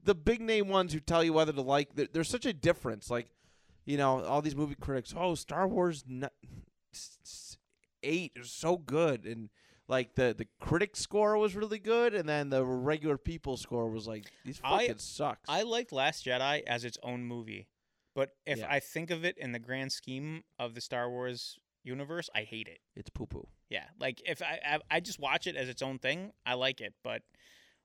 the 0.01 0.15
big 0.15 0.39
name 0.39 0.69
ones 0.69 0.93
who 0.93 1.01
tell 1.01 1.21
you 1.23 1.33
whether 1.33 1.51
to 1.51 1.61
like. 1.61 1.95
there- 1.95 2.07
There's 2.13 2.29
such 2.29 2.45
a 2.45 2.53
difference. 2.53 3.09
Like, 3.09 3.27
you 3.85 3.97
know, 3.97 4.23
all 4.23 4.41
these 4.41 4.55
movie 4.55 4.75
critics. 4.79 5.13
Oh, 5.17 5.35
Star 5.35 5.67
Wars 5.67 6.05
n- 6.09 6.29
eight 8.03 8.31
is 8.35 8.51
so 8.51 8.77
good, 8.77 9.25
and 9.25 9.49
like 9.87 10.15
the 10.15 10.33
the 10.37 10.47
critic 10.59 10.95
score 10.95 11.37
was 11.37 11.55
really 11.55 11.79
good, 11.79 12.13
and 12.13 12.27
then 12.27 12.49
the 12.49 12.63
regular 12.65 13.17
people 13.17 13.57
score 13.57 13.89
was 13.89 14.07
like 14.07 14.25
these 14.43 14.59
I- 14.63 14.79
fucking 14.87 14.97
sucks. 14.99 15.49
I 15.49 15.61
liked 15.63 15.91
Last 15.91 16.25
Jedi 16.25 16.63
as 16.65 16.83
its 16.85 16.97
own 17.03 17.23
movie, 17.25 17.67
but 18.15 18.31
if 18.45 18.59
Yeah. 18.59 18.67
I 18.69 18.79
think 18.79 19.11
of 19.11 19.23
it 19.25 19.37
in 19.37 19.51
the 19.51 19.59
grand 19.59 19.91
scheme 19.91 20.43
of 20.59 20.73
the 20.75 20.81
Star 20.81 21.09
Wars 21.09 21.57
universe, 21.83 22.29
I 22.33 22.41
hate 22.43 22.67
it. 22.67 22.79
it's 22.95 23.09
poo 23.11 23.27
poo. 23.27 23.47
Yeah, 23.69 23.85
like 23.99 24.21
if 24.25 24.41
I, 24.41 24.59
I 24.65 24.79
I 24.97 24.99
just 24.99 25.19
watch 25.19 25.45
it 25.47 25.55
as 25.55 25.69
its 25.69 25.81
own 25.81 25.99
thing, 25.99 26.31
I 26.45 26.53
like 26.55 26.81
it. 26.81 26.93
But 27.03 27.21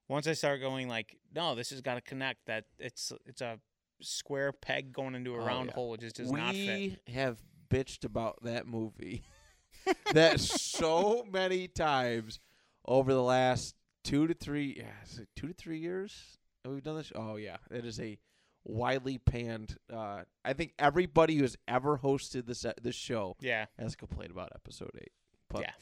once 0.08 0.26
I 0.26 0.32
start 0.32 0.60
going 0.60 0.88
like, 0.88 1.18
no, 1.34 1.54
this 1.54 1.70
has 1.70 1.80
got 1.82 1.94
to 1.96 2.00
connect. 2.00 2.46
That 2.46 2.64
it's 2.78 3.12
it's 3.26 3.40
a 3.42 3.58
square 4.02 4.52
peg 4.52 4.92
going 4.92 5.14
into 5.14 5.34
a 5.34 5.38
Oh, 5.42 5.44
round 5.44 5.66
yeah. 5.68 5.74
hole. 5.74 5.94
It 5.94 6.00
just 6.00 6.16
does 6.16 6.30
we 6.32 6.40
not 6.40 6.54
fit. 6.54 7.00
have 7.12 7.38
bitched 7.68 8.04
about 8.04 8.42
that 8.42 8.66
movie 8.66 9.22
that 10.12 10.40
so 10.40 11.24
many 11.30 11.68
times 11.68 12.40
over 12.86 13.12
the 13.12 13.22
last 13.22 13.74
two 14.04 14.26
to 14.26 14.34
three, 14.34 14.74
yeah, 14.78 14.92
is 15.10 15.18
it 15.18 15.28
two 15.36 15.48
to 15.48 15.54
three 15.54 15.78
years 15.78 16.38
that 16.64 16.70
we've 16.70 16.82
done 16.82 16.96
this. 16.96 17.12
Oh 17.14 17.36
yeah, 17.36 17.56
it 17.70 17.84
is 17.84 18.00
a 18.00 18.18
widely 18.64 19.18
panned. 19.18 19.76
Uh, 19.92 20.22
I 20.44 20.52
think 20.52 20.72
everybody 20.78 21.36
who 21.36 21.42
has 21.42 21.56
ever 21.68 21.98
hosted 21.98 22.46
this 22.46 22.64
uh, 22.64 22.72
this 22.82 22.94
show 22.96 23.36
Yeah, 23.40 23.66
has 23.78 23.96
complained 23.96 24.30
about 24.30 24.50
episode 24.54 24.90
eight. 24.98 25.12
But, 25.48 25.62
Yeah. 25.62 25.72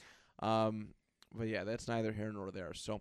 Um, 0.67 0.89
but 1.35 1.49
yeah, 1.49 1.65
that's 1.65 1.89
neither 1.89 2.13
here 2.13 2.33
nor 2.33 2.51
there. 2.51 2.73
So, 2.75 3.01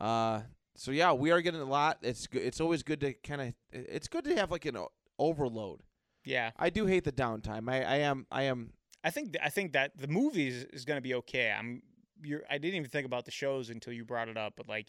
uh, 0.00 0.40
so 0.76 0.90
yeah, 0.92 1.12
we 1.12 1.30
are 1.30 1.40
getting 1.40 1.60
a 1.60 1.64
lot. 1.64 1.98
It's 2.02 2.26
good. 2.26 2.42
It's 2.42 2.60
always 2.60 2.82
good 2.82 3.00
to 3.00 3.12
kind 3.14 3.40
of. 3.42 3.54
It's 3.72 4.08
good 4.08 4.24
to 4.24 4.34
have 4.36 4.50
like 4.50 4.64
an 4.64 4.76
o- 4.76 4.90
overload. 5.18 5.82
yeah. 6.24 6.50
I 6.58 6.70
do 6.70 6.86
hate 6.86 7.04
the 7.04 7.12
downtime. 7.12 7.70
I, 7.70 7.82
I 7.82 7.96
am 7.98 8.26
I 8.30 8.44
am 8.44 8.72
I 9.02 9.10
think 9.10 9.32
th- 9.32 9.42
I 9.44 9.48
think 9.48 9.72
that 9.72 9.96
the 9.96 10.08
movies 10.08 10.64
is 10.72 10.84
going 10.84 10.98
to 10.98 11.02
be 11.02 11.14
okay. 11.14 11.50
I'm 11.50 11.82
you're 12.22 12.42
I 12.50 12.58
didn't 12.58 12.76
even 12.76 12.90
think 12.90 13.06
about 13.06 13.24
the 13.24 13.30
shows 13.30 13.70
until 13.70 13.92
you 13.92 14.04
brought 14.04 14.28
it 14.28 14.36
up, 14.36 14.54
but 14.56 14.68
like. 14.68 14.88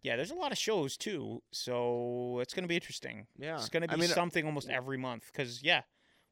Yeah, 0.00 0.14
there's 0.14 0.30
a 0.30 0.36
lot 0.36 0.52
of 0.52 0.58
shows 0.58 0.96
too, 0.96 1.42
so 1.50 2.38
it's 2.40 2.54
gonna 2.54 2.68
be 2.68 2.76
interesting. 2.76 3.26
yeah. 3.36 3.56
It's 3.56 3.68
gonna 3.68 3.88
be 3.88 3.94
I 3.94 3.96
mean, 3.96 4.08
uh, 4.12 4.14
something 4.14 4.46
almost 4.46 4.70
every 4.70 4.96
month 4.96 5.24
because 5.26 5.60
yeah, 5.60 5.82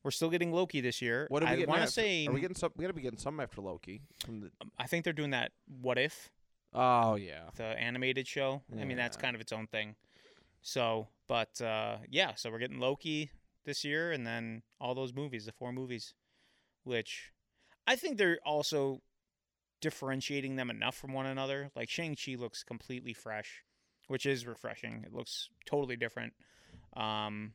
we're 0.04 0.12
still 0.12 0.30
getting 0.30 0.52
Loki 0.52 0.80
this 0.80 1.02
year. 1.02 1.26
What 1.30 1.42
are 1.42 1.52
we 1.52 1.64
I 1.64 1.66
want 1.66 1.82
to 1.82 1.88
say 1.88 2.28
Are 2.28 2.32
we 2.32 2.40
getting 2.40 2.54
some? 2.56 2.70
We 2.76 2.82
gotta 2.82 2.94
be 2.94 3.02
getting 3.02 3.18
some 3.18 3.40
after 3.40 3.60
Loki. 3.60 4.02
The, 4.28 4.52
um, 4.60 4.70
I 4.78 4.86
think 4.86 5.02
they're 5.02 5.12
doing 5.12 5.32
that. 5.32 5.50
What 5.82 5.98
if 5.98 6.30
oh 6.72 7.16
yeah. 7.16 7.50
the 7.56 7.64
animated 7.64 8.28
show? 8.28 8.62
I 8.80 8.84
mean, 8.84 8.96
that's 8.96 9.16
kind 9.16 9.34
of 9.34 9.40
its 9.40 9.50
own 9.50 9.66
thing. 9.66 9.96
So, 10.62 11.08
but 11.26 11.60
uh, 11.60 11.96
yeah, 12.08 12.34
so 12.36 12.52
we're 12.52 12.60
getting 12.60 12.78
Loki. 12.78 13.30
this 13.64 13.84
year, 13.84 14.12
and 14.12 14.24
then 14.24 14.62
all 14.80 14.94
those 14.94 15.12
movies, 15.12 15.44
the 15.44 15.52
four 15.52 15.72
movies, 15.72 16.14
which 16.86 17.32
I 17.86 17.96
think 17.96 18.16
they're 18.16 18.38
also 18.44 19.02
differentiating 19.80 20.56
them 20.56 20.70
enough 20.70 20.96
from 20.96 21.12
one 21.12 21.26
another. 21.26 21.70
Like 21.76 21.90
Shang 21.90 22.16
Chi 22.16 22.34
looks 22.36 22.62
completely 22.62 23.12
fresh, 23.12 23.64
which 24.08 24.24
is 24.24 24.46
refreshing. 24.46 25.04
It 25.06 25.12
looks 25.12 25.50
totally 25.66 25.96
different. 25.96 26.32
Um, 26.96 27.52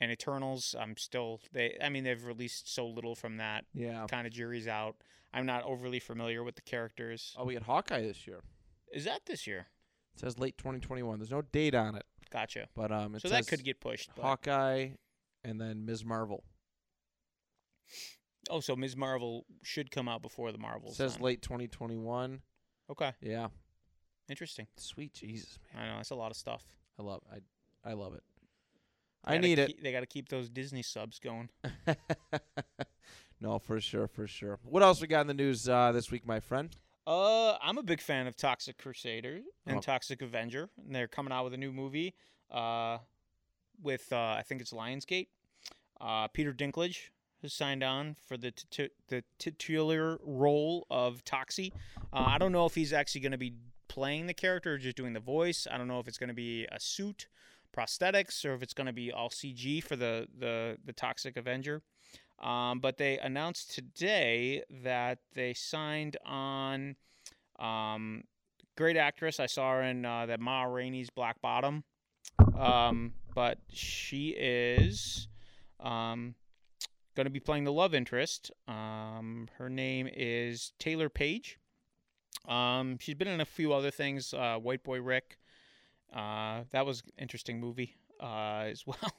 and 0.00 0.10
Eternals, 0.12 0.74
I'm 0.78 0.96
still 0.96 1.40
they. 1.52 1.76
I 1.82 1.88
mean, 1.88 2.04
they've 2.04 2.24
released 2.24 2.72
so 2.72 2.86
little 2.86 3.14
from 3.14 3.38
that. 3.38 3.64
Yeah. 3.74 4.06
Kind 4.08 4.26
of 4.26 4.32
jury's 4.32 4.68
out. 4.68 4.96
I'm 5.32 5.46
not 5.46 5.64
overly 5.64 5.98
familiar 5.98 6.44
with 6.44 6.54
the 6.54 6.62
characters. 6.62 7.34
Oh, 7.38 7.44
we 7.44 7.54
had 7.54 7.64
Hawkeye 7.64 8.02
this 8.02 8.26
year. 8.26 8.40
Is 8.92 9.04
that 9.04 9.26
this 9.26 9.46
year? 9.46 9.66
It 10.14 10.20
says 10.20 10.38
late 10.38 10.56
2021. 10.58 11.18
There's 11.18 11.30
no 11.30 11.42
date 11.42 11.74
on 11.74 11.96
it, 11.96 12.04
Gotcha. 12.30 12.68
but 12.76 12.92
um, 12.92 13.18
So 13.18 13.28
that 13.28 13.48
could 13.48 13.64
get 13.64 13.80
pushed. 13.80 14.10
But, 14.14 14.22
Hawkeye 14.22 14.90
and 15.42 15.60
then 15.60 15.84
Ms. 15.84 16.04
Marvel. 16.04 16.44
Oh, 18.50 18.60
so 18.60 18.76
Ms. 18.76 18.96
Marvel 18.96 19.44
should 19.62 19.90
come 19.90 20.08
out 20.08 20.22
before 20.22 20.52
the 20.52 20.58
Marvels. 20.58 20.96
says 20.96 21.14
then. 21.14 21.22
late 21.22 21.42
2021. 21.42 22.40
Okay, 22.90 23.12
Yeah. 23.20 23.48
interesting. 24.28 24.66
Sweet 24.76 25.14
Jesus, 25.14 25.58
man. 25.74 25.84
I 25.84 25.90
know 25.90 25.96
that's 25.96 26.10
a 26.10 26.14
lot 26.14 26.30
of 26.30 26.36
stuff. 26.36 26.62
I 26.98 27.02
love 27.02 27.22
I 27.32 27.38
I 27.88 27.92
love 27.94 28.14
it. 28.14 28.22
They 29.26 29.34
I 29.36 29.38
need 29.38 29.56
keep- 29.66 29.82
They 29.82 29.90
got 29.92 30.00
to 30.00 30.06
keep 30.06 30.28
those 30.28 30.50
Disney 30.50 30.82
subs 30.82 31.18
going. 31.18 31.48
no, 33.40 33.58
for 33.58 33.80
sure, 33.80 34.06
for 34.06 34.26
sure. 34.26 34.58
What 34.64 34.82
else 34.82 35.00
we 35.00 35.06
got 35.06 35.22
in 35.22 35.26
the 35.26 35.34
news 35.34 35.68
uh, 35.68 35.92
this 35.92 36.10
week, 36.10 36.26
my 36.26 36.40
friend? 36.40 36.74
Uh, 37.06 37.56
I'm 37.62 37.76
a 37.78 37.82
big 37.82 38.00
fan 38.00 38.26
of 38.26 38.36
Toxic 38.36 38.78
Crusader 38.78 39.40
and 39.66 39.78
Oh. 39.78 39.80
Toxic 39.80 40.22
Avenger. 40.22 40.70
And 40.84 40.94
they're 40.94 41.08
coming 41.08 41.32
out 41.32 41.44
with 41.44 41.52
a 41.54 41.58
new 41.58 41.72
movie. 41.72 42.14
Uh, 42.50 42.98
with 43.82 44.10
uh, 44.12 44.16
I 44.38 44.42
think 44.46 44.60
it's 44.60 44.72
Lionsgate. 44.72 45.28
Uh, 46.00 46.28
Peter 46.28 46.52
Dinklage 46.52 47.08
signed 47.48 47.82
on 47.82 48.16
for 48.26 48.36
the 48.36 48.50
t- 48.50 48.90
the 49.08 49.22
titular 49.38 50.18
role 50.22 50.86
of 50.90 51.24
Toxie. 51.24 51.72
Uh, 52.12 52.24
I 52.26 52.38
don't 52.38 52.52
know 52.52 52.66
if 52.66 52.74
he's 52.74 52.92
actually 52.92 53.22
going 53.22 53.32
to 53.32 53.38
be 53.38 53.54
playing 53.88 54.26
the 54.26 54.34
character 54.34 54.74
or 54.74 54.78
just 54.78 54.96
doing 54.96 55.12
the 55.12 55.20
voice. 55.20 55.66
I 55.70 55.78
don't 55.78 55.88
know 55.88 56.00
if 56.00 56.08
it's 56.08 56.18
going 56.18 56.28
to 56.28 56.34
be 56.34 56.66
a 56.72 56.80
suit, 56.80 57.28
prosthetics, 57.76 58.44
or 58.44 58.54
if 58.54 58.62
it's 58.62 58.74
going 58.74 58.86
to 58.86 58.92
be 58.92 59.12
all 59.12 59.28
CG 59.28 59.82
for 59.82 59.96
the 59.96 60.28
the 60.38 60.78
the 60.84 60.92
Toxic 60.92 61.36
Avenger. 61.36 61.82
Um, 62.42 62.80
but 62.80 62.98
they 62.98 63.18
announced 63.18 63.74
today 63.74 64.62
that 64.82 65.18
they 65.34 65.54
signed 65.54 66.16
on 66.26 66.96
um, 67.58 68.24
great 68.76 68.96
actress. 68.96 69.38
I 69.38 69.46
saw 69.46 69.74
her 69.74 69.82
in 69.82 70.04
uh, 70.04 70.26
that 70.26 70.40
Ma 70.40 70.64
Rainey's 70.64 71.10
Black 71.10 71.40
Bottom. 71.40 71.84
Um, 72.58 73.12
but 73.34 73.58
she 73.70 74.28
is 74.30 75.28
um, 75.80 76.34
going 77.14 77.26
to 77.26 77.30
be 77.30 77.40
playing 77.40 77.64
the 77.64 77.72
love 77.72 77.94
interest. 77.94 78.50
Um, 78.68 79.48
her 79.58 79.70
name 79.70 80.08
is 80.12 80.72
Taylour 80.78 81.12
Paige. 81.12 81.58
Um, 82.48 82.98
she's 82.98 83.14
been 83.14 83.28
in 83.28 83.40
a 83.40 83.46
few 83.46 83.72
other 83.72 83.90
things. 83.90 84.34
Uh, 84.34 84.58
White 84.58 84.82
Boy 84.82 85.00
Rick. 85.00 85.38
Uh, 86.14 86.62
that 86.70 86.86
was 86.86 87.02
interesting 87.18 87.60
movie 87.60 87.96
uh, 88.20 88.64
as 88.70 88.86
well. 88.86 89.12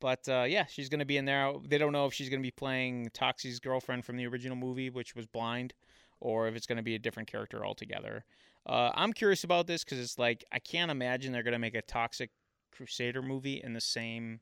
but 0.00 0.28
uh, 0.28 0.44
yeah, 0.46 0.66
she's 0.66 0.88
going 0.88 1.00
to 1.00 1.04
be 1.04 1.16
in 1.16 1.24
there. 1.24 1.52
They 1.66 1.78
don't 1.78 1.92
know 1.92 2.06
if 2.06 2.14
she's 2.14 2.28
going 2.28 2.40
to 2.40 2.46
be 2.46 2.50
playing 2.50 3.10
Toxie's 3.14 3.60
girlfriend 3.60 4.04
from 4.04 4.16
the 4.16 4.26
original 4.26 4.56
movie, 4.56 4.90
which 4.90 5.14
was 5.14 5.26
blind, 5.26 5.74
or 6.20 6.48
if 6.48 6.56
it's 6.56 6.66
going 6.66 6.76
to 6.76 6.82
be 6.82 6.94
a 6.94 6.98
different 6.98 7.30
character 7.30 7.64
altogether. 7.64 8.24
Uh, 8.66 8.90
I'm 8.94 9.12
curious 9.12 9.44
about 9.44 9.66
this 9.66 9.84
because 9.84 9.98
it's 9.98 10.18
like 10.18 10.44
I 10.50 10.58
can't 10.58 10.90
imagine 10.90 11.32
they're 11.32 11.42
going 11.42 11.52
to 11.52 11.58
make 11.58 11.74
a 11.74 11.82
Toxic 11.82 12.30
Crusader 12.72 13.22
movie 13.22 13.60
in 13.62 13.74
the 13.74 13.80
same 13.80 14.40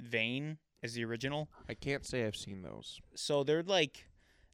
vein 0.00 0.58
as 0.82 0.94
the 0.94 1.04
original. 1.04 1.48
I 1.68 1.74
can't 1.74 2.04
say 2.04 2.26
I've 2.26 2.36
seen 2.36 2.62
those. 2.62 3.00
So 3.14 3.44
they're 3.44 3.62
like 3.62 4.06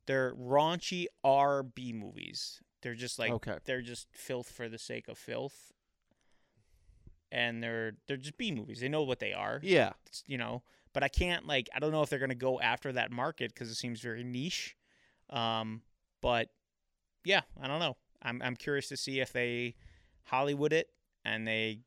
they're 0.07 0.35
raunchy 0.35 1.07
R 1.25 1.63
B 1.63 1.93
movies. 1.93 2.61
They're 2.83 2.95
just 2.95 3.19
like 3.19 3.31
Okay. 3.33 3.59
they're 3.65 3.83
just 3.83 4.09
filth 4.13 4.51
for 4.51 4.69
the 4.69 4.79
sake 4.79 5.09
of 5.09 5.19
filth. 5.19 5.73
And 7.31 7.63
they're 7.63 7.93
they're 8.07 8.17
just 8.17 8.39
B 8.39 8.53
movies. 8.53 8.81
They 8.81 8.89
know 8.89 9.03
what 9.03 9.19
they 9.19 9.33
are. 9.33 9.61
Yeah. 9.63 9.93
It's, 10.07 10.23
you 10.27 10.39
know, 10.39 10.63
but 10.95 11.03
I 11.03 11.09
can't 11.09 11.47
like 11.47 11.69
I 11.75 11.79
don't 11.79 11.93
know 11.93 12.03
if 12.03 12.09
they're 12.09 12.19
going 12.19 12.31
to 12.31 12.35
go 12.35 12.59
after 12.61 12.93
that 12.93 13.11
market 13.11 13.55
cuz 13.55 13.69
it 13.71 13.75
seems 13.75 14.01
very 14.01 14.25
niche. 14.25 14.77
Um 15.29 15.83
but 16.23 16.49
yeah, 17.25 17.43
I 17.61 17.67
don't 17.69 17.81
know. 17.81 17.97
I'm 18.23 18.41
I'm 18.43 18.57
curious 18.57 18.89
to 18.89 18.97
see 18.97 19.21
if 19.21 19.33
they 19.33 19.75
Hollywood 20.25 20.73
it 20.73 20.89
and 21.25 21.47
they 21.47 21.81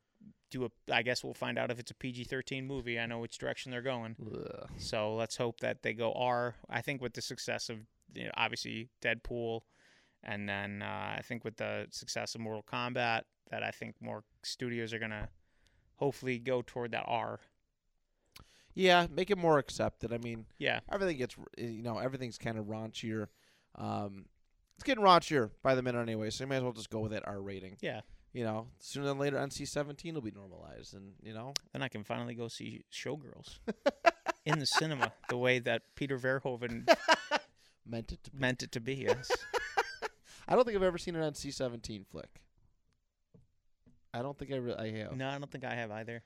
do 0.52 0.64
a 0.66 0.70
I 0.94 1.02
guess 1.02 1.24
we'll 1.24 1.34
find 1.34 1.58
out 1.58 1.70
if 1.72 1.80
it's 1.80 1.90
a 1.90 1.94
PG-13 1.94 2.64
movie. 2.66 3.00
I 3.00 3.06
know 3.06 3.18
which 3.18 3.38
direction 3.38 3.72
they're 3.72 3.82
going. 3.82 4.14
Ugh. 4.24 4.68
So 4.78 5.14
let's 5.16 5.36
hope 5.36 5.58
that 5.60 5.82
they 5.82 5.92
go 5.94 6.12
R. 6.12 6.54
I 6.70 6.80
think 6.80 7.02
with 7.02 7.14
the 7.14 7.22
success 7.22 7.68
of 7.68 7.78
you 8.14 8.24
know, 8.26 8.30
obviously 8.36 8.90
Deadpool, 9.02 9.62
and 10.22 10.48
then 10.48 10.82
uh, 10.82 11.16
I 11.18 11.22
think 11.24 11.42
with 11.44 11.56
the 11.56 11.86
success 11.90 12.34
of 12.36 12.40
Mortal 12.42 12.62
Kombat, 12.62 13.22
that 13.50 13.62
I 13.64 13.70
think 13.72 13.96
more 14.00 14.22
studios 14.44 14.92
are 14.92 14.98
gonna 15.00 15.28
hopefully 15.96 16.38
go 16.38 16.62
toward 16.64 16.92
that 16.92 17.04
R. 17.08 17.40
Yeah, 18.74 19.06
make 19.14 19.30
it 19.30 19.36
more 19.38 19.58
accepted. 19.58 20.12
I 20.12 20.18
mean, 20.18 20.46
Yeah, 20.58 20.80
everything 20.90 21.18
gets 21.18 21.36
r- 21.38 21.44
you 21.58 21.82
know 21.82 21.98
everything's 21.98 22.38
kind 22.38 22.56
of 22.58 22.66
raunchier. 22.66 23.26
Um, 23.74 24.26
it's 24.76 24.84
getting 24.84 25.04
raunchier 25.04 25.50
by 25.62 25.74
the 25.74 25.82
minute 25.82 26.00
anyway, 26.00 26.30
so 26.30 26.44
you 26.44 26.48
may 26.48 26.56
as 26.56 26.62
well 26.62 26.72
just 26.72 26.90
go 26.90 27.00
with 27.00 27.12
that 27.12 27.26
R 27.26 27.40
rating. 27.40 27.76
yeah. 27.80 28.00
You 28.32 28.44
know, 28.44 28.68
sooner 28.78 29.06
than 29.06 29.18
later, 29.18 29.36
NC-17 29.36 30.14
will 30.14 30.22
be 30.22 30.30
normalized, 30.30 30.94
and 30.94 31.12
you 31.22 31.34
know, 31.34 31.52
Then 31.72 31.82
I 31.82 31.88
can 31.88 32.02
finally 32.02 32.34
go 32.34 32.48
see 32.48 32.84
Showgirls 32.90 33.58
in 34.46 34.58
the 34.58 34.64
cinema 34.66 35.12
the 35.28 35.36
way 35.36 35.58
that 35.58 35.82
Peter 35.96 36.18
Verhoeven 36.18 36.88
meant 37.86 38.10
it 38.12 38.24
to. 38.24 38.30
be. 38.30 38.38
meant 38.38 38.62
it 38.62 38.72
to 38.72 38.80
be. 38.80 38.94
Yes. 38.94 39.30
I 40.48 40.54
don't 40.54 40.64
think 40.64 40.76
I've 40.76 40.82
ever 40.82 40.96
seen 40.98 41.14
an 41.14 41.30
NC-17 41.32 42.06
flick. 42.06 42.40
I 44.14 44.22
don't 44.22 44.38
think 44.38 44.50
I 44.52 44.56
re- 44.56 44.74
I 44.78 44.90
have. 44.98 45.16
no, 45.16 45.28
I 45.28 45.38
don't 45.38 45.50
think 45.50 45.64
I 45.64 45.74
have 45.74 45.90
either. 45.90 46.22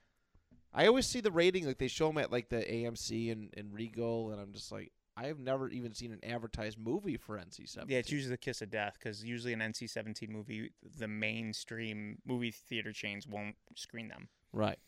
I 0.73 0.87
always 0.87 1.07
see 1.07 1.21
the 1.21 1.31
rating 1.31 1.67
like 1.67 1.79
they 1.79 1.89
show 1.89 2.07
them 2.09 2.19
at 2.19 2.31
like 2.31 2.49
the 2.51 2.59
AMC 2.63 3.33
and, 3.33 3.51
and 3.57 3.73
Regal, 3.73 4.31
and 4.31 4.41
I'm 4.41 4.53
just 4.53 4.71
like, 4.71 4.93
I 5.17 5.27
have 5.29 5.39
never 5.39 5.69
even 5.71 5.95
seen 5.95 6.13
an 6.13 6.21
advertised 6.23 6.79
movie 6.79 7.17
for 7.17 7.39
NC-17. 7.39 7.85
Yeah, 7.89 7.99
it's 7.99 8.13
usually 8.13 8.31
the 8.31 8.37
kiss 8.37 8.61
of 8.61 8.71
death 8.71 8.97
because 8.99 9.25
usually 9.25 9.53
an 9.55 9.61
NC-17 9.61 10.29
movie, 10.29 10.73
the 10.99 11.09
mainstream 11.09 12.19
movie 12.27 12.51
theater 12.51 12.93
chains 12.93 13.27
won't 13.27 13.57
screen 13.75 14.09
them. 14.09 14.29
right. 14.53 14.79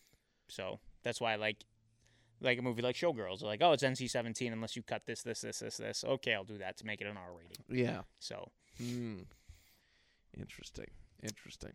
So 0.50 0.80
that's 1.02 1.20
why 1.20 1.32
I 1.34 1.36
like 1.36 1.64
like 2.40 2.58
a 2.58 2.62
movie 2.62 2.80
like 2.82 2.94
Showgirls. 2.96 3.42
Like, 3.42 3.60
oh, 3.62 3.72
it's 3.72 3.82
NC 3.82 4.08
seventeen 4.08 4.52
unless 4.52 4.76
you 4.76 4.82
cut 4.82 5.02
this, 5.06 5.22
this, 5.22 5.40
this, 5.42 5.58
this, 5.58 5.76
this. 5.76 6.04
Okay, 6.06 6.32
I'll 6.34 6.44
do 6.44 6.56
that 6.58 6.76
to 6.78 6.86
make 6.86 7.00
it 7.02 7.06
an 7.06 7.16
R 7.18 7.30
rating. 7.36 7.64
Yeah. 7.68 8.02
So 8.18 8.50
Hmm. 8.78 9.22
Interesting. 10.38 10.86
Interesting. 11.22 11.72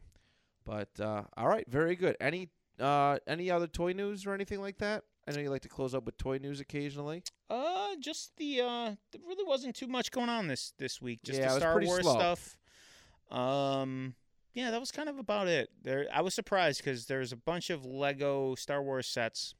But 0.65 0.89
uh, 0.99 1.23
all 1.35 1.47
right, 1.47 1.65
very 1.69 1.95
good. 1.95 2.15
Any 2.21 2.49
uh, 2.79 3.19
any 3.27 3.51
other 3.51 3.67
toy 3.67 3.91
news 3.93 4.25
or 4.25 4.33
anything 4.33 4.61
like 4.61 4.77
that? 4.79 5.03
I 5.27 5.31
know 5.31 5.39
you 5.39 5.49
like 5.49 5.61
to 5.61 5.69
close 5.69 5.93
up 5.93 6.05
with 6.05 6.17
toy 6.17 6.37
news 6.37 6.59
occasionally. 6.59 7.23
uh 7.49 7.72
just 7.99 8.35
the 8.37 8.61
uh 8.61 8.95
there 9.11 9.21
really 9.27 9.43
wasn't 9.45 9.75
too 9.75 9.87
much 9.87 10.11
going 10.11 10.29
on 10.29 10.47
this 10.47 10.73
this 10.77 11.01
week. 11.01 11.21
Just 11.23 11.39
Yeah, 11.39 11.53
the 11.53 11.59
Star 11.59 11.81
Wars 11.81 12.01
slow. 12.01 12.13
stuff. 12.15 12.57
Um 13.31 14.15
yeah, 14.53 14.69
that 14.71 14.79
was 14.79 14.91
kind 14.91 15.09
of 15.09 15.17
about 15.17 15.47
it. 15.47 15.69
There 15.81 16.07
I 16.13 16.21
was 16.21 16.33
surprised 16.33 16.83
cuz 16.83 17.05
there's 17.05 17.31
a 17.31 17.37
bunch 17.37 17.69
of 17.69 17.85
Lego 17.85 18.55
Star 18.55 18.81
Wars 18.81 19.07
sets 19.07 19.55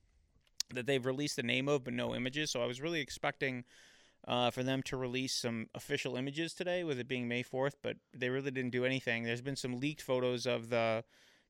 that 0.74 0.86
they've 0.86 1.06
released 1.06 1.36
the 1.36 1.44
name 1.44 1.68
of 1.68 1.84
but 1.84 1.94
no 1.94 2.16
images. 2.16 2.52
So 2.52 2.62
I 2.62 2.66
was 2.66 2.82
really 2.82 3.02
expecting 3.02 3.66
uh, 4.28 4.50
for 4.52 4.64
them 4.64 4.82
to 4.84 4.96
release 4.96 5.36
some 5.36 5.68
official 5.76 6.16
images 6.16 6.54
today, 6.54 6.84
with 6.86 6.98
it 6.98 7.10
being 7.10 7.28
May 7.28 7.44
fourth, 7.44 7.76
but 7.82 7.98
they 8.14 8.30
really 8.30 8.52
didn't 8.52 8.72
do 8.72 8.86
anything. 8.86 9.24
There's 9.24 9.42
been 9.42 9.58
some 9.58 9.82
leaked 9.82 10.02
photos 10.02 10.46
of 10.46 10.70
the 10.70 11.04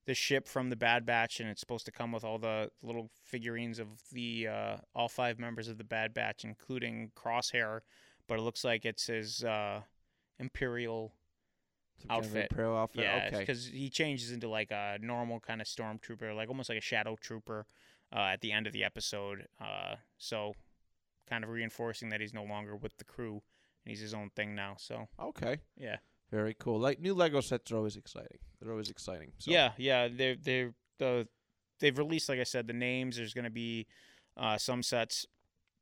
the 0.06 0.14
ship 0.14 0.46
from 0.48 0.70
the 0.70 0.76
Bad 0.76 1.06
Batch, 1.06 1.40
and 1.40 1.48
it's 1.48 1.60
supposed 1.60 1.86
to 1.86 1.92
come 1.92 2.12
with 2.12 2.24
all 2.24 2.38
the 2.38 2.70
little 2.82 3.10
figurines 3.24 3.78
of 3.78 3.88
the 4.12 4.48
uh, 4.48 4.76
all 4.94 5.08
five 5.08 5.38
members 5.38 5.68
of 5.68 5.78
the 5.78 5.84
Bad 5.84 6.12
Batch, 6.14 6.44
including 6.44 7.10
Crosshair. 7.16 7.80
But 8.28 8.38
it 8.38 8.42
looks 8.42 8.64
like 8.64 8.84
it's 8.84 9.06
his 9.06 9.44
uh, 9.44 9.80
Imperial 10.38 11.12
Some 12.00 12.08
kind 12.08 12.20
of 12.20 12.26
Outfit. 12.26 12.48
Imperial 12.50 12.76
outfit. 12.78 13.02
yeah, 13.04 13.24
Okay. 13.28 13.38
because 13.40 13.66
he 13.66 13.88
changes 13.90 14.30
into 14.32 14.48
like 14.48 14.70
a 14.70 14.98
normal 15.00 15.40
kind 15.40 15.60
of 15.60 15.66
stormtrooper, 15.66 16.34
like 16.34 16.48
almost 16.48 16.68
like 16.68 16.78
a 16.78 16.82
shadow 16.82 17.16
trooper 17.20 17.66
uh, 18.14 18.30
at 18.32 18.40
the 18.40 18.52
end 18.52 18.66
of 18.66 18.72
the 18.72 18.84
episode. 18.84 19.46
Uh, 19.60 19.96
so, 20.18 20.54
kind 21.28 21.44
of 21.44 21.50
reinforcing 21.50 22.10
that 22.10 22.20
he's 22.20 22.34
no 22.34 22.44
longer 22.44 22.76
with 22.76 22.96
the 22.98 23.04
crew 23.04 23.42
and 23.84 23.90
he's 23.90 24.00
his 24.00 24.14
own 24.14 24.30
thing 24.36 24.54
now. 24.54 24.74
So, 24.78 25.08
Okay. 25.20 25.58
yeah, 25.76 25.96
Very 26.30 26.54
cool. 26.58 26.78
Like 26.80 27.00
new 27.00 27.14
Lego 27.14 27.40
sets 27.40 27.70
are 27.72 27.76
always 27.76 27.96
exciting. 27.96 28.38
They're 28.60 28.72
always 28.72 28.90
exciting. 28.90 29.32
So. 29.38 29.50
yeah, 29.50 29.72
yeah. 29.76 30.08
They're 30.10 30.36
they're 30.36 30.74
the 30.98 31.28
they've 31.80 31.96
released, 31.96 32.28
like 32.28 32.40
I 32.40 32.44
said, 32.44 32.66
the 32.66 32.72
names. 32.72 33.16
There's 33.16 33.34
going 33.34 33.44
to 33.44 33.50
be 33.50 33.86
uh, 34.36 34.56
some 34.58 34.82
sets 34.82 35.26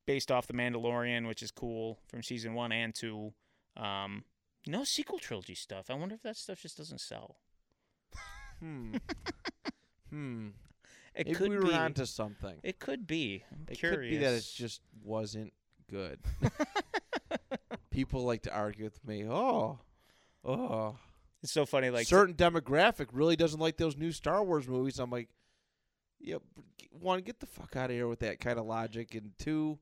based 0.07 0.31
off 0.33 0.47
the 0.47 0.53
Mandalorian, 0.55 1.27
which 1.29 1.43
is 1.43 1.51
cool 1.51 2.01
from 2.09 2.23
season 2.23 2.55
one 2.55 2.73
and 2.73 2.95
two. 2.95 3.33
Um, 3.77 4.25
no 4.67 4.85
sequel 4.85 5.19
trilogy 5.19 5.55
stuff. 5.55 5.87
I 5.91 5.95
wonder 5.95 6.15
if 6.15 6.23
that 6.23 6.37
stuff 6.37 6.61
just 6.61 6.77
doesn't 6.77 7.01
sell. 7.01 7.37
Hmm. 8.61 8.95
hmm. 10.11 10.49
It 11.15 11.27
Maybe 11.27 11.37
could 11.37 11.51
we 11.51 11.57
were 11.57 11.63
be. 11.65 11.73
onto 11.75 12.05
something. 12.07 12.57
It 12.63 12.79
could 12.79 13.07
be. 13.07 13.45
I'm 13.53 13.67
It 13.69 13.79
curious. 13.79 13.99
could 13.99 14.11
be 14.11 14.17
that 14.19 14.33
it 14.35 14.47
just 14.55 14.81
wasn't 15.05 15.53
good. 15.91 16.19
People 17.91 18.25
like 18.25 18.43
to 18.43 18.53
argue 18.53 18.85
with 18.85 19.05
me. 19.07 19.27
Oh, 19.29 19.79
oh. 20.45 20.97
It's 21.43 21.53
so 21.53 21.67
funny. 21.67 21.91
Like 21.91 22.07
certain 22.07 22.35
demographic 22.35 23.09
really 23.13 23.35
doesn't 23.35 23.59
like 23.59 23.77
those 23.77 23.97
new 23.97 24.13
Star 24.13 24.45
Wars 24.45 24.69
movies. 24.69 25.01
I'm 25.01 25.11
like, 25.11 25.29
yeah, 26.21 26.37
b- 26.55 26.89
one, 26.93 27.21
get 27.23 27.41
the 27.41 27.47
fuck 27.47 27.75
out 27.75 27.91
of 27.91 27.97
here 27.97 28.07
with 28.07 28.21
that 28.21 28.39
kind 28.39 28.61
of 28.61 28.67
logic, 28.67 29.17
and 29.17 29.33
two, 29.41 29.81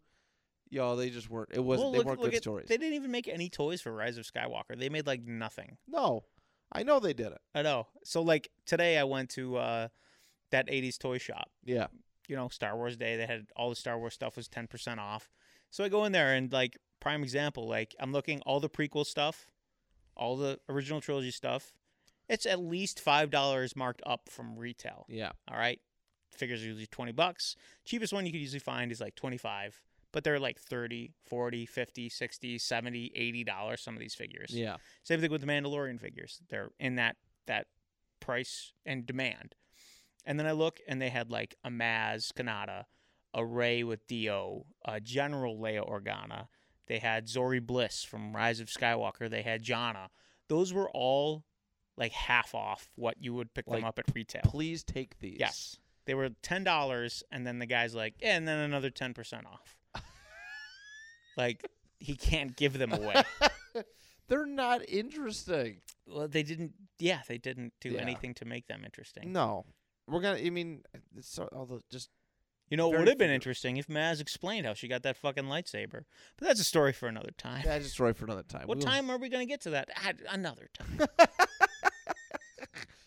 yo, 0.71 0.97
they 0.97 1.11
just 1.11 1.29
weren't. 1.29 1.51
It 1.53 1.63
wasn't. 1.63 1.91
well, 1.91 2.01
they 2.01 2.07
weren't 2.07 2.21
good 2.23 2.35
at- 2.35 2.43
stories. 2.43 2.67
They 2.69 2.79
didn't 2.79 2.95
even 2.95 3.11
make 3.11 3.29
any 3.29 3.51
toys 3.51 3.83
for 3.83 3.93
Rise 3.93 4.17
of 4.17 4.25
Skywalker. 4.25 4.79
They 4.79 4.89
made 4.89 5.07
like 5.07 5.23
nothing. 5.23 5.77
no, 5.87 6.25
I 6.73 6.83
know 6.83 6.99
they 6.99 7.13
did 7.13 7.27
it. 7.33 7.41
I 7.55 7.61
know. 7.61 7.89
So 8.05 8.23
like 8.23 8.49
today, 8.65 8.97
I 8.97 9.05
went 9.05 9.29
to 9.31 9.57
uh, 9.59 9.89
that 10.53 10.67
'80s 10.69 10.99
toy 10.99 11.19
shop. 11.19 11.51
Yeah, 11.63 11.89
you 12.27 12.37
know, 12.37 12.49
Star 12.49 12.75
Wars 12.75 12.97
Day. 12.97 13.19
They 13.19 13.27
had 13.27 13.49
all 13.55 13.69
the 13.69 13.77
Star 13.77 13.99
Wars 13.99 14.15
stuff 14.15 14.35
was 14.35 14.49
ten 14.49 14.67
percent 14.67 14.99
off. 14.99 15.29
So 15.69 15.85
I 15.85 15.91
go 15.91 16.07
in 16.07 16.13
there 16.13 16.33
and 16.33 16.51
like 16.51 16.79
prime 17.01 17.23
example, 17.23 17.69
like 17.69 17.95
I'm 18.01 18.13
looking 18.13 18.41
all 18.47 18.61
the 18.61 18.71
prequel 18.71 19.05
stuff, 19.05 19.47
all 20.21 20.37
the 20.37 20.61
original 20.69 21.01
trilogy 21.01 21.33
stuff. 21.33 21.73
It's 22.29 22.47
at 22.47 22.61
least 22.61 23.01
five 23.01 23.31
dollars 23.31 23.75
marked 23.75 24.03
up 24.07 24.29
from 24.29 24.57
retail. 24.57 25.07
yeah, 25.09 25.33
All 25.51 25.59
right. 25.59 25.81
Figures 26.33 26.63
are 26.63 26.67
usually 26.67 26.87
20 26.87 27.11
bucks. 27.11 27.57
Cheapest 27.85 28.13
one 28.13 28.25
you 28.25 28.31
could 28.31 28.41
usually 28.41 28.61
find 28.61 28.93
is 28.93 29.01
like 29.01 29.17
25, 29.17 29.83
but 30.13 30.23
they're 30.23 30.39
like 30.39 30.61
30, 30.61 31.13
40, 31.29 31.67
50, 31.67 32.09
60, 32.09 32.59
70, 32.59 33.13
80 33.17 33.45
dollars 33.45 33.81
some 33.83 33.95
of 33.95 34.01
these 34.01 34.15
figures. 34.15 34.51
yeah. 34.55 34.77
Same 35.03 35.21
thing 35.21 35.31
with 35.33 35.41
the 35.41 35.47
Mandalorian 35.49 35.99
figures. 36.01 36.41
They're 36.49 36.71
in 36.79 36.95
that 36.97 37.17
that 37.49 37.67
price 38.21 38.73
and 38.87 39.05
demand. 39.07 39.57
And 40.25 40.39
then 40.39 40.47
I 40.47 40.53
look 40.53 40.79
and 40.87 41.03
they 41.03 41.09
had 41.09 41.31
like 41.33 41.57
a 41.65 41.69
Maz 41.71 42.33
Kanata, 42.33 42.85
a 43.35 43.45
Rey 43.45 43.83
with 43.83 44.07
D-O, 44.07 44.67
a 44.85 45.01
General 45.01 45.59
Leia 45.59 45.85
Organa. 45.89 46.47
They 46.91 46.99
had 46.99 47.29
Zorii 47.29 47.65
Bliss 47.65 48.03
from 48.03 48.35
Rise 48.35 48.59
of 48.59 48.67
Skywalker. 48.67 49.31
They 49.31 49.43
had 49.43 49.63
Jannah. 49.63 50.11
Those 50.49 50.73
were 50.73 50.91
all 50.91 51.45
like 51.97 52.11
half 52.11 52.53
off 52.53 52.91
what 52.97 53.15
you 53.21 53.33
would 53.35 53.55
pick 53.55 53.69
Like, 53.69 53.79
them 53.79 53.85
up 53.85 54.01
at 54.01 54.07
retail. 54.13 54.43
Please 54.45 54.83
take 54.83 55.17
these. 55.21 55.37
Yes. 55.39 55.77
They 56.07 56.15
were 56.15 56.31
ten 56.43 56.65
dollars 56.65 57.23
and 57.31 57.47
then 57.47 57.61
the 57.61 57.67
guy's 57.67 57.95
like, 57.95 58.15
yeah, 58.21 58.37
and 58.37 58.49
then 58.49 58.59
another 58.59 58.91
ten 58.91 59.15
percent 59.15 59.47
off. 59.47 59.77
like 61.37 61.65
he 62.01 62.17
can't 62.17 62.57
give 62.57 62.77
them 62.77 62.93
away. 62.93 63.23
They're 64.29 64.45
not 64.47 64.81
interesting. 64.89 65.83
Well, 66.09 66.27
they 66.27 66.43
didn't. 66.43 66.73
Yeah, 66.99 67.21
they 67.29 67.39
didn't 67.39 67.73
do 67.81 67.91
Yeah. 67.91 68.01
anything 68.01 68.35
to 68.35 68.45
make 68.45 68.67
them 68.67 68.83
interesting. 68.85 69.33
No, 69.33 69.65
we're 70.09 70.23
gonna. 70.23 70.39
I 70.39 70.51
mean, 70.51 70.83
it's 71.17 71.33
so, 71.33 71.45
all 71.53 71.67
the 71.67 71.83
just 71.89 72.11
You 72.71 72.77
know, 72.77 72.93
it 72.95 72.99
would 72.99 73.09
have 73.09 73.19
been 73.19 73.31
interesting 73.31 73.77
if 73.79 73.89
Maz 73.89 74.21
explained 74.21 74.65
how 74.65 74.75
she 74.75 74.87
got 74.89 75.03
that 75.03 75.17
fucking 75.17 75.45
lightsaber. 75.45 76.05
But 76.37 76.47
that's 76.49 76.61
a 76.61 76.65
story 76.65 76.93
for 76.93 77.09
another 77.09 77.33
time. 77.37 77.63
that's 77.65 77.85
a 77.87 77.91
story 77.91 78.13
for 78.15 78.25
another 78.25 78.45
time. 78.45 78.67
what 78.69 78.79
We'll- 78.79 78.87
time 78.87 79.11
are 79.11 79.19
we 79.19 79.29
going 79.29 79.45
to 79.47 79.51
get 79.53 79.61
to 79.63 79.71
that? 79.71 79.89
Ah, 79.97 80.13
Another 80.31 80.69
time. 80.79 81.09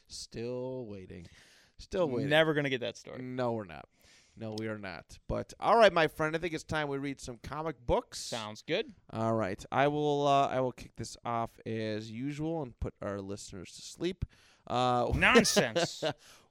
Still 0.07 0.85
waiting. 0.85 1.25
Still 1.77 2.07
waiting. 2.09 2.29
Never 2.29 2.53
going 2.53 2.65
to 2.65 2.69
get 2.69 2.81
that 2.81 2.97
story. 2.97 3.21
No, 3.21 3.53
we're 3.53 3.65
not. 3.65 3.87
No, 4.37 4.55
we 4.57 4.67
are 4.67 4.77
not. 4.79 5.05
But 5.27 5.53
all 5.59 5.77
right, 5.77 5.93
my 5.93 6.07
friend, 6.07 6.35
I 6.35 6.39
think 6.39 6.53
it's 6.53 6.63
time 6.63 6.87
we 6.87 6.97
read 6.97 7.19
some 7.19 7.37
comic 7.43 7.75
books. 7.85 8.19
Sounds 8.19 8.63
good. 8.67 8.91
All 9.11 9.33
right, 9.33 9.63
I 9.71 9.87
will. 9.87 10.27
Uh, 10.27 10.47
I 10.47 10.59
will 10.59 10.71
kick 10.71 10.95
this 10.97 11.17
off 11.23 11.51
as 11.65 12.09
usual 12.11 12.63
and 12.63 12.79
put 12.79 12.93
our 13.01 13.21
listeners 13.21 13.71
to 13.75 13.81
sleep. 13.81 14.25
Uh, 14.67 15.11
Nonsense. 15.15 16.03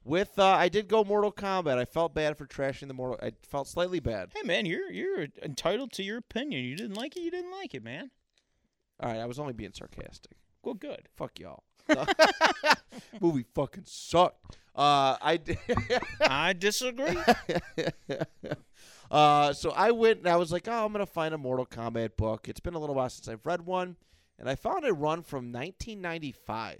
With 0.03 0.37
uh, 0.37 0.45
I 0.45 0.69
did 0.69 0.87
go 0.87 1.03
Mortal 1.03 1.31
Kombat. 1.31 1.77
I 1.77 1.85
felt 1.85 2.13
bad 2.13 2.37
for 2.37 2.45
trashing 2.45 2.87
the 2.87 2.93
Mortal. 2.93 3.19
I 3.21 3.33
felt 3.47 3.67
slightly 3.67 3.99
bad. 3.99 4.31
hey 4.35 4.45
man, 4.45 4.65
you're 4.65 4.91
you're 4.91 5.27
entitled 5.41 5.91
to 5.93 6.03
your 6.03 6.17
opinion. 6.17 6.63
You 6.63 6.75
didn't 6.75 6.95
like 6.95 7.15
it, 7.15 7.21
you 7.21 7.31
didn't 7.31 7.51
like 7.51 7.73
it, 7.73 7.83
man. 7.83 8.11
All 8.99 9.11
right, 9.11 9.19
I 9.19 9.25
was 9.25 9.39
only 9.39 9.53
being 9.53 9.73
sarcastic. 9.73 10.37
Well, 10.63 10.75
good. 10.75 11.09
Fuck 11.15 11.39
y'all. 11.39 11.63
Movie 13.21 13.45
fucking 13.53 13.83
sucked. 13.85 14.57
Uh, 14.75 15.17
I 15.21 15.37
did. 15.37 15.57
I 16.21 16.53
disagree. 16.53 17.17
uh, 19.11 19.53
so 19.53 19.71
I 19.71 19.91
went 19.91 20.19
and 20.19 20.27
I 20.29 20.37
was 20.37 20.51
like, 20.51 20.67
oh, 20.67 20.85
I'm 20.85 20.91
gonna 20.91 21.05
find 21.05 21.33
a 21.33 21.37
Mortal 21.37 21.65
Kombat 21.65 22.15
book. 22.17 22.47
It's 22.47 22.59
been 22.59 22.73
a 22.75 22.79
little 22.79 22.95
while 22.95 23.09
since 23.09 23.27
I've 23.27 23.45
read 23.45 23.65
one, 23.65 23.97
and 24.39 24.49
I 24.49 24.55
found 24.55 24.85
a 24.85 24.93
run 24.93 25.21
from 25.21 25.51
1995, 25.51 26.79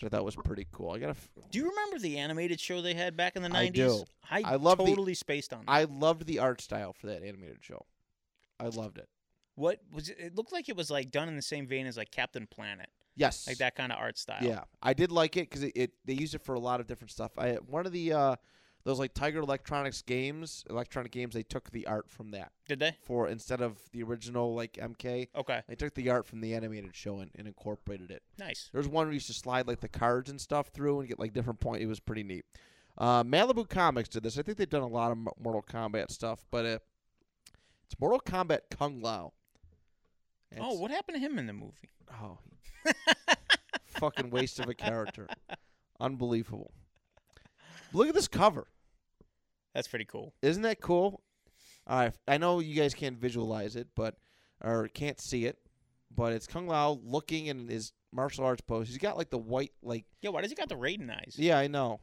which 0.00 0.12
I 0.12 0.14
thought 0.16 0.24
was 0.24 0.36
pretty 0.36 0.66
cool. 0.72 0.90
I 0.92 0.98
got. 0.98 1.10
F- 1.10 1.28
Do 1.50 1.58
you 1.58 1.68
remember 1.68 1.98
the 1.98 2.18
animated 2.18 2.60
show 2.60 2.80
they 2.80 2.94
had 2.94 3.16
back 3.16 3.36
in 3.36 3.42
the 3.42 3.48
90s? 3.48 3.54
I 3.56 3.68
do. 3.68 4.04
I, 4.30 4.42
I 4.44 4.54
love 4.56 4.78
the- 4.78 4.84
totally 4.86 5.14
spaced 5.14 5.52
on 5.52 5.60
that. 5.66 5.70
I 5.70 5.84
loved 5.84 6.26
the 6.26 6.38
art 6.38 6.60
style 6.60 6.92
for 6.92 7.08
that 7.08 7.22
animated 7.22 7.58
show. 7.60 7.84
I 8.60 8.66
loved 8.68 8.98
it. 8.98 9.08
What 9.56 9.80
was 9.92 10.08
it? 10.08 10.16
It 10.20 10.34
looked 10.36 10.52
like 10.52 10.68
it 10.68 10.76
was 10.76 10.90
like 10.90 11.10
done 11.10 11.28
in 11.28 11.34
the 11.34 11.42
same 11.42 11.66
vein 11.66 11.86
as 11.86 11.96
like 11.96 12.12
Captain 12.12 12.46
Planet, 12.46 12.88
Yes, 13.16 13.46
like 13.48 13.58
that 13.58 13.74
kind 13.74 13.90
of 13.90 13.98
art 13.98 14.16
style. 14.16 14.38
Yeah, 14.42 14.62
I 14.80 14.92
did 14.94 15.10
like 15.10 15.36
it 15.36 15.50
because 15.50 15.64
it, 15.64 15.72
it 15.74 15.92
they 16.04 16.12
used 16.14 16.34
it 16.36 16.42
for 16.42 16.54
a 16.54 16.60
lot 16.60 16.78
of 16.78 16.86
different 16.86 17.10
stuff. 17.10 17.32
I 17.36 17.54
one 17.54 17.84
of 17.84 17.90
the 17.92 18.12
uh, 18.12 18.36
those 18.84 18.98
like 18.98 19.12
Tiger 19.14 19.40
Electronics 19.40 20.02
games, 20.02 20.64
electronic 20.70 21.12
games, 21.12 21.34
they 21.34 21.42
took 21.42 21.70
the 21.70 21.86
art 21.86 22.08
from 22.08 22.30
that 22.30 22.52
Did 22.68 22.78
they? 22.80 22.96
for 23.02 23.28
instead 23.28 23.60
of 23.60 23.76
the 23.92 24.02
original 24.02 24.54
like 24.54 24.74
MK. 24.74 25.28
Okay, 25.36 25.62
They 25.68 25.74
took 25.74 25.94
the 25.94 26.08
art 26.10 26.26
from 26.26 26.40
the 26.40 26.54
animated 26.54 26.94
show 26.96 27.18
and, 27.18 27.30
and 27.34 27.46
incorporated 27.46 28.10
it. 28.10 28.22
nice. 28.38 28.70
There's 28.72 28.88
one 28.88 29.06
where 29.06 29.12
you 29.12 29.16
used 29.16 29.26
to 29.26 29.34
slide 29.34 29.66
like 29.66 29.80
the 29.80 29.88
cards 29.88 30.30
and 30.30 30.40
stuff 30.40 30.68
through 30.68 31.00
and 31.00 31.08
get 31.08 31.18
like 31.18 31.32
different 31.34 31.60
point. 31.60 31.82
It 31.82 31.86
was 31.86 32.00
pretty 32.00 32.22
neat. 32.22 32.44
Uh, 32.96 33.22
Malibu 33.24 33.68
Comics 33.68 34.08
did 34.08 34.22
this. 34.22 34.38
I 34.38 34.42
think 34.42 34.58
they've 34.58 34.68
done 34.68 34.82
a 34.82 34.86
lot 34.88 35.12
of 35.12 35.18
Mortal 35.18 35.62
Kombat 35.62 36.10
stuff, 36.10 36.44
but 36.50 36.64
uh, 36.66 36.78
it's 37.84 37.98
Mortal 38.00 38.20
Kombat 38.20 38.60
Kung 38.70 39.00
Lao. 39.02 39.32
oh, 40.58 40.74
what 40.74 40.90
happened 40.90 41.16
to 41.16 41.20
him 41.20 41.38
in 41.38 41.46
the 41.46 41.52
movie? 41.52 41.90
Oh, 42.22 42.38
fucking 43.86 44.30
waste 44.30 44.58
of 44.60 44.68
a 44.68 44.74
character. 44.74 45.28
Unbelievable. 46.00 46.72
Look 47.92 48.08
at 48.08 48.14
this 48.14 48.28
cover. 48.28 48.66
That's 49.74 49.88
pretty 49.88 50.04
cool. 50.04 50.34
Isn't 50.42 50.62
that 50.62 50.80
cool? 50.80 51.22
All 51.86 51.98
right, 51.98 52.14
I 52.26 52.36
know 52.38 52.60
you 52.60 52.74
guys 52.74 52.94
can't 52.94 53.18
visualize 53.18 53.76
it, 53.76 53.88
but 53.96 54.16
or 54.62 54.88
can't 54.88 55.20
see 55.20 55.46
it, 55.46 55.56
but 56.14 56.32
it's 56.32 56.46
Kung 56.46 56.66
Lao 56.66 56.98
looking 57.02 57.46
in 57.46 57.68
his 57.68 57.92
martial 58.12 58.44
arts 58.44 58.60
pose. 58.60 58.88
He's 58.88 58.98
got 58.98 59.16
like 59.16 59.30
the 59.30 59.38
white, 59.38 59.72
like 59.82 60.04
Yeah, 60.20 60.30
why 60.30 60.42
does 60.42 60.50
he 60.50 60.56
got 60.56 60.68
the 60.68 60.74
Raiden 60.76 61.10
eyes? 61.10 61.36
yeah, 61.38 61.58
I 61.58 61.66
know. 61.66 62.00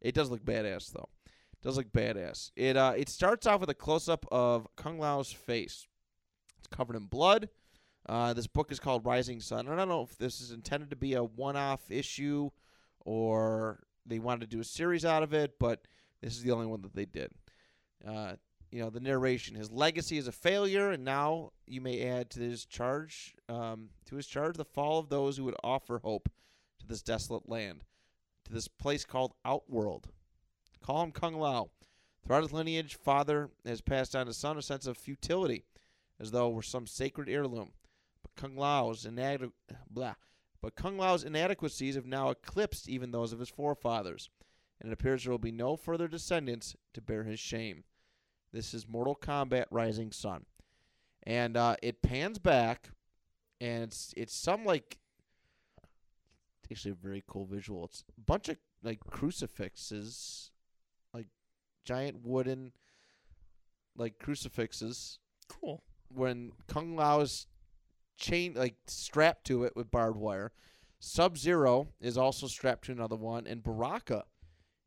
It 0.00 0.14
does 0.14 0.30
look 0.30 0.44
badass 0.44 0.92
though. 0.92 1.08
It 1.26 1.62
does 1.62 1.76
look 1.76 1.92
badass. 1.92 2.50
It 2.56 2.76
uh, 2.76 2.94
it 2.96 3.08
starts 3.08 3.46
off 3.46 3.60
with 3.60 3.70
a 3.70 3.74
close 3.74 4.08
up 4.08 4.26
of 4.32 4.66
Kung 4.76 4.98
Lao's 4.98 5.30
face. 5.32 5.86
It's 6.58 6.66
covered 6.76 6.96
in 6.96 7.06
blood. 7.06 7.48
Uh, 8.06 8.34
this 8.34 8.46
book 8.46 8.70
is 8.72 8.80
called 8.80 9.06
Rising 9.06 9.40
Sun. 9.40 9.68
I 9.68 9.76
don't 9.76 9.88
know 9.88 10.02
if 10.02 10.18
this 10.18 10.40
is 10.40 10.50
intended 10.50 10.90
to 10.90 10.96
be 10.96 11.14
a 11.14 11.24
one-off 11.24 11.90
issue 11.90 12.50
or 13.00 13.82
they 14.06 14.18
wanted 14.18 14.42
to 14.42 14.56
do 14.56 14.60
a 14.60 14.64
series 14.64 15.04
out 15.04 15.22
of 15.22 15.32
it, 15.32 15.58
but 15.58 15.86
this 16.20 16.34
is 16.36 16.42
the 16.42 16.52
only 16.52 16.66
one 16.66 16.82
that 16.82 16.94
they 16.94 17.06
did. 17.06 17.30
Uh, 18.06 18.34
you 18.70 18.80
know, 18.80 18.90
the 18.90 19.00
narration: 19.00 19.54
his 19.54 19.70
legacy 19.70 20.18
is 20.18 20.26
a 20.26 20.32
failure, 20.32 20.90
and 20.90 21.04
now 21.04 21.50
you 21.66 21.80
may 21.80 22.02
add 22.02 22.30
to 22.30 22.40
his 22.40 22.64
charge, 22.64 23.34
um, 23.48 23.90
to 24.06 24.16
his 24.16 24.26
charge, 24.26 24.56
the 24.56 24.64
fall 24.64 24.98
of 24.98 25.08
those 25.08 25.36
who 25.36 25.44
would 25.44 25.56
offer 25.62 25.98
hope 25.98 26.28
to 26.80 26.86
this 26.86 27.02
desolate 27.02 27.48
land, 27.48 27.84
to 28.44 28.52
this 28.52 28.68
place 28.68 29.04
called 29.04 29.34
Outworld. 29.44 30.08
Call 30.82 31.02
him 31.02 31.12
Kung 31.12 31.34
Lao. 31.34 31.70
Throughout 32.24 32.42
his 32.42 32.52
lineage, 32.52 32.96
father 32.96 33.50
has 33.64 33.80
passed 33.80 34.16
on 34.16 34.26
to 34.26 34.32
son 34.32 34.58
a 34.58 34.62
sense 34.62 34.86
of 34.86 34.96
futility, 34.96 35.64
as 36.18 36.30
though 36.30 36.48
it 36.48 36.54
were 36.54 36.62
some 36.62 36.86
sacred 36.86 37.28
heirloom. 37.28 37.72
But 38.22 38.34
Kung 38.34 38.56
Lao's 38.56 39.04
inadequ- 39.04 39.52
blah. 39.90 40.14
But 40.64 40.76
Kung 40.76 40.96
Lao's 40.96 41.24
inadequacies 41.24 41.94
have 41.94 42.06
now 42.06 42.30
eclipsed 42.30 42.88
even 42.88 43.10
those 43.10 43.34
of 43.34 43.38
his 43.38 43.50
forefathers, 43.50 44.30
and 44.80 44.90
it 44.90 44.94
appears 44.94 45.22
there 45.22 45.30
will 45.30 45.36
be 45.36 45.52
no 45.52 45.76
further 45.76 46.08
descendants 46.08 46.74
to 46.94 47.02
bear 47.02 47.24
his 47.24 47.38
shame. 47.38 47.84
This 48.50 48.72
is 48.72 48.88
Mortal 48.88 49.14
Kombat 49.14 49.66
Rising 49.70 50.10
Sun, 50.10 50.46
and 51.22 51.58
uh, 51.58 51.76
it 51.82 52.00
pans 52.00 52.38
back, 52.38 52.92
and 53.60 53.82
it's 53.82 54.14
it's 54.16 54.34
some 54.34 54.64
like 54.64 54.96
actually 56.72 56.92
a 56.92 56.94
very 56.94 57.22
cool 57.26 57.44
visual. 57.44 57.84
It's 57.84 58.02
a 58.16 58.20
bunch 58.22 58.48
of 58.48 58.56
like 58.82 59.00
crucifixes, 59.00 60.50
like 61.12 61.26
giant 61.84 62.24
wooden 62.24 62.72
like 63.98 64.18
crucifixes 64.18 65.18
Cool. 65.46 65.82
when 66.08 66.52
Kung 66.68 66.96
Lao 66.96 67.20
is 68.18 68.24
chained, 68.24 68.56
like 68.56 68.76
strapped 68.86 69.46
to 69.46 69.64
it 69.64 69.74
with 69.76 69.90
barbed 69.90 70.18
wire. 70.18 70.52
Sub 71.00 71.36
Zero 71.36 71.88
is 72.00 72.16
also 72.16 72.46
strapped 72.46 72.86
to 72.86 72.92
another 72.92 73.16
one, 73.16 73.46
and 73.46 73.62
Baraka 73.62 74.24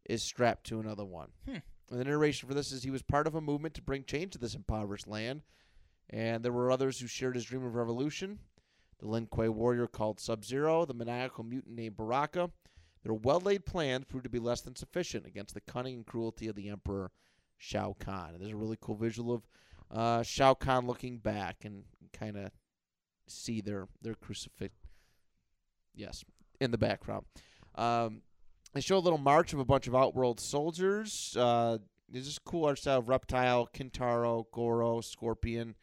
is 0.06 0.24
strapped 0.24 0.66
to 0.68 0.80
another 0.80 1.06
one. 1.06 1.30
Hmm. 1.46 1.58
And 1.90 2.00
the 2.00 2.06
narration 2.06 2.50
for 2.50 2.56
this 2.56 2.72
is 2.72 2.84
he 2.84 2.92
was 2.92 3.02
part 3.02 3.28
of 3.28 3.36
a 3.36 3.42
movement 3.42 3.76
to 3.76 3.82
bring 3.82 4.04
change 4.04 4.34
to 4.34 4.40
this 4.40 4.56
impoverished 4.56 5.08
land, 5.08 5.44
and 6.10 6.44
there 6.44 6.52
were 6.52 6.72
others 6.72 7.00
who 7.00 7.08
shared 7.08 7.36
his 7.36 7.46
dream 7.46 7.64
of 7.64 7.76
revolution. 7.76 8.40
The 9.00 9.08
Lin 9.08 9.28
Kuei 9.28 9.48
warrior 9.48 9.88
called 9.88 10.20
Sub 10.20 10.44
Zero, 10.44 10.86
the 10.86 10.94
maniacal 10.94 11.44
mutant 11.44 11.76
named 11.76 11.98
Baraka, 11.98 12.50
Their 13.04 13.14
well 13.14 13.40
laid 13.40 13.66
plans 13.66 14.06
proved 14.06 14.24
to 14.24 14.30
be 14.30 14.40
less 14.40 14.62
than 14.62 14.76
sufficient 14.76 15.28
against 15.28 15.54
the 15.54 15.62
cunning 15.62 15.96
and 15.96 16.06
cruelty 16.06 16.48
of 16.48 16.56
the 16.56 16.70
Emperor 16.70 17.12
Shao 17.58 17.96
Kahn. 18.00 18.32
And 18.34 18.42
there's 18.42 18.54
a 18.54 18.58
really 18.58 18.78
cool 18.82 18.96
visual 18.96 19.34
of 19.34 19.48
uh, 19.92 20.24
Shao 20.24 20.56
Kahn 20.56 20.88
looking 20.88 21.20
back 21.20 21.64
and 21.64 21.84
kind 22.12 22.38
of 22.38 22.52
see 23.28 23.62
their 23.62 23.88
their 24.02 24.16
crucifix. 24.16 24.74
Yes, 25.96 26.24
in 26.60 26.72
the 26.72 26.78
background. 26.78 27.26
Um, 27.76 28.22
they 28.74 28.82
show 28.82 28.98
a 28.98 29.00
little 29.00 29.18
march 29.18 29.54
of 29.54 29.60
a 29.60 29.66
bunch 29.66 29.88
of 29.88 29.96
Outworld 29.96 30.40
soldiers. 30.40 31.36
Uh, 31.38 31.78
there's 32.10 32.26
this 32.26 32.40
cool 32.40 32.66
art 32.66 32.80
style 32.80 33.00
of 33.00 33.10
Reptile, 33.10 33.70
Kintaro, 33.74 34.46
Goro, 34.52 35.02
Scorpion, 35.02 35.76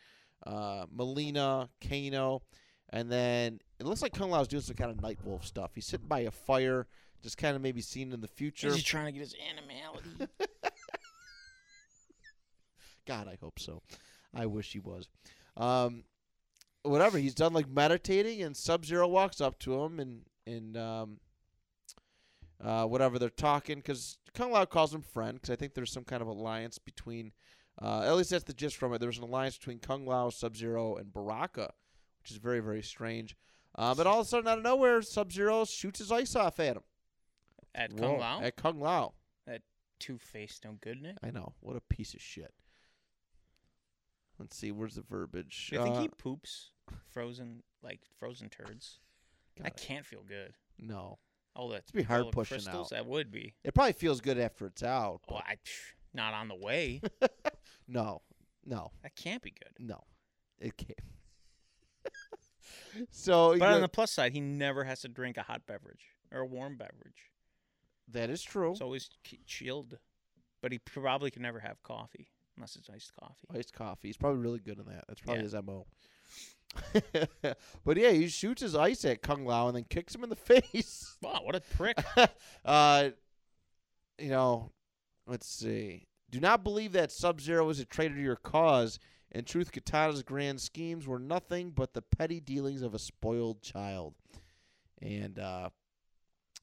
uh, 0.47 0.87
Mileena, 0.87 1.69
Kano. 1.87 2.43
And 2.91 3.11
then 3.11 3.59
it 3.81 3.87
looks 3.87 4.03
like 4.03 4.13
Kung 4.13 4.31
Lao's 4.31 4.49
doing 4.49 4.63
some 4.63 4.77
kind 4.77 4.91
of 4.91 5.01
Night 5.03 5.19
Wolf 5.25 5.45
stuff. 5.45 5.73
He's 5.75 5.87
sitting 5.87 6.07
by 6.07 6.21
a 6.21 6.31
fire, 6.31 6.87
just 7.23 7.37
kind 7.37 7.57
of 7.57 7.63
maybe 7.63 7.81
seen 7.81 8.13
in 8.13 8.21
the 8.21 8.29
future. 8.29 8.69
Is 8.69 8.77
he 8.77 8.83
trying 8.83 9.07
to 9.07 9.13
get 9.13 9.21
his 9.21 9.35
animality? 9.51 10.29
God, 13.07 13.29
I 13.29 13.37
hope 13.41 13.59
so. 13.59 13.83
I 14.35 14.47
wish 14.47 14.73
he 14.73 14.79
was. 14.79 15.09
Um, 15.57 16.05
whatever. 16.85 17.19
He's 17.19 17.35
done 17.35 17.53
like 17.53 17.69
meditating, 17.69 18.43
and 18.43 18.57
Sub 18.57 18.85
Zero 18.85 19.09
walks 19.09 19.41
up 19.41 19.59
to 19.61 19.83
him 19.83 19.99
and 20.01 20.23
and 20.47 20.77
um, 20.77 21.19
uh, 22.63 22.85
whatever 22.87 23.19
they're 23.19 23.29
talking 23.31 23.77
because 23.77 24.19
Kung 24.35 24.53
Lao 24.53 24.65
calls 24.65 24.95
him 24.95 25.03
friend 25.03 25.35
because 25.41 25.51
I 25.51 25.57
think 25.57 25.75
there's 25.75 25.93
some 25.93 26.05
kind 26.05 26.23
of 26.23 26.29
alliance 26.29 26.79
between. 26.79 27.33
Uh, 27.83 28.03
at 28.07 28.15
least 28.15 28.31
that's 28.31 28.45
the 28.45 28.53
gist 28.55 28.77
from 28.77 28.95
it. 28.95 28.99
There 28.99 29.09
was 29.09 29.19
an 29.19 29.25
alliance 29.25 29.59
between 29.59 29.81
Kung 29.81 30.07
Lao, 30.07 30.31
Sub 30.31 30.57
Zero, 30.57 30.95
and 30.95 31.13
Baraka, 31.13 31.73
which 32.23 32.31
is 32.31 32.37
very 32.37 32.61
very 32.61 32.83
strange. 32.83 33.37
Uh, 33.77 33.93
but 33.95 34.07
all 34.07 34.21
of 34.21 34.27
a 34.27 34.29
sudden, 34.29 34.47
out 34.47 34.59
of 34.59 34.65
nowhere, 34.65 35.03
Sub 35.03 35.33
Zero 35.33 35.65
shoots 35.65 35.99
his 35.99 36.13
ice 36.13 36.37
off 36.37 36.61
at 36.61 36.77
him. 36.77 36.85
At 37.75 37.97
Kung 37.97 38.19
Lao? 38.21 38.41
At 38.41 38.55
Kung 38.57 38.79
Lao. 38.79 39.15
At 39.49 39.63
Two 39.99 40.19
faced, 40.19 40.65
no 40.65 40.77
good 40.81 40.99
in 40.99 41.07
it. 41.07 41.19
I 41.25 41.31
know. 41.31 41.55
What 41.61 41.75
a 41.75 41.81
piece 41.81 42.15
of 42.15 42.21
shit. 42.21 42.55
Let's 44.39 44.57
see. 44.57 44.71
Where's 44.71 44.95
the 44.95 45.03
verbiage? 45.03 45.71
You 45.73 45.83
think 45.83 45.97
Uh, 45.97 46.01
he 46.03 46.09
poops 46.09 46.71
frozen, 47.11 47.63
like 47.83 48.01
frozen 48.19 48.49
turds? 48.49 48.99
God, 49.57 49.67
That 49.67 49.77
can't 49.77 50.05
feel 50.05 50.23
good. 50.27 50.55
No. 50.79 51.19
All 51.57 51.69
that. 51.69 51.85
be 51.93 52.03
hard 52.03 52.33
pushing 52.33 52.57
crystals, 52.57 52.93
out. 52.93 52.97
That 52.97 53.07
would 53.07 53.31
be. 53.31 53.55
It 53.63 53.75
probably 53.75 53.93
feels 53.93 54.21
good 54.21 54.39
after 54.39 54.67
it's 54.67 54.83
out. 54.83 55.21
But 55.29 55.45
I, 55.47 55.57
not 56.13 56.35
on 56.35 56.49
the 56.49 56.57
way. 56.57 57.01
no. 57.89 58.23
No. 58.67 58.91
that 59.03 59.15
can't 59.15 59.43
be 59.43 59.51
good. 59.53 59.73
No. 59.79 60.03
It 60.59 60.77
can't. 60.77 60.99
so 63.11 63.57
But 63.59 63.69
on 63.75 63.81
the 63.81 63.89
plus 63.89 64.11
side, 64.11 64.33
he 64.33 64.41
never 64.41 64.85
has 64.85 65.01
to 65.03 65.09
drink 65.09 65.37
a 65.37 65.43
hot 65.43 65.63
beverage 65.67 66.05
or 66.33 66.41
a 66.41 66.47
warm 66.47 66.77
beverage. 66.77 67.31
that 68.09 68.31
is 68.31 68.43
true. 68.43 68.73
It's 68.73 68.81
always 68.81 69.09
chilled. 69.47 69.99
But 70.63 70.73
he 70.73 70.79
probably 70.79 71.31
can 71.31 71.43
never 71.43 71.61
have 71.61 71.83
coffee 71.83 72.29
unless 72.57 72.75
it's 72.77 72.89
iced 72.89 73.13
coffee. 73.21 73.47
Iced 73.55 73.73
coffee. 73.75 74.09
He's 74.09 74.17
probably 74.17 74.41
really 74.41 74.61
good 74.61 74.79
in 74.79 74.87
that. 74.87 75.05
That's 75.09 75.21
probably 75.21 75.41
Yeah. 75.41 75.43
his 75.45 75.55
MO. 75.55 75.87
but 77.85 77.97
yeah, 77.97 78.11
he 78.11 78.29
shoots 78.29 78.63
his 78.63 78.75
ice 78.75 79.05
at 79.05 79.23
Kung 79.23 79.45
Lao 79.45 79.69
and 79.69 79.77
then 79.77 79.85
kicks 79.89 80.15
him 80.15 80.25
in 80.25 80.31
the 80.31 80.37
face. 80.63 81.17
Wow, 81.23 81.41
what 81.43 81.55
a 81.55 81.61
prick. 81.61 81.99
uh, 82.65 83.11
you 84.19 84.31
know, 84.31 84.73
let's 85.27 85.47
see. 85.47 86.07
Do 86.31 86.41
not 86.41 86.65
believe 86.65 86.93
that 86.93 87.13
Sub 87.13 87.41
Zero 87.41 87.69
is 87.69 87.81
a 87.81 87.85
traitor 87.85 88.15
to 88.15 88.21
your 88.21 88.37
cause. 88.37 88.99
In 89.31 89.45
truth, 89.45 89.73
Katana's 89.73 90.23
grand 90.23 90.61
schemes 90.61 91.07
were 91.07 91.19
nothing 91.19 91.71
but 91.71 91.93
the 91.93 92.03
petty 92.03 92.41
dealings 92.41 92.83
of 92.83 92.95
a 92.95 92.99
spoiled 92.99 93.63
child. 93.63 94.15
And 95.03 95.39
uh, 95.39 95.71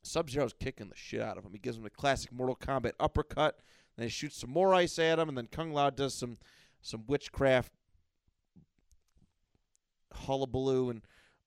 Sub 0.04 0.30
Zero's 0.30 0.54
kicking 0.54 0.90
the 0.90 0.96
shit 0.96 1.22
out 1.22 1.38
of 1.38 1.46
him. 1.46 1.52
He 1.52 1.60
gives 1.60 1.78
him 1.78 1.84
the 1.84 1.90
classic 1.90 2.32
Mortal 2.32 2.56
Kombat 2.56 2.94
uppercut. 3.00 3.60
Then 3.98 4.06
he 4.06 4.10
shoots 4.10 4.38
some 4.38 4.50
more 4.50 4.74
ice 4.74 4.98
at 5.00 5.20
him, 5.20 5.30
and 5.30 5.38
then 5.38 5.48
Kung 5.48 5.74
Lao 5.74 5.90
does 5.90 6.14
some 6.14 6.38
some 6.82 7.04
witchcraft 7.08 7.72
hullabaloo 10.14 10.90
and 10.90 11.02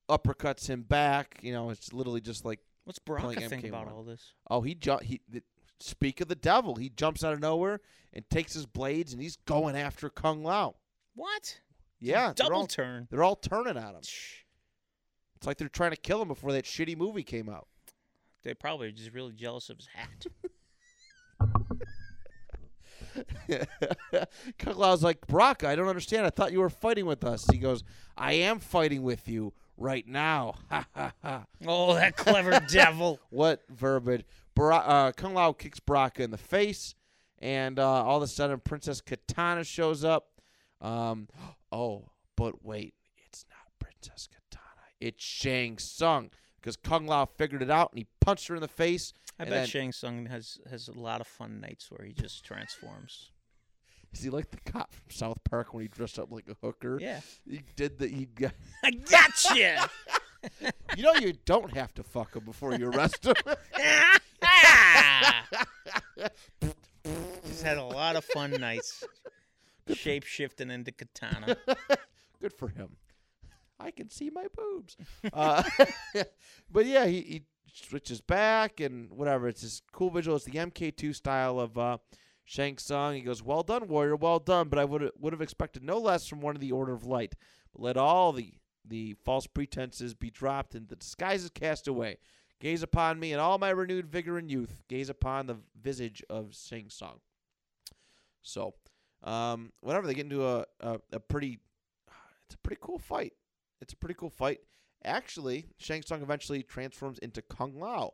uppercuts 0.09 0.67
him 0.67 0.83
back. 0.83 1.39
You 1.41 1.53
know, 1.53 1.69
it's 1.69 1.93
literally 1.93 2.21
just 2.21 2.45
like 2.45 2.59
What's 2.85 2.99
Baraka 2.99 3.41
think 3.49 3.65
about 3.65 3.87
MK1. 3.87 3.91
all 3.93 4.03
this? 4.03 4.33
Oh, 4.49 4.61
he 4.61 4.75
ju- 4.75 4.99
he. 5.01 5.21
th- 5.31 5.43
speak 5.79 6.21
of 6.21 6.27
the 6.29 6.35
devil, 6.35 6.75
he 6.75 6.89
jumps 6.89 7.23
out 7.23 7.33
of 7.33 7.39
nowhere 7.39 7.81
and 8.13 8.27
takes 8.29 8.53
his 8.53 8.65
blades 8.65 9.11
and 9.11 9.21
he's 9.21 9.35
going 9.45 9.75
after 9.75 10.09
Kung 10.09 10.43
Lao. 10.43 10.75
What? 11.15 11.59
Yeah, 11.99 12.27
they're 12.27 12.45
Double 12.45 12.55
all, 12.57 12.67
turn. 12.67 13.07
they're 13.09 13.23
all 13.23 13.35
turning 13.35 13.77
on 13.77 13.95
him. 13.95 14.01
Shh. 14.03 14.43
It's 15.35 15.47
like 15.47 15.57
they're 15.57 15.67
trying 15.67 15.91
to 15.91 15.97
kill 15.97 16.21
him 16.21 16.27
before 16.29 16.51
that 16.53 16.63
shitty 16.65 16.95
movie 16.95 17.23
came 17.23 17.49
out. 17.49 17.67
They 18.43 18.53
probably 18.53 18.87
are 18.87 18.91
just 18.91 19.11
really 19.11 19.33
jealous 19.33 19.69
of 19.69 19.77
his 19.77 19.87
hat. 19.93 20.25
Kung 24.59 24.75
Lao's 24.75 25.03
like, 25.03 25.25
Brock, 25.27 25.63
I 25.63 25.75
don't 25.75 25.87
understand. 25.87 26.25
I 26.25 26.29
thought 26.29 26.51
you 26.51 26.59
were 26.59 26.69
fighting 26.69 27.05
with 27.05 27.23
us. 27.23 27.45
He 27.51 27.57
goes, 27.57 27.83
I 28.17 28.33
am 28.33 28.59
fighting 28.59 29.03
with 29.03 29.27
you 29.27 29.53
right 29.77 30.07
now. 30.07 30.55
Ha 30.69 30.85
ha 30.95 31.13
ha. 31.21 31.45
oh, 31.67 31.93
that 31.95 32.17
clever 32.17 32.59
devil. 32.69 33.19
What 33.29 33.61
verbiage? 33.69 34.25
Bara- 34.55 34.75
uh, 34.77 35.11
Kung 35.11 35.33
Lao 35.33 35.51
kicks 35.53 35.79
Baraka 35.79 36.23
in 36.23 36.31
the 36.31 36.37
face, 36.37 36.95
and 37.39 37.79
uh, 37.79 38.03
all 38.03 38.17
of 38.17 38.23
a 38.23 38.27
sudden 38.27 38.59
Princess 38.59 39.01
Katana 39.01 39.63
shows 39.63 40.03
up. 40.03 40.27
Um, 40.81 41.27
oh, 41.71 42.09
but 42.35 42.63
wait, 42.63 42.93
it's 43.25 43.45
not 43.49 43.71
Princess 43.79 44.27
Katana. 44.27 44.81
It's 44.99 45.23
Shang 45.23 45.77
Tsung 45.77 46.29
because 46.65 46.77
Kung 46.77 47.05
Lao 47.05 47.25
figured 47.25 47.61
it 47.61 47.69
out 47.69 47.91
and 47.91 47.99
he 47.99 48.07
punched 48.21 48.47
her 48.47 48.55
in 48.55 48.61
the 48.61 48.67
face. 48.67 49.13
I 49.39 49.43
And 49.43 49.51
bet 49.51 49.59
then- 49.59 49.67
Shang 49.67 49.91
Tsung 49.91 50.25
has 50.25 50.57
has 50.67 50.87
a 50.87 50.93
lot 50.99 51.21
of 51.21 51.27
fun 51.27 51.61
nights 51.61 51.91
where 51.91 52.03
he 52.03 52.11
just 52.11 52.43
transforms. 52.43 53.29
Is 54.11 54.23
he 54.23 54.31
like 54.31 54.49
the 54.49 54.57
cop 54.71 54.91
from 54.95 55.11
South 55.11 55.37
Park 55.43 55.73
when 55.75 55.83
he 55.83 55.87
dressed 55.89 56.17
up 56.17 56.31
like 56.31 56.45
a 56.49 56.55
hooker? 56.65 56.97
Yeah. 56.99 57.19
He 57.47 57.61
did 57.75 57.99
the. 57.99 58.07
He 58.07 58.25
got, 58.25 58.53
I 58.83 58.91
gotcha. 58.91 59.89
you 60.59 60.69
You 60.97 61.03
know 61.03 61.13
you 61.15 61.33
don't 61.45 61.71
have 61.75 61.93
to 61.95 62.03
fuck 62.03 62.35
him 62.35 62.45
before 62.45 62.73
you 62.75 62.89
arrest 62.89 63.25
him. 63.25 63.35
He's 67.43 67.61
had 67.61 67.77
a 67.77 67.83
lot 67.83 68.15
of 68.15 68.25
fun 68.25 68.51
nights. 68.51 69.03
Shape 69.93 70.23
shifting 70.23 70.71
into 70.71 70.91
katana. 70.91 71.57
Good 72.41 72.53
for 72.53 72.69
him. 72.69 72.95
I 73.79 73.91
can 73.91 74.09
see 74.09 74.29
my 74.29 74.47
boobs. 74.55 74.97
uh, 75.33 75.63
but 76.71 76.85
yeah, 76.85 77.05
he, 77.05 77.21
he 77.21 77.43
switches 77.73 78.21
back 78.21 78.79
and 78.79 79.11
whatever. 79.11 79.47
It's 79.47 79.61
this 79.61 79.81
cool 79.91 80.09
visual. 80.09 80.37
It's 80.37 80.45
the 80.45 80.53
MK2 80.53 81.13
style 81.15 81.59
of 81.59 81.77
uh, 81.77 81.97
Shang 82.43 82.77
Tsung. 82.77 83.15
He 83.15 83.21
goes, 83.21 83.43
"Well 83.43 83.63
done, 83.63 83.87
warrior. 83.87 84.15
Well 84.15 84.39
done." 84.39 84.69
But 84.69 84.79
I 84.79 84.85
would 84.85 85.11
would 85.19 85.33
have 85.33 85.41
expected 85.41 85.83
no 85.83 85.97
less 85.97 86.27
from 86.27 86.41
one 86.41 86.55
of 86.55 86.61
the 86.61 86.71
Order 86.71 86.93
of 86.93 87.05
Light. 87.05 87.35
But 87.73 87.81
let 87.81 87.97
all 87.97 88.31
the 88.31 88.53
the 88.87 89.15
false 89.25 89.47
pretenses 89.47 90.13
be 90.13 90.29
dropped 90.29 90.75
and 90.75 90.87
the 90.87 90.95
disguises 90.95 91.49
cast 91.49 91.87
away. 91.87 92.17
Gaze 92.59 92.83
upon 92.83 93.19
me 93.19 93.33
in 93.33 93.39
all 93.39 93.57
my 93.57 93.69
renewed 93.69 94.07
vigor 94.07 94.37
and 94.37 94.49
youth. 94.49 94.81
Gaze 94.87 95.09
upon 95.09 95.47
the 95.47 95.57
visage 95.79 96.23
of 96.29 96.55
Shang 96.55 96.89
Tsung. 96.89 97.19
So, 98.41 98.75
um, 99.23 99.73
whatever 99.81 100.07
they 100.07 100.13
get 100.13 100.25
into 100.25 100.45
a, 100.45 100.65
a, 100.79 100.99
a 101.11 101.19
pretty, 101.19 101.59
it's 102.45 102.55
a 102.55 102.57
pretty 102.59 102.79
cool 102.81 102.99
fight. 102.99 103.33
It's 103.81 103.93
a 103.93 103.97
pretty 103.97 104.15
cool 104.15 104.29
fight. 104.29 104.59
Actually, 105.03 105.65
Shang 105.77 106.01
Tsung 106.01 106.21
eventually 106.21 106.63
transforms 106.63 107.19
into 107.19 107.41
Kung 107.41 107.79
Lao, 107.79 108.13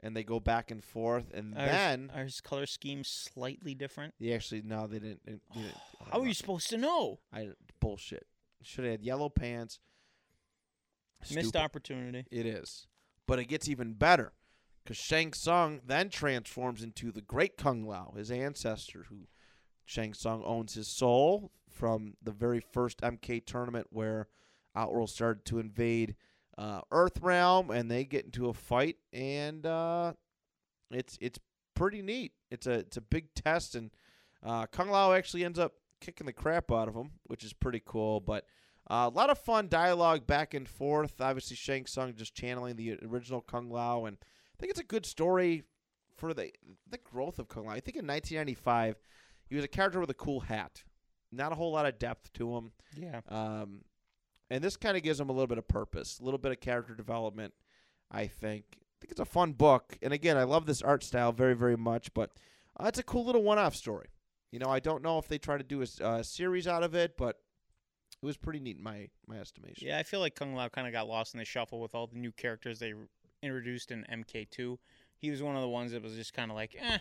and 0.00 0.16
they 0.16 0.22
go 0.22 0.40
back 0.40 0.70
and 0.70 0.84
forth. 0.84 1.32
And 1.32 1.54
Are 1.56 1.62
his- 1.62 1.70
then 1.70 2.10
are 2.14 2.24
his 2.24 2.40
color 2.40 2.66
schemes 2.66 3.08
slightly 3.08 3.74
different? 3.74 4.14
they 4.20 4.32
actually 4.34 4.62
no, 4.62 4.86
they 4.86 4.98
didn't. 4.98 5.24
They 5.24 5.38
didn't 5.54 5.74
How 6.10 6.20
are 6.20 6.26
you 6.26 6.34
supposed 6.34 6.68
to 6.70 6.76
know? 6.78 7.20
I 7.32 7.50
bullshit. 7.80 8.26
Should 8.62 8.84
have 8.84 8.92
had 8.92 9.02
yellow 9.02 9.28
pants. 9.28 9.78
Missed 11.32 11.56
opportunity. 11.56 12.26
It 12.30 12.46
is. 12.46 12.86
But 13.26 13.38
it 13.38 13.46
gets 13.46 13.68
even 13.68 13.94
better 13.94 14.32
because 14.82 14.96
Shang 14.96 15.32
Tsung 15.32 15.80
then 15.84 16.08
transforms 16.10 16.82
into 16.82 17.10
the 17.12 17.20
great 17.20 17.56
Kung 17.56 17.86
Lao, 17.86 18.14
his 18.16 18.30
ancestor, 18.30 19.06
who 19.08 19.26
Shang 19.84 20.14
Tsung 20.14 20.42
owns 20.44 20.74
his 20.74 20.88
soul 20.88 21.50
from 21.68 22.14
the 22.22 22.32
very 22.32 22.60
first 22.60 23.00
MK 23.00 23.44
tournament 23.44 23.88
where 23.90 24.28
Outworld 24.78 25.10
started 25.10 25.44
to 25.46 25.58
invade 25.58 26.14
uh, 26.56 26.80
Earthrealm, 26.92 27.70
and 27.70 27.90
they 27.90 28.04
get 28.04 28.24
into 28.24 28.48
a 28.48 28.54
fight, 28.54 28.96
and 29.12 29.66
uh, 29.66 30.12
it's 30.90 31.18
it's 31.20 31.38
pretty 31.74 32.02
neat. 32.02 32.32
It's 32.50 32.66
a 32.66 32.80
it's 32.80 32.96
a 32.96 33.00
big 33.00 33.34
test, 33.34 33.74
and 33.74 33.90
uh, 34.42 34.66
Kung 34.66 34.90
Lao 34.90 35.12
actually 35.12 35.44
ends 35.44 35.58
up 35.58 35.72
kicking 36.00 36.26
the 36.26 36.32
crap 36.32 36.70
out 36.70 36.88
of 36.88 36.94
him, 36.94 37.10
which 37.24 37.44
is 37.44 37.52
pretty 37.52 37.82
cool. 37.84 38.20
But 38.20 38.44
uh, 38.90 39.10
a 39.12 39.16
lot 39.16 39.30
of 39.30 39.38
fun 39.38 39.68
dialogue 39.68 40.26
back 40.26 40.54
and 40.54 40.68
forth. 40.68 41.20
Obviously, 41.20 41.56
Shang 41.56 41.86
Tsung 41.86 42.14
just 42.14 42.34
channeling 42.34 42.76
the 42.76 42.98
original 43.04 43.40
Kung 43.40 43.70
Lao, 43.70 44.06
and 44.06 44.16
I 44.20 44.56
think 44.58 44.70
it's 44.70 44.80
a 44.80 44.84
good 44.84 45.06
story 45.06 45.64
for 46.16 46.34
the 46.34 46.50
the 46.88 46.98
growth 46.98 47.38
of 47.38 47.48
Kung 47.48 47.66
Lao. 47.66 47.72
I 47.72 47.80
think 47.80 47.96
in 47.96 48.06
1995, 48.06 48.96
he 49.48 49.56
was 49.56 49.64
a 49.64 49.68
character 49.68 50.00
with 50.00 50.10
a 50.10 50.14
cool 50.14 50.40
hat. 50.40 50.82
Not 51.30 51.52
a 51.52 51.54
whole 51.54 51.72
lot 51.72 51.86
of 51.86 51.98
depth 51.98 52.32
to 52.34 52.56
him. 52.56 52.72
Yeah. 52.96 53.20
Um, 53.28 53.82
and 54.50 54.62
this 54.62 54.76
kind 54.76 54.96
of 54.96 55.02
gives 55.02 55.20
him 55.20 55.28
a 55.28 55.32
little 55.32 55.46
bit 55.46 55.58
of 55.58 55.68
purpose, 55.68 56.18
a 56.20 56.24
little 56.24 56.38
bit 56.38 56.52
of 56.52 56.60
character 56.60 56.94
development. 56.94 57.54
I 58.10 58.26
think 58.26 58.64
I 58.72 58.96
think 59.00 59.10
it's 59.12 59.20
a 59.20 59.24
fun 59.24 59.52
book. 59.52 59.96
And 60.02 60.12
again, 60.12 60.36
I 60.36 60.42
love 60.44 60.66
this 60.66 60.82
art 60.82 61.04
style 61.04 61.32
very, 61.32 61.54
very 61.54 61.76
much. 61.76 62.12
But 62.14 62.30
uh, 62.78 62.86
it's 62.86 62.98
a 62.98 63.02
cool 63.02 63.24
little 63.24 63.42
one-off 63.42 63.76
story. 63.76 64.08
You 64.50 64.58
know, 64.58 64.70
I 64.70 64.80
don't 64.80 65.02
know 65.02 65.18
if 65.18 65.28
they 65.28 65.38
try 65.38 65.58
to 65.58 65.64
do 65.64 65.82
a 65.82 66.04
uh, 66.04 66.22
series 66.22 66.66
out 66.66 66.82
of 66.82 66.94
it, 66.94 67.16
but 67.16 67.36
it 68.20 68.26
was 68.26 68.36
pretty 68.36 68.60
neat 68.60 68.78
in 68.78 68.82
my 68.82 69.08
my 69.26 69.38
estimation. 69.38 69.86
Yeah, 69.86 69.98
I 69.98 70.02
feel 70.02 70.20
like 70.20 70.34
Kung 70.34 70.54
Lao 70.54 70.68
kind 70.68 70.86
of 70.86 70.92
got 70.92 71.06
lost 71.06 71.34
in 71.34 71.38
the 71.38 71.44
shuffle 71.44 71.80
with 71.80 71.94
all 71.94 72.06
the 72.06 72.16
new 72.16 72.32
characters 72.32 72.78
they 72.78 72.94
introduced 73.42 73.90
in 73.90 74.04
MK2. 74.10 74.78
He 75.18 75.30
was 75.30 75.42
one 75.42 75.54
of 75.54 75.62
the 75.62 75.68
ones 75.68 75.92
that 75.92 76.02
was 76.02 76.14
just 76.14 76.32
kind 76.32 76.50
of 76.50 76.56
like, 76.56 76.76
eh, 76.78 76.98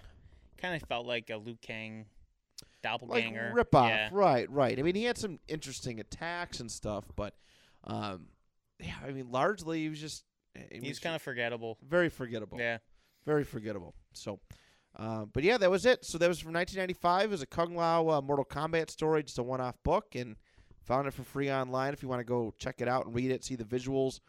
kind 0.57 0.75
of 0.75 0.87
felt 0.87 1.07
like 1.07 1.29
a 1.29 1.37
Liu 1.37 1.57
Kang 1.61 2.05
doppelganger. 2.83 3.51
rip 3.53 3.73
off. 3.75 3.89
Yeah. 3.89 4.09
Right, 4.11 4.49
right. 4.51 4.77
I 4.77 4.81
mean, 4.81 4.95
he 4.95 5.03
had 5.03 5.17
some 5.17 5.39
interesting 5.47 5.99
attacks 5.99 6.59
and 6.59 6.71
stuff, 6.71 7.05
but 7.15 7.33
um, 7.83 8.27
yeah, 8.79 8.95
I 9.05 9.11
mean, 9.11 9.31
largely 9.31 9.79
he 9.81 9.89
was 9.89 9.99
just 9.99 10.23
he 10.71 10.79
He's 10.79 10.99
kind 10.99 11.15
of 11.15 11.21
forgettable. 11.21 11.77
very 11.87 12.09
forgettable. 12.09 12.59
Yeah. 12.59 12.77
very 13.25 13.43
forgettable. 13.43 13.93
So, 14.13 14.39
uh, 14.97 15.25
but 15.25 15.43
yeah, 15.43 15.57
that 15.57 15.69
was 15.69 15.85
it. 15.85 16.03
So 16.05 16.17
that 16.17 16.27
was 16.27 16.39
from 16.39 16.53
1995. 16.53 17.25
It 17.25 17.29
was 17.31 17.41
a 17.41 17.45
Kung 17.45 17.75
Lao 17.75 18.09
uh, 18.09 18.21
Mortal 18.21 18.45
Kombat 18.45 18.89
story, 18.89 19.21
just 19.23 19.37
a 19.37 19.43
one-off 19.43 19.75
book, 19.83 20.15
and 20.15 20.35
found 20.83 21.07
it 21.07 21.13
for 21.13 21.23
free 21.23 21.51
online. 21.51 21.93
If 21.93 22.01
you 22.01 22.09
want 22.09 22.21
to 22.21 22.25
go 22.25 22.53
check 22.57 22.81
it 22.81 22.87
out 22.87 23.05
and 23.05 23.13
read 23.13 23.29
it, 23.29 23.43
see 23.43 23.55
the 23.55 23.63
visuals, 23.65 24.19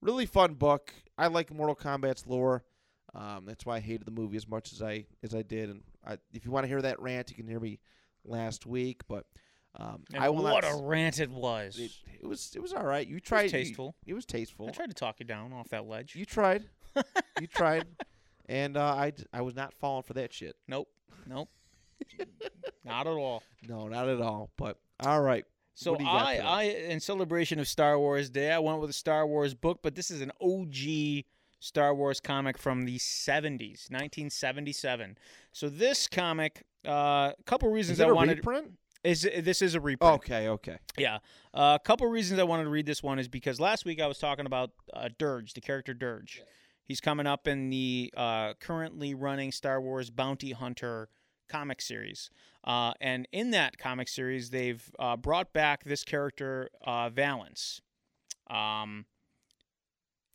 really 0.00 0.26
fun 0.26 0.54
book. 0.54 0.92
I 1.16 1.28
like 1.28 1.52
Mortal 1.54 1.76
Kombat's 1.76 2.26
lore. 2.26 2.64
Um, 3.14 3.44
that's 3.46 3.64
why 3.66 3.76
I 3.76 3.80
hated 3.80 4.06
the 4.06 4.10
movie 4.12 4.36
as 4.36 4.48
much 4.48 4.72
as 4.72 4.82
I 4.82 5.04
as 5.22 5.34
I 5.34 5.42
did. 5.42 5.68
And 5.70 5.82
I, 6.06 6.18
if 6.32 6.44
you 6.44 6.50
want 6.50 6.64
to 6.64 6.68
hear 6.68 6.82
that 6.82 7.00
rant, 7.00 7.30
you 7.30 7.36
can 7.36 7.46
hear 7.46 7.60
me 7.60 7.78
last 8.24 8.66
week. 8.66 9.02
But 9.08 9.26
um, 9.76 10.02
I 10.18 10.28
will 10.30 10.42
what 10.42 10.64
not. 10.64 10.72
a 10.80 10.82
rant 10.82 11.20
it 11.20 11.30
was. 11.30 11.78
it, 11.78 11.90
it 12.22 12.26
was 12.26 12.52
it 12.54 12.60
was 12.60 12.72
all 12.72 12.84
right. 12.84 13.06
You 13.06 13.16
It 13.16 13.22
was 13.22 13.28
tried. 13.28 13.42
you- 13.44 13.50
tasteful. 13.50 13.94
it 14.06 14.14
was 14.14 14.26
tasteful. 14.26 14.68
I 14.68 14.72
tried 14.72 14.88
to 14.88 14.94
talk 14.94 15.16
you 15.20 15.26
down 15.26 15.52
off 15.52 15.68
that 15.70 15.86
ledge. 15.86 16.14
You 16.16 16.24
tried. 16.24 16.64
you 17.40 17.46
tried. 17.46 17.86
And 18.48 18.76
uh, 18.76 18.82
I, 18.84 19.12
I 19.32 19.42
was 19.42 19.54
not 19.54 19.74
falling 19.74 20.02
for 20.02 20.14
that 20.14 20.32
shit. 20.32 20.56
Nope. 20.66 20.88
Nope. 21.24 21.48
Not 22.84 23.06
at 23.06 23.12
all. 23.12 23.44
No, 23.68 23.86
not 23.86 24.08
at 24.08 24.20
all. 24.20 24.50
But 24.56 24.76
all 24.98 25.20
right. 25.20 25.44
So 25.74 25.92
What 25.92 25.98
do 26.00 26.04
you 26.04 26.10
got 26.10 26.26
I. 26.26 26.38
I, 26.38 26.62
in 26.64 26.98
celebration 26.98 27.60
of 27.60 27.68
Star 27.68 27.96
Wars 27.96 28.28
Day, 28.28 28.50
I 28.50 28.58
went 28.58 28.80
with 28.80 28.90
a 28.90 28.94
Star 28.94 29.24
Wars 29.26 29.54
book, 29.54 29.78
but 29.84 29.94
this 29.94 30.10
is 30.10 30.20
an 30.20 30.32
OG 30.40 31.24
Star 31.60 31.94
Wars 31.94 32.20
comic 32.20 32.58
from 32.58 32.84
the 32.84 32.98
70s, 32.98 33.90
1977. 33.90 35.16
So 35.52 35.68
this 35.68 36.08
comic, 36.08 36.64
a 36.84 36.90
uh, 36.90 37.32
couple 37.46 37.70
reasons 37.70 37.98
Is 37.98 38.04
I 38.04 38.08
a 38.08 38.14
wanted 38.14 38.38
reprint? 38.38 38.72
is 39.04 39.28
this 39.38 39.62
is 39.62 39.74
a 39.74 39.80
reprint. 39.80 40.14
Okay, 40.14 40.48
okay. 40.48 40.78
Yeah. 40.98 41.18
A 41.54 41.78
couple 41.82 42.06
reasons 42.08 42.40
I 42.40 42.44
wanted 42.44 42.64
to 42.64 42.70
read 42.70 42.86
this 42.86 43.02
one 43.02 43.18
is 43.18 43.28
because 43.28 43.60
last 43.60 43.84
week 43.84 44.00
I 44.00 44.06
was 44.06 44.18
talking 44.18 44.46
about 44.46 44.70
uh, 44.92 45.08
Dirge, 45.18 45.54
the 45.54 45.60
character 45.60 45.94
Dirge. 45.94 46.42
He's 46.84 47.00
coming 47.00 47.26
up 47.26 47.46
in 47.46 47.70
the 47.70 48.12
uh, 48.16 48.54
currently 48.58 49.14
running 49.14 49.52
Star 49.52 49.80
Wars 49.80 50.10
Bounty 50.10 50.52
Hunter 50.52 51.08
comic 51.48 51.80
series. 51.80 52.30
Uh, 52.64 52.92
and 53.00 53.28
in 53.32 53.50
that 53.50 53.78
comic 53.78 54.08
series, 54.08 54.50
they've 54.50 54.90
uh, 54.98 55.16
brought 55.16 55.52
back 55.52 55.84
this 55.84 56.04
character, 56.04 56.68
uh, 56.84 57.10
Valance. 57.10 57.80
Um, 58.48 59.06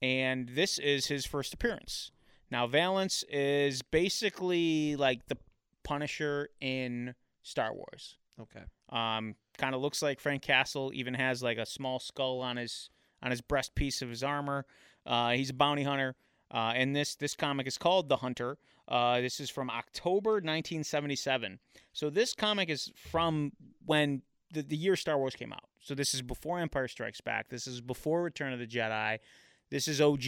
and 0.01 0.49
this 0.49 0.77
is 0.77 1.07
his 1.07 1.25
first 1.25 1.53
appearance. 1.53 2.11
Now, 2.51 2.67
Valance 2.67 3.23
is 3.29 3.81
basically 3.81 4.95
like 4.95 5.27
the 5.27 5.37
Punisher 5.83 6.49
in 6.61 7.15
Star 7.43 7.73
Wars. 7.73 8.17
Okay. 8.39 8.63
Um, 8.89 9.35
kind 9.57 9.73
of 9.73 9.81
looks 9.81 10.01
like 10.01 10.19
Frank 10.19 10.41
Castle. 10.41 10.91
Even 10.93 11.13
has 11.13 11.41
like 11.41 11.57
a 11.57 11.65
small 11.65 11.99
skull 11.99 12.41
on 12.41 12.57
his 12.57 12.89
on 13.23 13.31
his 13.31 13.41
breast 13.41 13.75
piece 13.75 14.01
of 14.01 14.09
his 14.09 14.23
armor. 14.23 14.65
Uh, 15.05 15.31
he's 15.31 15.49
a 15.49 15.53
bounty 15.53 15.83
hunter. 15.83 16.15
Uh, 16.51 16.73
and 16.75 16.95
this 16.95 17.15
this 17.15 17.35
comic 17.35 17.67
is 17.67 17.77
called 17.77 18.09
The 18.09 18.17
Hunter. 18.17 18.57
Uh, 18.87 19.19
this 19.19 19.39
is 19.39 19.49
from 19.49 19.69
October 19.69 20.33
1977. 20.33 21.59
So 21.91 22.09
this 22.09 22.33
comic 22.33 22.69
is 22.69 22.91
from 22.95 23.51
when 23.85 24.21
the, 24.51 24.61
the 24.61 24.77
year 24.77 24.95
Star 24.95 25.17
Wars 25.17 25.35
came 25.35 25.51
out. 25.51 25.67
So 25.79 25.95
this 25.95 26.13
is 26.13 26.21
before 26.21 26.59
Empire 26.59 26.87
Strikes 26.87 27.21
Back. 27.21 27.49
This 27.49 27.67
is 27.67 27.81
before 27.81 28.21
Return 28.21 28.53
of 28.53 28.59
the 28.59 28.67
Jedi. 28.67 29.19
This 29.69 29.87
is 29.87 29.99
OG. 30.01 30.23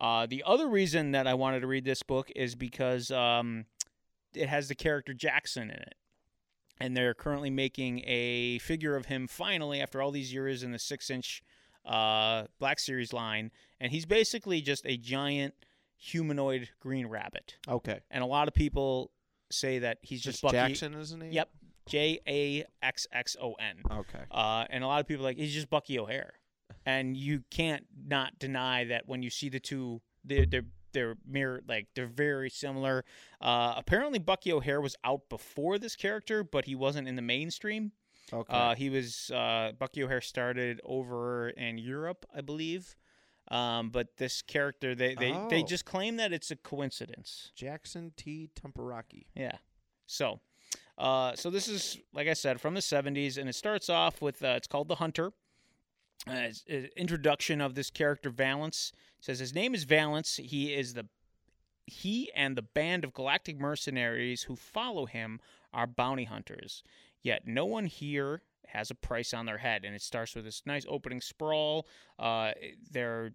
Uh, 0.00 0.26
the 0.26 0.44
other 0.46 0.68
reason 0.68 1.12
that 1.12 1.26
I 1.26 1.34
wanted 1.34 1.60
to 1.60 1.66
read 1.66 1.84
this 1.84 2.02
book 2.02 2.30
is 2.36 2.54
because 2.54 3.10
um, 3.10 3.64
it 4.34 4.48
has 4.48 4.68
the 4.68 4.74
character 4.74 5.12
Jaxxon 5.12 5.62
in 5.62 5.70
it 5.70 5.94
and 6.80 6.96
they're 6.96 7.14
currently 7.14 7.50
making 7.50 8.02
a 8.06 8.58
figure 8.58 8.96
of 8.96 9.06
him 9.06 9.26
finally 9.26 9.80
after 9.80 10.00
all 10.00 10.10
these 10.10 10.32
years 10.32 10.62
in 10.62 10.72
the 10.72 10.78
six 10.78 11.10
inch 11.10 11.42
uh, 11.84 12.44
Black 12.58 12.78
Series 12.78 13.12
line, 13.12 13.50
and 13.80 13.90
he's 13.92 14.06
basically 14.06 14.60
just 14.60 14.84
a 14.86 14.96
giant 14.96 15.54
humanoid 15.96 16.68
green 16.80 17.06
rabbit. 17.06 17.56
Okay. 17.66 18.00
And 18.10 18.22
a 18.22 18.26
lot 18.26 18.46
of 18.46 18.54
people 18.54 19.10
say 19.50 19.80
that 19.80 19.98
he's 20.02 20.20
just, 20.20 20.42
Just 20.42 20.54
Bucky. 20.54 20.56
Jaxxon, 20.74 20.98
isn't 21.00 21.20
he? 21.22 21.30
Yep, 21.30 21.48
J 21.86 22.20
A 22.28 22.64
X 22.82 23.06
X 23.12 23.36
O 23.40 23.54
N. 23.54 23.82
Okay. 23.90 24.24
Uh, 24.30 24.66
and 24.70 24.84
a 24.84 24.86
lot 24.86 25.00
of 25.00 25.06
people 25.06 25.24
are 25.24 25.30
like 25.30 25.38
he's 25.38 25.54
just 25.54 25.70
Bucky 25.70 25.98
O'Hare, 25.98 26.34
and 26.86 27.16
you 27.16 27.42
can't 27.50 27.86
not 28.06 28.38
deny 28.38 28.84
that 28.84 29.08
when 29.08 29.22
you 29.22 29.30
see 29.30 29.48
the 29.48 29.60
two, 29.60 30.00
they're 30.24 30.46
they're 30.46 30.66
they're 30.92 31.16
mirror 31.26 31.60
like 31.68 31.86
they're 31.94 32.06
very 32.06 32.48
similar. 32.50 33.04
Uh, 33.40 33.74
apparently, 33.76 34.18
Bucky 34.18 34.52
O'Hare 34.52 34.80
was 34.80 34.96
out 35.04 35.28
before 35.28 35.78
this 35.78 35.94
character, 35.96 36.42
but 36.42 36.64
he 36.64 36.74
wasn't 36.74 37.06
in 37.08 37.16
the 37.16 37.22
mainstream. 37.22 37.92
Okay. 38.32 38.52
Uh, 38.52 38.74
he 38.74 38.90
was 38.90 39.30
uh, 39.30 39.72
Bucky 39.78 40.02
O'Hare 40.02 40.20
started 40.20 40.80
over 40.84 41.48
in 41.50 41.78
Europe, 41.78 42.26
I 42.34 42.40
believe. 42.42 42.96
Um, 43.50 43.88
but 43.88 44.16
this 44.18 44.42
character, 44.42 44.94
they 44.94 45.14
they, 45.14 45.32
they 45.48 45.62
Oh. 45.62 45.66
just 45.66 45.84
claim 45.86 46.16
that 46.16 46.32
it's 46.32 46.50
a 46.50 46.56
coincidence. 46.56 47.52
Jaxxon 47.56 48.14
T. 48.16 48.50
Tumperakki. 48.54 49.26
Yeah. 49.34 49.56
So, 50.06 50.40
uh, 50.98 51.34
so 51.36 51.48
this 51.48 51.68
is 51.68 51.98
like 52.12 52.28
I 52.28 52.34
said 52.34 52.60
from 52.60 52.74
the 52.74 52.80
'70s, 52.80 53.38
and 53.38 53.48
it 53.48 53.54
starts 53.54 53.88
off 53.88 54.20
with 54.20 54.42
uh, 54.42 54.48
it's 54.56 54.66
called 54.66 54.88
the 54.88 54.96
Hunter. 54.96 55.32
Uh, 56.26 56.48
introduction 56.96 57.60
of 57.60 57.74
this 57.74 57.90
character 57.90 58.30
Valance 58.30 58.92
says 59.20 59.38
his 59.38 59.54
name 59.54 59.74
is 59.74 59.84
Valance. 59.84 60.36
He 60.36 60.74
is 60.74 60.94
the 60.94 61.06
he 61.86 62.30
and 62.34 62.54
the 62.54 62.62
band 62.62 63.02
of 63.02 63.14
galactic 63.14 63.58
mercenaries 63.58 64.42
who 64.42 64.56
follow 64.56 65.06
him 65.06 65.40
are 65.72 65.86
bounty 65.86 66.24
hunters. 66.24 66.82
Yet 67.22 67.46
no 67.46 67.64
one 67.64 67.86
here 67.86 68.42
has 68.68 68.90
a 68.90 68.94
price 68.94 69.32
on 69.32 69.46
their 69.46 69.58
head, 69.58 69.84
and 69.84 69.94
it 69.94 70.02
starts 70.02 70.34
with 70.34 70.44
this 70.44 70.62
nice 70.66 70.84
opening 70.88 71.22
sprawl. 71.22 71.86
Uh, 72.18 72.52
they're 72.90 73.32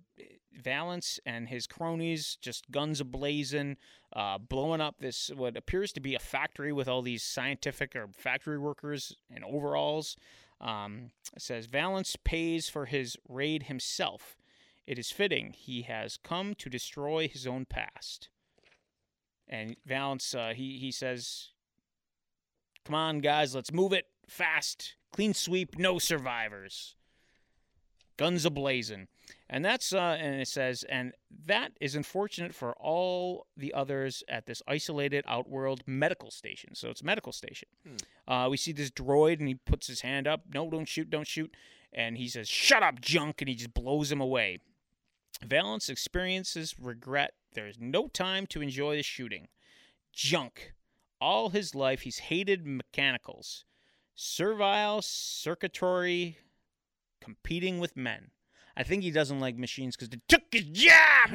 Valance 0.54 1.20
and 1.26 1.50
his 1.50 1.66
cronies 1.66 2.38
just 2.40 2.70
guns 2.70 3.02
ablazing, 3.02 3.78
uh, 4.16 4.38
blowing 4.38 4.82
up 4.82 5.00
this 5.00 5.32
what 5.36 5.58
appears 5.58 5.92
to 5.94 6.00
be 6.00 6.14
a 6.14 6.20
factory 6.20 6.72
with 6.72 6.88
all 6.88 7.02
these 7.02 7.24
scientific 7.24 7.96
or 7.96 8.08
factory 8.16 8.60
workers 8.60 9.16
in 9.36 9.44
overalls. 9.44 10.16
Um, 10.64 11.12
says 11.38 11.66
Valance 11.66 12.16
pays 12.24 12.70
for 12.70 12.86
his 12.86 13.18
raid 13.28 13.64
himself. 13.64 14.38
It 14.88 14.98
is 14.98 15.12
fitting 15.12 15.54
he 15.54 15.84
has 15.84 16.18
come 16.18 16.56
to 16.56 16.70
destroy 16.70 17.28
his 17.28 17.46
own 17.46 17.66
past. 17.66 18.30
And 19.48 19.76
Valance, 19.86 20.34
uh, 20.34 20.54
he 20.56 20.78
he 20.78 20.92
says, 20.92 21.50
"Come 22.86 22.96
on, 22.96 23.20
guys, 23.20 23.54
let's 23.54 23.74
move 23.74 23.92
it 23.92 24.08
fast. 24.28 24.96
Clean 25.12 25.34
sweep, 25.34 25.78
no 25.78 26.00
survivors. 26.00 26.96
Guns 28.16 28.46
ablazing." 28.46 29.08
And 29.50 29.64
that's 29.64 29.94
uh, 29.94 30.18
and 30.20 30.42
it 30.42 30.48
says, 30.48 30.84
and 30.90 31.14
that 31.46 31.74
is 31.80 31.96
unfortunate 31.96 32.56
for 32.56 32.74
all 32.74 33.46
the 33.56 33.74
others 33.74 34.24
at 34.28 34.46
this 34.46 34.62
isolated 34.68 35.24
outworld 35.28 35.84
medical 35.86 36.32
station. 36.32 36.76
So 36.76 36.90
it's 36.90 37.02
a 37.02 37.06
medical 37.06 37.32
station. 37.32 37.70
Uh, 38.28 38.48
we 38.50 38.58
see 38.58 38.72
this 38.72 38.90
droid, 38.90 39.40
and 39.40 39.48
he 39.48 39.56
puts 39.56 39.88
his 39.88 40.02
hand 40.02 40.28
up. 40.28 40.42
No, 40.54 40.70
don't 40.70 40.88
shoot, 40.88 41.10
don't 41.10 41.28
shoot. 41.28 41.54
And 41.92 42.18
he 42.18 42.28
says, 42.28 42.48
"Shut 42.50 42.82
up, 42.82 43.00
junk!" 43.00 43.42
And 43.42 43.50
he 43.50 43.56
just 43.56 43.74
blows 43.74 44.12
him 44.12 44.22
away. 44.22 44.60
Valance 45.46 45.90
experiences 45.90 46.76
regret. 46.80 47.34
There's 47.54 47.78
no 47.80 48.08
time 48.08 48.48
to 48.48 48.62
enjoy 48.62 48.96
the 48.96 49.04
shooting. 49.04 49.50
Junk. 50.12 50.74
All 51.22 51.50
his 51.50 51.74
life, 51.76 52.02
he's 52.02 52.18
hated 52.20 52.66
mechanicals, 52.66 53.64
servile 54.16 55.02
circuitry, 55.02 56.38
competing 57.22 57.80
with 57.80 57.96
men. 57.96 58.32
I 58.76 58.84
think 58.84 59.04
he 59.04 59.12
doesn't 59.12 59.40
like 59.40 59.58
machines 59.58 59.96
because 59.96 60.10
they 60.10 60.20
took 60.28 60.42
his 60.52 60.64
job. 60.64 61.30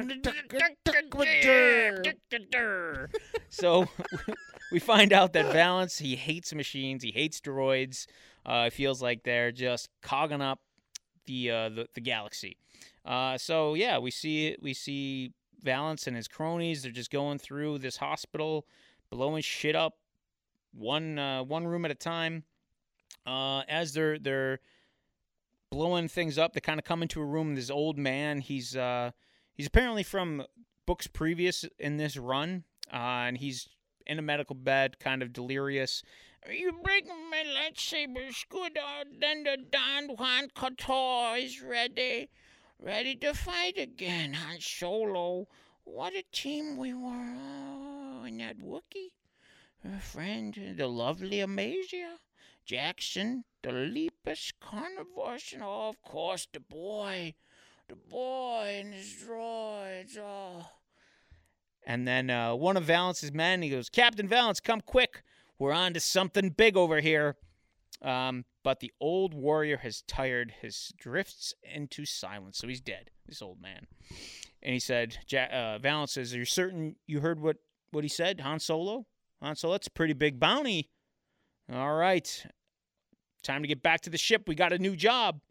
so 3.49 3.87
we 4.71 4.79
find 4.79 5.13
out 5.13 5.33
that 5.33 5.51
Valance 5.53 5.99
he 5.99 6.15
hates 6.15 6.53
machines, 6.53 7.03
he 7.03 7.11
hates 7.11 7.39
droids. 7.39 8.07
Uh, 8.45 8.65
it 8.67 8.73
feels 8.73 9.01
like 9.01 9.23
they're 9.23 9.51
just 9.51 9.89
cogging 10.01 10.41
up 10.41 10.59
the 11.25 11.51
uh, 11.51 11.69
the, 11.69 11.87
the 11.93 12.01
galaxy. 12.01 12.57
Uh, 13.05 13.37
so 13.37 13.73
yeah, 13.73 13.97
we 13.97 14.11
see 14.11 14.57
we 14.61 14.73
see 14.73 15.33
Valance 15.61 16.07
and 16.07 16.15
his 16.15 16.27
cronies. 16.27 16.83
They're 16.83 16.91
just 16.91 17.11
going 17.11 17.39
through 17.39 17.79
this 17.79 17.97
hospital, 17.97 18.65
blowing 19.09 19.41
shit 19.41 19.75
up, 19.75 19.95
one 20.73 21.17
uh, 21.17 21.43
one 21.43 21.67
room 21.67 21.85
at 21.85 21.91
a 21.91 21.95
time. 21.95 22.43
Uh, 23.25 23.61
as 23.67 23.93
they're 23.93 24.19
they're 24.19 24.59
blowing 25.71 26.07
things 26.07 26.37
up, 26.37 26.53
they 26.53 26.59
kind 26.59 26.79
of 26.79 26.85
come 26.85 27.01
into 27.01 27.21
a 27.21 27.25
room. 27.25 27.55
This 27.55 27.69
old 27.69 27.97
man, 27.97 28.41
he's 28.41 28.75
uh, 28.75 29.11
he's 29.53 29.67
apparently 29.67 30.03
from 30.03 30.43
books 30.85 31.07
previous 31.07 31.65
in 31.77 31.97
this 31.97 32.17
run, 32.17 32.63
uh, 32.91 33.27
and 33.27 33.37
he's 33.37 33.69
in 34.05 34.19
a 34.19 34.23
medical 34.23 34.55
bed, 34.55 34.99
kind 34.99 35.21
of 35.21 35.33
delirious. 35.33 36.03
You 36.51 36.71
break 36.83 37.05
my 37.07 37.43
lightsabers 37.43 38.47
gooder 38.49 39.03
than 39.19 39.43
the 39.43 39.57
Don 39.69 40.15
Juan 40.15 40.49
Couture 40.55 41.37
is 41.37 41.61
ready, 41.61 42.29
ready 42.79 43.15
to 43.17 43.33
fight 43.33 43.77
again. 43.77 44.33
Han 44.33 44.59
Solo, 44.59 45.47
what 45.83 46.13
a 46.15 46.23
team 46.31 46.77
we 46.77 46.93
were! 46.93 47.35
Oh, 47.37 48.23
and 48.25 48.39
that 48.39 48.59
Wookiee, 48.59 49.11
her 49.83 49.99
friend, 49.99 50.75
the 50.77 50.87
lovely 50.87 51.37
Amazia, 51.37 52.15
Jaxxon, 52.65 53.43
the 53.63 53.71
Lepus 53.71 54.51
carnivores, 54.61 55.51
and 55.53 55.63
oh, 55.63 55.89
of 55.89 56.01
course 56.01 56.47
the 56.51 56.59
boy, 56.59 57.35
the 57.87 57.95
boy 57.95 58.77
and 58.79 58.93
his 58.93 59.15
droids. 59.23 60.17
Oh. 60.17 60.65
And 61.85 62.07
then 62.07 62.29
uh, 62.29 62.55
one 62.55 62.77
of 62.77 62.83
Valance's 62.83 63.33
men, 63.33 63.61
he 63.61 63.69
goes, 63.69 63.89
Captain 63.89 64.27
Valance, 64.27 64.59
come 64.59 64.81
quick. 64.81 65.23
We're 65.57 65.73
on 65.73 65.93
to 65.93 65.99
something 65.99 66.49
big 66.49 66.77
over 66.77 67.01
here. 67.01 67.35
Um, 68.01 68.45
but 68.63 68.79
the 68.79 68.93
old 69.01 69.33
warrior 69.33 69.77
has 69.77 70.03
tired. 70.07 70.53
His 70.61 70.93
drifts 70.97 71.53
into 71.63 72.05
silence, 72.05 72.57
so 72.57 72.67
he's 72.67 72.81
dead. 72.81 73.09
This 73.27 73.41
old 73.41 73.61
man. 73.61 73.87
And 74.61 74.73
he 74.73 74.79
said, 74.79 75.17
ja- 75.27 75.45
uh, 75.51 75.79
Valance 75.79 76.13
says, 76.13 76.33
"Are 76.33 76.37
you 76.37 76.45
certain 76.45 76.95
you 77.07 77.19
heard 77.19 77.41
what 77.41 77.57
what 77.91 78.03
he 78.03 78.09
said, 78.09 78.39
Han 78.41 78.59
Solo? 78.59 79.05
Han 79.41 79.55
Solo, 79.55 79.73
that's 79.73 79.87
a 79.87 79.91
pretty 79.91 80.13
big 80.13 80.39
bounty. 80.39 80.89
All 81.71 81.95
right, 81.95 82.45
time 83.43 83.61
to 83.61 83.67
get 83.67 83.81
back 83.81 84.01
to 84.01 84.09
the 84.09 84.17
ship. 84.17 84.43
We 84.47 84.55
got 84.55 84.73
a 84.73 84.79
new 84.79 84.95
job. 84.95 85.41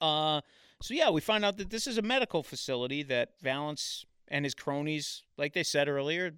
Uh, 0.00 0.40
so 0.82 0.94
yeah, 0.94 1.10
we 1.10 1.20
find 1.20 1.44
out 1.44 1.56
that 1.58 1.70
this 1.70 1.86
is 1.86 1.98
a 1.98 2.02
medical 2.02 2.42
facility 2.42 3.02
that 3.04 3.30
Valance 3.40 4.04
and 4.28 4.44
his 4.44 4.54
cronies, 4.54 5.22
like 5.36 5.54
they 5.54 5.62
said 5.62 5.88
earlier, 5.88 6.32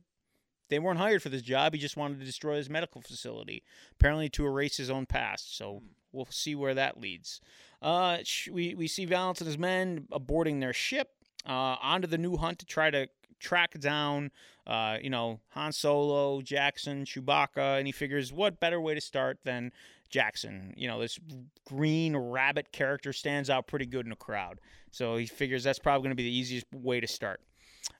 they 0.68 0.78
weren't 0.78 0.98
hired 0.98 1.22
for 1.22 1.30
this 1.30 1.42
job. 1.42 1.72
He 1.72 1.80
just 1.80 1.96
wanted 1.96 2.20
to 2.20 2.26
destroy 2.26 2.56
his 2.56 2.68
medical 2.68 3.00
facility, 3.00 3.62
apparently 3.92 4.28
to 4.30 4.46
erase 4.46 4.76
his 4.76 4.90
own 4.90 5.06
past. 5.06 5.56
So 5.56 5.82
we'll 6.12 6.28
see 6.30 6.54
where 6.54 6.74
that 6.74 7.00
leads. 7.00 7.40
Uh, 7.80 8.18
we 8.50 8.74
we 8.74 8.86
see 8.86 9.04
Valance 9.04 9.40
and 9.40 9.46
his 9.46 9.58
men 9.58 10.06
boarding 10.20 10.60
their 10.60 10.72
ship 10.72 11.10
uh, 11.46 11.76
onto 11.80 12.06
the 12.06 12.18
new 12.18 12.36
hunt 12.36 12.58
to 12.58 12.66
try 12.66 12.90
to 12.90 13.08
track 13.40 13.78
down, 13.78 14.30
uh, 14.66 14.98
you 15.00 15.10
know, 15.10 15.40
Han 15.50 15.72
Solo, 15.72 16.40
Jaxxon, 16.40 17.04
Chewbacca, 17.04 17.78
and 17.78 17.86
he 17.86 17.92
figures 17.92 18.32
what 18.32 18.60
better 18.60 18.80
way 18.80 18.94
to 18.94 19.00
start 19.00 19.38
than 19.44 19.72
Jaxxon. 20.12 20.72
You 20.76 20.88
know, 20.88 21.00
this 21.00 21.18
green 21.66 22.16
rabbit 22.16 22.72
character 22.72 23.12
stands 23.12 23.50
out 23.50 23.66
pretty 23.66 23.86
good 23.86 24.06
in 24.06 24.12
a 24.12 24.16
crowd, 24.16 24.60
so 24.90 25.16
he 25.16 25.26
figures 25.26 25.64
that's 25.64 25.78
probably 25.78 26.02
going 26.04 26.16
to 26.16 26.22
be 26.22 26.24
the 26.24 26.36
easiest 26.36 26.66
way 26.72 27.00
to 27.00 27.06
start. 27.06 27.40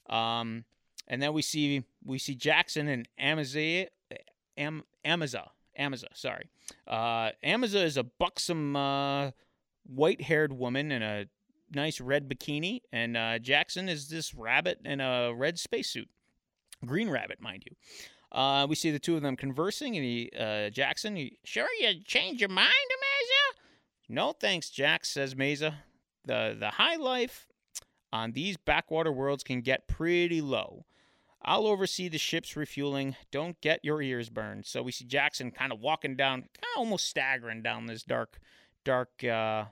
Um, 0.09 0.65
and 1.07 1.23
then 1.23 1.33
we 1.33 1.43
see 1.43 1.85
we 2.05 2.19
see 2.19 2.35
Jaxxon 2.35 2.89
and 2.89 3.09
Amaza, 3.21 3.87
Am, 4.57 4.85
Amaza, 5.05 5.49
Amaza. 5.79 6.09
Sorry, 6.15 6.49
uh, 6.87 7.31
Amaza 7.45 7.85
is 7.85 7.97
a 7.97 8.05
buxom, 8.05 8.77
uh, 8.77 9.31
white-haired 9.87 10.53
woman 10.53 10.93
in 10.93 11.03
a 11.03 11.27
nice 11.75 12.01
red 12.01 12.29
bikini, 12.29 12.81
and 12.93 13.17
uh, 13.17 13.39
Jaxxon 13.39 13.89
is 13.89 14.09
this 14.09 14.35
rabbit 14.35 14.81
in 14.85 15.01
a 15.01 15.33
red 15.35 15.59
spacesuit, 15.59 16.09
green 16.85 17.11
rabbit, 17.11 17.41
mind 17.41 17.65
you. 17.67 17.77
Uh, 18.31 18.67
we 18.69 18.75
see 18.75 18.91
the 18.91 18.99
two 18.99 19.17
of 19.17 19.23
them 19.23 19.37
conversing, 19.37 19.97
and 19.97 20.05
he, 20.05 20.31
uh, 20.37 20.71
Jaxxon, 20.71 21.17
he, 21.17 21.39
sure 21.45 21.69
you 21.81 22.03
change 22.05 22.41
your 22.41 22.51
mind, 22.51 22.69
Amaza? 22.69 23.61
No 24.09 24.33
thanks, 24.33 24.71
Jack, 24.71 25.05
says 25.05 25.35
Mesa. 25.35 25.85
The 26.25 26.57
the 26.59 26.71
high 26.71 26.97
life 26.97 27.47
on 28.13 28.33
these 28.33 28.57
backwater 28.57 29.13
worlds 29.13 29.43
can 29.43 29.61
get 29.61 29.89
pretty 29.89 30.41
low. 30.41 30.85
I'll 31.43 31.67
oversee 31.67 32.09
the 32.09 32.19
ship's 32.19 32.57
refueling. 32.57 33.17
Don't 33.31 33.61
get 33.61 33.81
your 33.85 34.03
ears 34.03 34.29
burned. 34.29 34.67
So 34.67 34.83
we 34.83 34.93
see 34.93 35.05
Jaxxon 35.05 35.55
kind 35.55 35.73
of 35.73 35.81
walking 35.81 36.17
down, 36.17 36.41
kind 36.41 36.75
of 36.77 36.79
almost 36.79 37.07
staggering 37.07 37.63
down 37.63 37.87
this 37.87 38.03
dark, 38.03 38.41
dark 38.85 39.25
uh, 39.25 39.67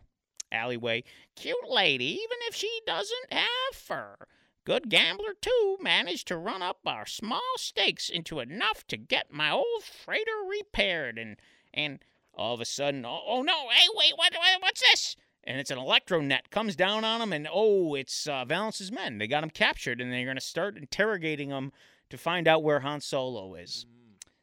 alleyway. 0.52 1.04
Cute 1.34 1.68
lady, 1.68 2.04
even 2.04 2.38
if 2.48 2.54
she 2.54 2.70
doesn't 2.86 3.32
have 3.32 3.74
fur. 3.74 4.16
Good 4.66 4.90
gambler, 4.90 5.34
too. 5.40 5.78
Managed 5.80 6.26
to 6.28 6.36
run 6.36 6.60
up 6.60 6.80
our 6.84 7.06
small 7.06 7.40
stakes 7.56 8.10
into 8.10 8.40
enough 8.40 8.84
to 8.88 8.96
get 8.96 9.32
my 9.32 9.50
old 9.50 9.84
freighter 9.84 10.42
repaired. 10.46 11.18
And, 11.18 11.36
and 11.72 12.00
all 12.34 12.52
of 12.52 12.60
a 12.60 12.64
sudden, 12.64 13.06
oh, 13.06 13.20
oh 13.26 13.42
no, 13.42 13.68
hey, 13.70 13.86
wait, 13.94 14.14
what, 14.16 14.34
what, 14.34 14.60
what's 14.60 14.80
this? 14.80 15.16
and 15.46 15.60
it's 15.60 15.70
an 15.70 15.78
electro 15.78 16.20
net 16.20 16.50
comes 16.50 16.74
down 16.74 17.04
on 17.04 17.22
him 17.22 17.32
and 17.32 17.48
oh 17.52 17.94
it's 17.94 18.26
uh, 18.26 18.44
valance's 18.44 18.90
men 18.90 19.18
they 19.18 19.26
got 19.26 19.44
him 19.44 19.50
captured 19.50 20.00
and 20.00 20.12
they're 20.12 20.24
going 20.24 20.36
to 20.36 20.40
start 20.40 20.76
interrogating 20.76 21.50
him 21.50 21.72
to 22.10 22.18
find 22.18 22.48
out 22.48 22.62
where 22.62 22.80
han 22.80 23.00
solo 23.00 23.54
is 23.54 23.86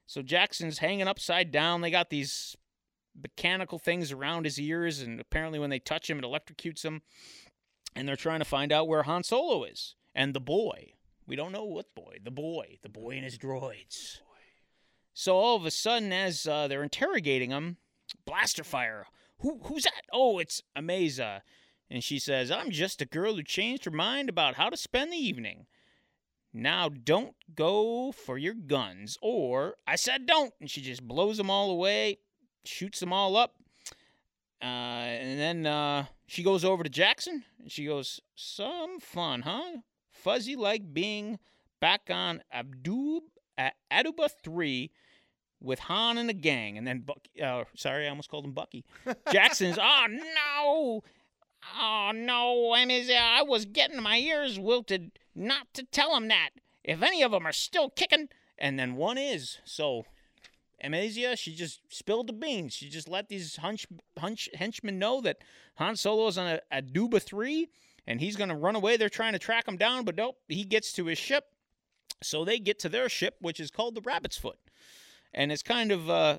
so 0.05 0.21
jaxxon's 0.21 0.77
hanging 0.77 1.07
upside 1.07 1.51
down 1.51 1.81
they 1.81 1.91
got 1.91 2.09
these 2.09 2.55
mechanical 3.21 3.77
things 3.77 4.11
around 4.11 4.45
his 4.45 4.59
ears 4.59 5.01
and 5.01 5.19
apparently 5.19 5.59
when 5.59 5.69
they 5.69 5.79
touch 5.79 6.09
him 6.09 6.19
it 6.19 6.23
electrocutes 6.23 6.83
him 6.83 7.01
and 7.95 8.07
they're 8.07 8.15
trying 8.15 8.39
to 8.39 8.45
find 8.45 8.71
out 8.71 8.87
where 8.87 9.03
han 9.03 9.23
solo 9.23 9.63
is 9.65 9.95
and 10.15 10.33
the 10.33 10.39
boy 10.39 10.93
we 11.27 11.35
don't 11.35 11.51
know 11.51 11.65
what 11.65 11.93
boy 11.95 12.17
the 12.23 12.31
boy 12.31 12.77
the 12.81 12.89
boy 12.89 13.11
and 13.11 13.23
his 13.23 13.37
droids 13.37 14.19
so 15.13 15.35
all 15.35 15.55
of 15.55 15.65
a 15.65 15.71
sudden 15.71 16.11
as 16.11 16.47
uh, 16.47 16.67
they're 16.67 16.83
interrogating 16.83 17.51
him 17.51 17.77
blaster 18.25 18.63
fire 18.63 19.05
who 19.43 19.59
who's 19.65 19.83
that? 19.83 20.05
Oh, 20.11 20.39
it's 20.39 20.63
Amaza. 20.75 21.41
And 21.91 22.03
she 22.03 22.17
says, 22.17 22.49
I'm 22.49 22.71
just 22.71 23.01
a 23.01 23.05
girl 23.05 23.35
who 23.35 23.43
changed 23.43 23.85
her 23.85 23.91
mind 23.91 24.29
about 24.29 24.55
how 24.55 24.69
to 24.69 24.77
spend 24.77 25.11
the 25.11 25.17
evening. 25.17 25.67
Now 26.53 26.89
don't 26.89 27.35
go 27.53 28.11
for 28.11 28.37
your 28.37 28.53
guns. 28.53 29.17
Or 29.21 29.75
I 29.85 29.97
said 29.97 30.25
don't. 30.25 30.53
And 30.59 30.71
she 30.71 30.81
just 30.81 31.07
blows 31.07 31.37
them 31.37 31.51
all 31.51 31.69
away, 31.69 32.19
shoots 32.63 32.99
them 32.99 33.13
all 33.13 33.35
up. 33.35 33.55
Uh, 34.61 34.65
and 34.65 35.39
then 35.39 35.65
uh, 35.65 36.05
she 36.25 36.41
goes 36.41 36.63
over 36.63 36.83
to 36.83 36.89
Jaxxon 36.89 37.43
and 37.59 37.71
she 37.71 37.85
goes, 37.85 38.21
Some 38.33 38.99
fun, 39.01 39.41
huh? 39.41 39.79
Fuzzy 40.13 40.55
like 40.55 40.93
being 40.93 41.39
back 41.79 42.03
on 42.09 42.41
Abdub, 42.53 43.23
Aduba 43.91 44.29
3 44.43 44.91
with 45.59 45.79
Han 45.79 46.17
and 46.17 46.29
the 46.29 46.33
gang, 46.33 46.77
and 46.77 46.85
then 46.85 46.99
Buck. 46.99 47.27
Uh, 47.41 47.63
sorry, 47.75 48.05
I 48.05 48.09
almost 48.09 48.29
called 48.29 48.45
him 48.45 48.51
Bucky. 48.51 48.85
Jaxxon's. 49.27 49.77
oh 49.81 50.05
no! 50.09 51.03
Oh 51.79 52.11
no! 52.13 52.73
I 52.73 52.85
mean, 52.85 53.09
I 53.11 53.41
was 53.41 53.65
getting 53.65 54.01
my 54.01 54.17
ears 54.17 54.59
wilted 54.59 55.11
not 55.33 55.73
to 55.73 55.83
tell 55.83 56.15
him 56.15 56.27
that. 56.27 56.49
If 56.83 57.01
any 57.01 57.23
of 57.23 57.31
them 57.31 57.45
are 57.45 57.53
still 57.53 57.89
kicking, 57.89 58.27
and 58.57 58.77
then 58.77 58.95
one 58.95 59.17
is. 59.17 59.59
So, 59.63 60.05
Amazia, 60.83 61.37
she 61.37 61.55
just 61.55 61.79
spilled 61.87 62.27
the 62.27 62.33
beans. 62.33 62.73
She 62.73 62.89
just 62.89 63.07
let 63.07 63.29
these 63.29 63.55
hunch, 63.55 63.87
hunch 64.17 64.49
henchmen 64.53 64.99
know 64.99 65.21
that 65.21 65.37
Han 65.75 65.95
Solo 65.95 66.27
is 66.27 66.37
on 66.37 66.47
a, 66.47 66.59
a 66.71 66.81
Duba 66.81 67.21
three, 67.21 67.69
and 68.07 68.19
he's 68.19 68.35
gonna 68.35 68.57
run 68.57 68.75
away. 68.75 68.97
They're 68.97 69.09
trying 69.09 69.33
to 69.33 69.39
track 69.39 69.67
him 69.67 69.77
down, 69.77 70.05
but 70.05 70.15
nope, 70.15 70.37
he 70.47 70.63
gets 70.63 70.93
to 70.93 71.05
his 71.05 71.17
ship. 71.17 71.45
So 72.21 72.45
they 72.45 72.59
get 72.59 72.79
to 72.79 72.89
their 72.89 73.09
ship, 73.09 73.35
which 73.41 73.59
is 73.59 73.69
called 73.71 73.95
the 73.95 74.01
Rabbit's 74.01 74.37
Foot 74.37 74.57
and 75.33 75.51
it's 75.51 75.63
kind 75.63 75.91
of 75.91 76.09
uh, 76.09 76.37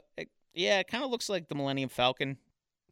yeah, 0.55 0.81
it 0.81 0.89
kind 0.89 1.05
of 1.05 1.11
looks 1.11 1.29
like 1.29 1.49
the 1.49 1.55
Millennium 1.55 1.89
Falcon. 1.89 2.39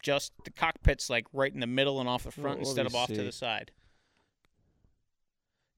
Just 0.03 0.33
the 0.45 0.51
cockpit's 0.51 1.09
like 1.09 1.27
right 1.33 1.53
in 1.53 1.61
the 1.61 1.66
middle 1.66 2.01
and 2.01 2.09
off 2.09 2.25
the 2.25 2.33
front 2.33 2.59
Well, 2.59 2.68
instead 2.68 2.87
of 2.87 2.95
off 2.95 3.09
see. 3.09 3.14
to 3.14 3.23
the 3.23 3.33
side. 3.33 3.70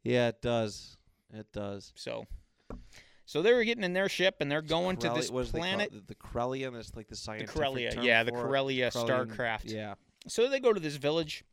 Yeah, 0.03 0.28
it 0.28 0.40
does. 0.40 0.97
It 1.32 1.47
does. 1.53 1.92
So, 1.95 2.26
so 3.26 3.42
they 3.42 3.53
were 3.53 3.64
getting 3.64 3.84
in 3.84 3.92
their 3.92 4.09
ship 4.09 4.36
and 4.40 4.51
they're 4.51 4.62
going 4.62 4.97
to 4.99 5.11
this 5.11 5.30
what 5.30 5.40
is 5.40 5.53
they 5.53 5.59
call 5.59 5.68
planet. 5.68 5.92
The, 5.92 6.01
the 6.07 6.14
Corellian 6.14 6.74
is 6.78 6.95
like 6.97 7.09
the 7.09 7.12
the 7.12 7.16
scientific 7.16 7.55
Corellia. 7.55 7.92
term 7.92 8.05
Yeah, 8.05 8.22
the. 8.22 8.32
Corellia 8.32 8.90
Corellian- 8.90 9.26
Starcraft. 9.28 9.70
Yeah. 9.70 9.95
So 10.26 10.49
they 10.49 10.61
go 10.61 10.72
to 10.72 10.80
this 10.80 10.97
village, 10.97 11.45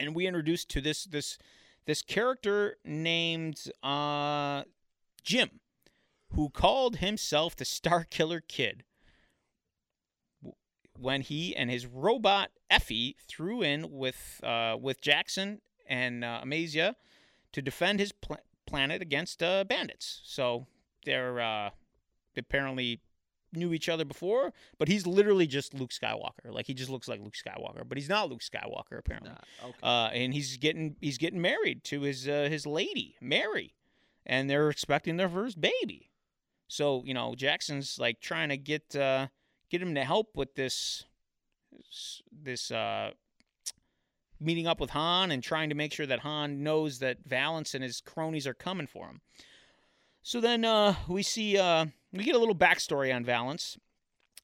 and 0.00 0.14
we 0.14 0.26
introduced 0.26 0.68
to 0.70 0.80
this 0.80 1.04
this 1.04 1.38
this 1.86 2.02
character 2.02 2.76
named 2.84 3.64
uh, 3.82 4.64
Jim, 5.22 5.60
who 6.34 6.48
called 6.48 6.96
himself 6.96 7.54
the 7.54 7.64
Star 7.64 8.04
Killer 8.04 8.40
Kid. 8.40 8.84
When 10.98 11.22
he 11.22 11.56
and 11.56 11.70
his 11.70 11.86
robot 11.86 12.50
Effie 12.68 13.16
threw 13.26 13.62
in 13.62 13.90
with 13.90 14.40
uh, 14.42 14.76
with 14.80 15.00
Jaxxon 15.00 15.60
and 15.88 16.24
uh, 16.24 16.40
Amazia 16.42 16.94
to 17.52 17.62
defend 17.62 18.00
his 18.00 18.12
pl- 18.12 18.38
planet 18.66 19.00
against 19.00 19.42
uh, 19.42 19.64
bandits. 19.64 20.20
So 20.24 20.66
they're 21.04 21.40
uh, 21.40 21.70
apparently 22.36 23.00
knew 23.52 23.72
each 23.72 23.88
other 23.88 24.04
before, 24.04 24.52
but 24.78 24.88
he's 24.88 25.06
literally 25.06 25.46
just 25.46 25.74
Luke 25.74 25.90
Skywalker. 25.90 26.50
Like 26.50 26.66
he 26.66 26.74
just 26.74 26.90
looks 26.90 27.08
like 27.08 27.20
Luke 27.20 27.34
Skywalker, 27.34 27.88
but 27.88 27.98
he's 27.98 28.08
not 28.08 28.30
Luke 28.30 28.40
Skywalker 28.40 28.98
apparently. 28.98 29.30
Nah, 29.30 29.68
okay. 29.68 29.78
Uh, 29.82 30.08
and 30.08 30.32
he's 30.34 30.56
getting 30.56 30.96
he's 31.00 31.18
getting 31.18 31.40
married 31.40 31.84
to 31.84 32.02
his 32.02 32.28
uh, 32.28 32.48
his 32.50 32.66
lady 32.66 33.16
Mary, 33.20 33.74
and 34.26 34.48
they're 34.48 34.70
expecting 34.70 35.16
their 35.16 35.28
first 35.28 35.60
baby. 35.60 36.10
So 36.68 37.02
you 37.04 37.14
know 37.14 37.34
Jaxxon's 37.36 37.98
like 37.98 38.20
trying 38.20 38.50
to 38.50 38.56
get 38.56 38.94
uh, 38.94 39.28
get 39.70 39.82
him 39.82 39.94
to 39.94 40.04
help 40.04 40.36
with 40.36 40.54
this 40.54 41.04
this 42.32 42.70
uh, 42.70 43.10
meeting 44.40 44.66
up 44.66 44.80
with 44.80 44.90
Han 44.90 45.30
and 45.30 45.42
trying 45.42 45.68
to 45.68 45.74
make 45.74 45.92
sure 45.92 46.06
that 46.06 46.20
Han 46.20 46.62
knows 46.62 46.98
that 46.98 47.18
Valance 47.26 47.74
and 47.74 47.84
his 47.84 48.00
cronies 48.00 48.46
are 48.46 48.54
coming 48.54 48.86
for 48.86 49.06
him. 49.06 49.20
So 50.22 50.40
then 50.40 50.64
uh, 50.64 50.94
we 51.08 51.22
see 51.22 51.58
uh, 51.58 51.86
we 52.12 52.24
get 52.24 52.34
a 52.34 52.38
little 52.38 52.54
backstory 52.54 53.14
on 53.14 53.24
Valance 53.24 53.76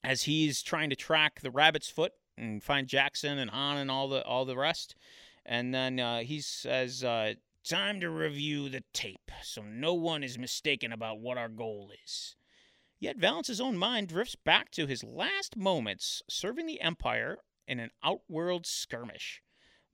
as 0.05 0.23
he's 0.23 0.63
trying 0.63 0.91
to 0.91 0.97
track 0.97 1.41
the 1.41 1.51
Rabbit's 1.51 1.91
Foot 1.91 2.13
and 2.39 2.63
find 2.63 2.87
Jaxxon 2.87 3.39
and 3.39 3.51
on 3.51 3.77
and 3.77 3.91
all 3.91 4.09
the 4.09 4.25
all 4.25 4.45
the 4.45 4.57
rest. 4.57 4.95
And 5.45 5.75
then 5.75 5.99
uh, 5.99 6.21
he 6.21 6.41
says, 6.41 7.03
uh, 7.03 7.35
"Time 7.65 8.01
to 8.01 8.11
review 8.11 8.69
the 8.69 8.85
tape, 8.93 9.31
so 9.43 9.63
no 9.63 9.95
one 9.95 10.23
is 10.23 10.39
mistaken 10.39 10.93
about 10.93 11.21
what 11.21 11.39
our 11.39 11.49
goal 11.49 11.91
is." 12.05 12.37
Yet 12.99 13.19
Valance's 13.19 13.61
own 13.61 13.77
mind 13.77 14.09
drifts 14.09 14.37
back 14.37 14.71
to 14.73 14.87
his 14.87 15.05
last 15.05 15.57
moments 15.57 16.23
serving 16.29 16.67
the 16.67 16.81
Empire 16.81 17.39
in 17.69 17.79
an 17.79 17.91
outworld 18.03 18.67
skirmish. 18.67 19.43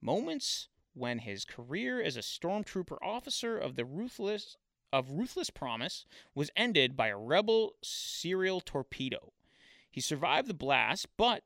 Moments 0.00 0.68
when 0.94 1.20
his 1.20 1.44
career 1.44 2.02
as 2.02 2.16
a 2.16 2.20
stormtrooper 2.20 2.98
officer 3.02 3.56
of 3.56 3.76
the 3.76 3.84
ruthless 3.84 4.56
of 4.92 5.12
ruthless 5.12 5.50
promise 5.50 6.04
was 6.34 6.50
ended 6.56 6.96
by 6.96 7.08
a 7.08 7.16
rebel 7.16 7.74
serial 7.82 8.60
torpedo. 8.60 9.32
He 9.90 10.00
survived 10.00 10.48
the 10.48 10.54
blast, 10.54 11.06
but 11.16 11.44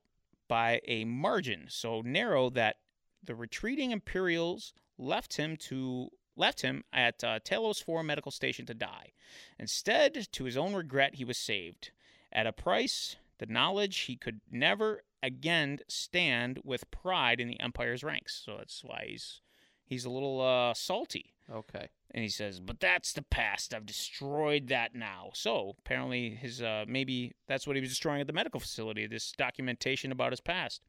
by 0.49 0.81
a 0.87 1.05
margin 1.05 1.67
so 1.69 2.01
narrow 2.03 2.51
that 2.51 2.77
the 3.23 3.35
retreating 3.35 3.91
Imperials 3.91 4.73
left 4.99 5.37
him 5.37 5.57
to 5.57 6.11
left 6.37 6.61
him 6.61 6.85
at 6.93 7.25
uh, 7.25 7.41
Talos 7.41 7.83
4 7.83 8.03
medical 8.03 8.31
station 8.31 8.67
to 8.67 8.75
die. 8.75 9.13
Instead, 9.59 10.29
to 10.33 10.45
his 10.45 10.57
own 10.57 10.75
regret, 10.75 11.15
he 11.15 11.25
was 11.25 11.39
saved. 11.39 11.91
At 12.31 12.47
a 12.47 12.53
price, 12.53 13.17
the 13.39 13.47
knowledge 13.47 13.97
he 14.01 14.17
could 14.17 14.41
never 14.51 15.03
again 15.23 15.79
stand 15.89 16.61
with 16.63 16.91
pride 16.91 17.41
in 17.41 17.49
the 17.49 17.59
Empire's 17.59 18.05
ranks. 18.05 18.43
So 18.45 18.57
that's 18.59 18.85
why 18.85 19.07
he's 19.09 19.41
he's 19.85 20.05
a 20.05 20.11
little 20.11 20.41
uh, 20.41 20.75
salty. 20.75 21.33
Okay. 21.53 21.89
And 22.11 22.23
he 22.23 22.29
says, 22.29 22.61
"But 22.61 22.81
that's 22.81 23.13
the 23.13 23.23
past. 23.23 23.75
I've 23.75 23.87
destroyed 23.87 24.69
that 24.69 24.95
now." 24.95 25.31
So 25.35 25.75
apparently, 25.79 26.31
his 26.31 26.63
uh, 26.63 26.85
maybe 26.89 27.35
that's 27.47 27.67
what 27.67 27.77
he 27.77 27.81
was 27.81 27.91
destroying 27.91 28.21
at 28.21 28.27
the 28.27 28.33
medical 28.33 28.61
facility. 28.61 29.07
This 29.07 29.33
documentation 29.33 30.13
about 30.13 30.33
his 30.33 30.41
past. 30.41 30.83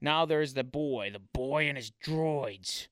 Now 0.00 0.24
there's 0.24 0.54
the 0.54 0.64
boy, 0.64 1.10
the 1.12 1.20
boy 1.20 1.68
and 1.68 1.76
his 1.76 1.90
droids. 1.90 2.88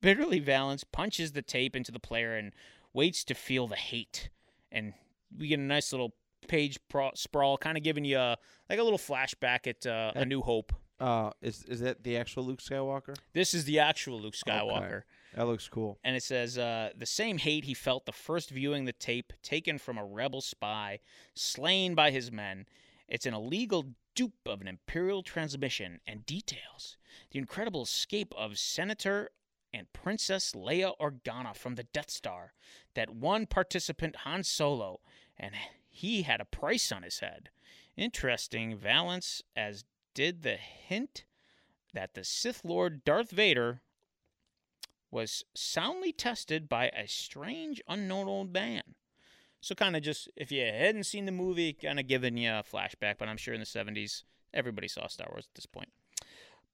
Bitterly, 0.00 0.38
Valance 0.38 0.84
punches 0.84 1.32
the 1.32 1.42
tape 1.42 1.74
into 1.74 1.90
the 1.90 1.98
player 1.98 2.36
and 2.36 2.52
waits 2.92 3.24
to 3.24 3.34
feel 3.34 3.66
the 3.66 3.76
hate. 3.76 4.28
And 4.70 4.92
we 5.36 5.48
get 5.48 5.58
a 5.58 5.62
nice 5.62 5.92
little 5.92 6.14
page 6.46 6.78
pro- 6.88 7.12
sprawl, 7.14 7.56
kind 7.56 7.76
of 7.76 7.82
giving 7.82 8.04
you 8.04 8.18
a, 8.18 8.36
like 8.68 8.78
a 8.78 8.82
little 8.82 8.98
flashback 8.98 9.66
at 9.66 9.86
uh, 9.86 10.12
A 10.14 10.24
New 10.24 10.42
Hope. 10.42 10.72
Uh, 11.00 11.30
is 11.42 11.64
is 11.64 11.80
that 11.80 12.04
the 12.04 12.16
actual 12.16 12.44
Luke 12.44 12.60
Skywalker? 12.60 13.16
This 13.32 13.52
is 13.52 13.64
the 13.64 13.78
actual 13.80 14.20
Luke 14.20 14.34
Skywalker. 14.34 15.02
That 15.34 15.46
looks 15.46 15.68
cool. 15.68 15.98
and 16.04 16.16
it 16.16 16.22
says 16.22 16.58
uh, 16.58 16.90
the 16.96 17.06
same 17.06 17.38
hate 17.38 17.64
he 17.64 17.74
felt 17.74 18.06
the 18.06 18.12
first 18.12 18.50
viewing 18.50 18.84
the 18.84 18.92
tape 18.92 19.32
taken 19.42 19.78
from 19.78 19.98
a 19.98 20.04
rebel 20.04 20.40
spy 20.40 21.00
slain 21.34 21.94
by 21.94 22.10
his 22.10 22.30
men. 22.30 22.66
It's 23.08 23.26
an 23.26 23.34
illegal 23.34 23.94
dupe 24.14 24.46
of 24.46 24.60
an 24.60 24.68
imperial 24.68 25.22
transmission 25.22 26.00
and 26.06 26.24
details. 26.24 26.96
The 27.30 27.38
incredible 27.38 27.82
escape 27.82 28.32
of 28.36 28.58
senator 28.58 29.30
and 29.72 29.92
princess 29.92 30.52
leia 30.52 30.92
organa 31.00 31.56
from 31.56 31.74
the 31.74 31.82
death 31.82 32.10
star. 32.10 32.52
That 32.94 33.10
one 33.10 33.46
participant 33.46 34.16
han 34.18 34.44
solo 34.44 35.00
and 35.36 35.54
he 35.88 36.22
had 36.22 36.40
a 36.40 36.44
price 36.44 36.92
on 36.92 37.02
his 37.02 37.18
head. 37.18 37.50
Interesting 37.96 38.76
valance 38.76 39.42
as 39.56 39.84
did 40.14 40.42
the 40.42 40.56
hint 40.56 41.24
that 41.92 42.14
the 42.14 42.24
sith 42.24 42.64
lord 42.64 43.04
darth 43.04 43.30
vader 43.30 43.82
was 45.14 45.44
soundly 45.54 46.12
tested 46.12 46.68
by 46.68 46.88
a 46.88 47.06
strange 47.06 47.80
unknown 47.88 48.26
old 48.26 48.52
man. 48.52 48.82
So 49.60 49.74
kind 49.74 49.96
of 49.96 50.02
just 50.02 50.28
if 50.36 50.52
you 50.52 50.62
hadn't 50.62 51.04
seen 51.04 51.24
the 51.24 51.32
movie, 51.32 51.72
kind 51.72 52.00
of 52.00 52.08
giving 52.08 52.36
you 52.36 52.50
a 52.50 52.64
flashback, 52.64 53.14
but 53.18 53.28
I'm 53.28 53.38
sure 53.38 53.54
in 53.54 53.60
the 53.60 53.66
70s 53.66 54.24
everybody 54.52 54.88
saw 54.88 55.06
Star 55.06 55.28
Wars 55.30 55.46
at 55.48 55.54
this 55.54 55.66
point. 55.66 55.88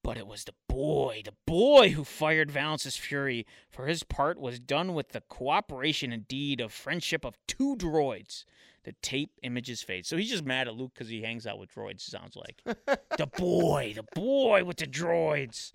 But 0.03 0.17
it 0.17 0.27
was 0.27 0.45
the 0.45 0.55
boy, 0.67 1.21
the 1.25 1.35
boy 1.47 1.91
who 1.91 2.05
fired 2.05 2.51
Valance's 2.51 2.97
fury. 2.97 3.47
For 3.69 3.87
his 3.87 4.03
part 4.03 4.41
was 4.41 4.59
done 4.59 4.95
with 4.95 5.11
the 5.11 5.21
cooperation 5.21 6.11
indeed 6.11 6.61
of 6.61 6.73
friendship 6.73 7.25
of 7.25 7.39
two 7.47 7.77
droids. 7.77 8.45
The 8.85 8.95
tape 9.03 9.33
images 9.43 9.83
fade. 9.83 10.07
So 10.07 10.17
he's 10.17 10.31
just 10.31 10.47
mad 10.47 10.67
at 10.67 10.75
Luke 10.75 10.93
because 10.95 11.11
he 11.11 11.21
hangs 11.21 11.47
out 11.47 11.59
with 11.59 11.75
droids, 11.75 12.01
sounds 12.01 12.35
like. 12.35 12.63
the 13.19 13.27
boy, 13.27 13.93
the 13.95 14.07
boy 14.15 14.65
with 14.65 14.79
the 14.79 14.87
droids. 14.87 15.73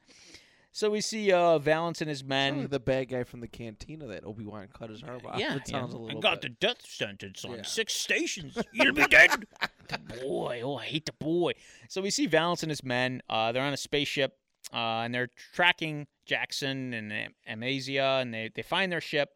So 0.76 0.90
we 0.90 1.00
see 1.00 1.32
uh, 1.32 1.58
Valance 1.58 2.02
and 2.02 2.10
his 2.10 2.20
Sounds 2.20 2.28
men. 2.28 2.58
like 2.60 2.70
the 2.70 2.82
bad 2.82 3.08
guy 3.08 3.24
from 3.24 3.40
the 3.40 3.48
cantina 3.48 4.08
that 4.08 4.26
Obi 4.26 4.44
Wan 4.44 4.68
cut 4.78 4.90
his 4.90 5.04
arm 5.04 5.22
off. 5.26 5.40
Yeah, 5.40 5.56
it 5.56 5.66
sounds 5.70 5.94
yeah. 5.94 5.98
a 5.98 6.02
little. 6.02 6.18
I 6.18 6.22
got 6.22 6.42
bit. 6.42 6.60
the 6.60 6.68
death 6.68 6.86
sentence 6.86 7.46
on 7.46 7.52
Yeah. 7.56 7.62
six 7.62 7.94
stations. 7.94 8.58
You'll 8.74 8.94
be 8.94 9.08
dead. 9.08 9.46
the 9.88 9.98
boy, 10.22 10.60
oh, 10.66 10.76
I 10.76 10.84
hate 10.84 11.06
the 11.06 11.14
boy. 11.14 11.54
So 11.88 12.02
we 12.02 12.10
see 12.10 12.26
Valance 12.26 12.62
and 12.62 12.70
his 12.70 12.84
men. 12.84 13.22
Uh, 13.30 13.54
they're 13.54 13.64
on 13.64 13.72
a 13.72 13.78
spaceship, 13.78 14.38
uh, 14.74 15.04
and 15.04 15.16
they're 15.16 15.30
tracking 15.54 16.08
Jaxxon 16.30 16.94
and 16.94 17.14
Am- 17.14 17.36
Amasia, 17.48 18.20
and 18.22 18.34
they 18.34 18.52
they 18.54 18.62
find 18.62 18.92
their 18.92 19.00
ship. 19.00 19.30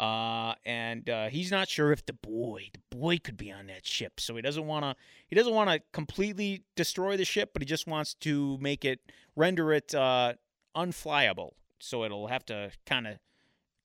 Uh, 0.00 0.54
and 0.66 1.08
uh, 1.08 1.28
he's 1.28 1.52
not 1.52 1.68
sure 1.68 1.92
if 1.92 2.04
the 2.06 2.12
boy, 2.12 2.70
the 2.72 2.96
boy, 2.96 3.18
could 3.18 3.36
be 3.36 3.52
on 3.52 3.68
that 3.68 3.86
ship. 3.86 4.18
So 4.18 4.34
he 4.34 4.42
doesn't 4.42 4.66
want 4.66 4.84
to. 4.84 4.96
He 5.28 5.36
doesn't 5.36 5.54
want 5.54 5.70
to 5.70 5.80
completely 5.92 6.64
destroy 6.74 7.16
the 7.16 7.24
ship, 7.24 7.50
but 7.52 7.62
he 7.62 7.66
just 7.66 7.86
wants 7.86 8.14
to 8.14 8.58
make 8.58 8.84
it 8.84 8.98
render 9.36 9.72
it 9.72 9.94
uh, 9.94 10.32
unflyable. 10.76 11.50
So 11.80 12.04
it'll 12.04 12.28
have 12.28 12.44
to 12.46 12.70
kind 12.86 13.06
of 13.06 13.18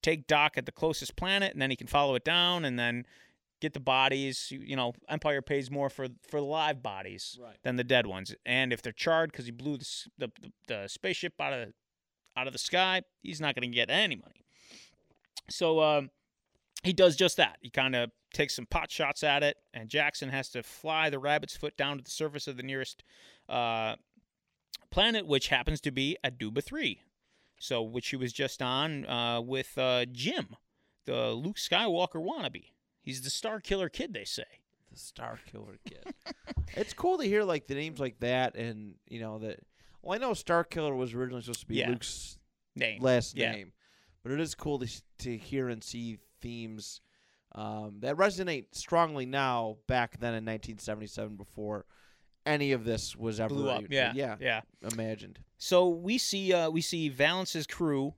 take 0.03 0.27
dock 0.27 0.53
at 0.57 0.65
the 0.65 0.71
closest 0.71 1.15
planet, 1.15 1.53
and 1.53 1.61
then 1.61 1.69
he 1.69 1.75
can 1.75 1.88
follow 1.88 2.15
it 2.15 2.23
down, 2.23 2.63
and 2.65 2.77
then 2.77 3.05
get 3.59 3.73
the 3.73 3.79
bodies. 3.79 4.51
You- 4.51 4.59
You 4.61 4.75
know, 4.75 4.93
Empire 5.09 5.41
pays 5.41 5.71
more 5.71 5.89
for 5.89 6.07
for 6.29 6.39
the 6.39 6.45
live 6.45 6.83
bodies 6.83 7.38
Right. 7.41 7.57
than 7.63 7.75
the 7.75 7.83
dead 7.83 8.05
ones, 8.05 8.35
and 8.45 8.71
if 8.71 8.81
they're 8.81 8.91
charred 8.93 9.31
because 9.31 9.45
he 9.45 9.51
blew 9.51 9.77
the, 9.77 9.88
the 10.17 10.31
the 10.41 10.51
the 10.67 10.88
spaceship 10.88 11.39
out 11.41 11.53
of 11.53 11.73
out 12.35 12.45
of 12.47 12.53
the 12.53 12.59
sky, 12.59 13.01
he's 13.23 13.41
not 13.41 13.55
going 13.55 13.69
to 13.69 13.75
get 13.75 13.89
any 13.89 14.15
money. 14.15 14.45
So 15.49 15.79
um, 15.81 16.11
he 16.83 16.93
does 16.93 17.15
just 17.15 17.38
that. 17.38 17.57
He 17.61 17.69
kind 17.71 17.95
of 17.95 18.11
takes 18.33 18.55
some 18.55 18.67
pot 18.67 18.91
shots 18.91 19.23
at 19.23 19.41
it, 19.41 19.57
and 19.73 19.89
Jaxxon 19.89 20.29
has 20.29 20.49
to 20.49 20.61
fly 20.61 21.09
the 21.09 21.17
rabbit's 21.19 21.55
foot 21.57 21.75
down 21.77 21.97
to 21.97 22.03
the 22.03 22.11
surface 22.11 22.47
of 22.47 22.57
the 22.57 22.63
nearest 22.63 23.03
uh, 23.49 23.95
planet, 24.89 25.25
which 25.27 25.47
happens 25.49 25.81
to 25.81 25.91
be 25.91 26.17
Aduba 26.23 26.63
3. 26.63 27.01
So, 27.59 27.81
which 27.81 28.09
he 28.09 28.15
was 28.15 28.33
just 28.33 28.61
on 28.61 29.05
uh, 29.07 29.41
with 29.41 29.77
uh, 29.77 30.05
Jim, 30.05 30.55
the 31.05 31.29
Luke 31.31 31.55
Skywalker 31.57 32.23
wannabe. 32.23 32.65
He's 33.01 33.21
the 33.21 33.29
Star 33.31 33.59
Killer 33.59 33.89
kid, 33.89 34.13
they 34.13 34.25
say. 34.25 34.43
The 34.91 34.99
Star 34.99 35.39
Killer 35.51 35.79
kid. 35.88 36.13
it's 36.75 36.93
cool 36.93 37.17
to 37.17 37.23
hear 37.25 37.43
like 37.43 37.65
the 37.67 37.73
names 37.75 37.99
like 37.99 38.19
that, 38.19 38.55
and 38.55 38.93
you 39.09 39.19
know 39.19 39.39
that. 39.39 39.59
Well, 40.03 40.13
I 40.15 40.19
know 40.19 40.33
Star 40.35 40.63
Killer 40.63 40.93
was 40.95 41.13
originally 41.15 41.41
supposed 41.41 41.61
to 41.61 41.65
be 41.65 41.75
Yeah. 41.77 41.89
Luke's 41.89 42.38
Name. 42.75 43.01
last 43.01 43.35
Yeah. 43.35 43.51
name, 43.53 43.71
but 44.21 44.31
it 44.31 44.39
is 44.39 44.53
cool 44.53 44.77
to 44.79 45.01
to 45.19 45.35
hear 45.38 45.67
and 45.69 45.83
see 45.83 46.19
themes 46.41 47.01
um, 47.55 48.01
that 48.01 48.17
resonate 48.17 48.67
strongly 48.75 49.25
now. 49.25 49.77
Back 49.88 50.19
then 50.19 50.35
in 50.35 50.45
1977, 50.45 51.35
before 51.38 51.85
any 52.48 52.72
of 52.72 52.86
this 52.86 53.16
was 53.16 53.39
ever 53.39 53.54
Blew 53.54 53.70
up. 53.70 53.84
Yeah. 53.89 54.14
yeah 54.16 54.36
Yeah. 54.39 54.62
imagined. 54.91 55.39
So 55.58 55.88
we 55.89 56.18
see 56.18 56.54
uh, 56.54 56.70
we 56.70 56.82
see 56.82 57.10
Valance's 57.10 57.68
crew 57.68 58.14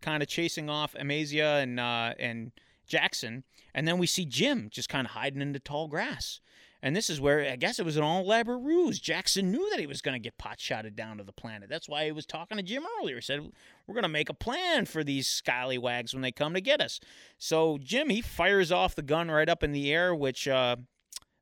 kind 0.00 0.22
of 0.22 0.28
chasing 0.28 0.70
off 0.70 0.94
Amasia 0.94 1.60
and 1.62 1.80
uh, 1.80 2.14
and 2.18 2.52
Jaxxon, 2.88 3.42
and 3.74 3.88
then 3.88 3.98
we 3.98 4.06
see 4.06 4.24
Jim 4.24 4.68
just 4.70 4.88
kind 4.88 5.06
of 5.06 5.12
hiding 5.12 5.42
in 5.42 5.52
the 5.52 5.58
tall 5.58 5.88
grass. 5.88 6.40
And 6.82 6.94
this 6.94 7.08
is 7.10 7.20
where 7.20 7.40
I 7.50 7.56
guess 7.56 7.78
it 7.78 7.84
was 7.84 7.96
an 7.96 8.04
all 8.04 8.20
elaborate 8.20 8.58
ruse. 8.58 9.00
Jaxxon 9.00 9.44
knew 9.44 9.68
that 9.70 9.80
he 9.80 9.86
was 9.86 10.02
going 10.02 10.14
to 10.14 10.22
get 10.22 10.38
pot 10.38 10.60
shotted 10.60 10.94
down 10.94 11.16
to 11.18 11.24
the 11.24 11.32
planet. 11.32 11.68
That's 11.68 11.88
why 11.88 12.04
he 12.04 12.12
was 12.12 12.26
talking 12.26 12.58
to 12.58 12.62
Jim 12.62 12.84
earlier. 13.00 13.16
He 13.16 13.22
said, 13.22 13.40
"We're 13.86 13.94
going 13.94 14.02
to 14.02 14.08
make 14.08 14.28
a 14.28 14.34
plan 14.34 14.84
for 14.84 15.02
these 15.02 15.26
scallywags 15.26 16.12
when 16.12 16.22
they 16.22 16.30
come 16.30 16.54
to 16.54 16.60
get 16.60 16.80
us." 16.80 17.00
So 17.38 17.78
Jim 17.78 18.10
he 18.10 18.20
fires 18.20 18.70
off 18.70 18.94
the 18.94 19.02
gun 19.02 19.30
right 19.30 19.48
up 19.48 19.64
in 19.64 19.72
the 19.72 19.90
air, 19.92 20.14
which 20.14 20.46
uh, 20.46 20.76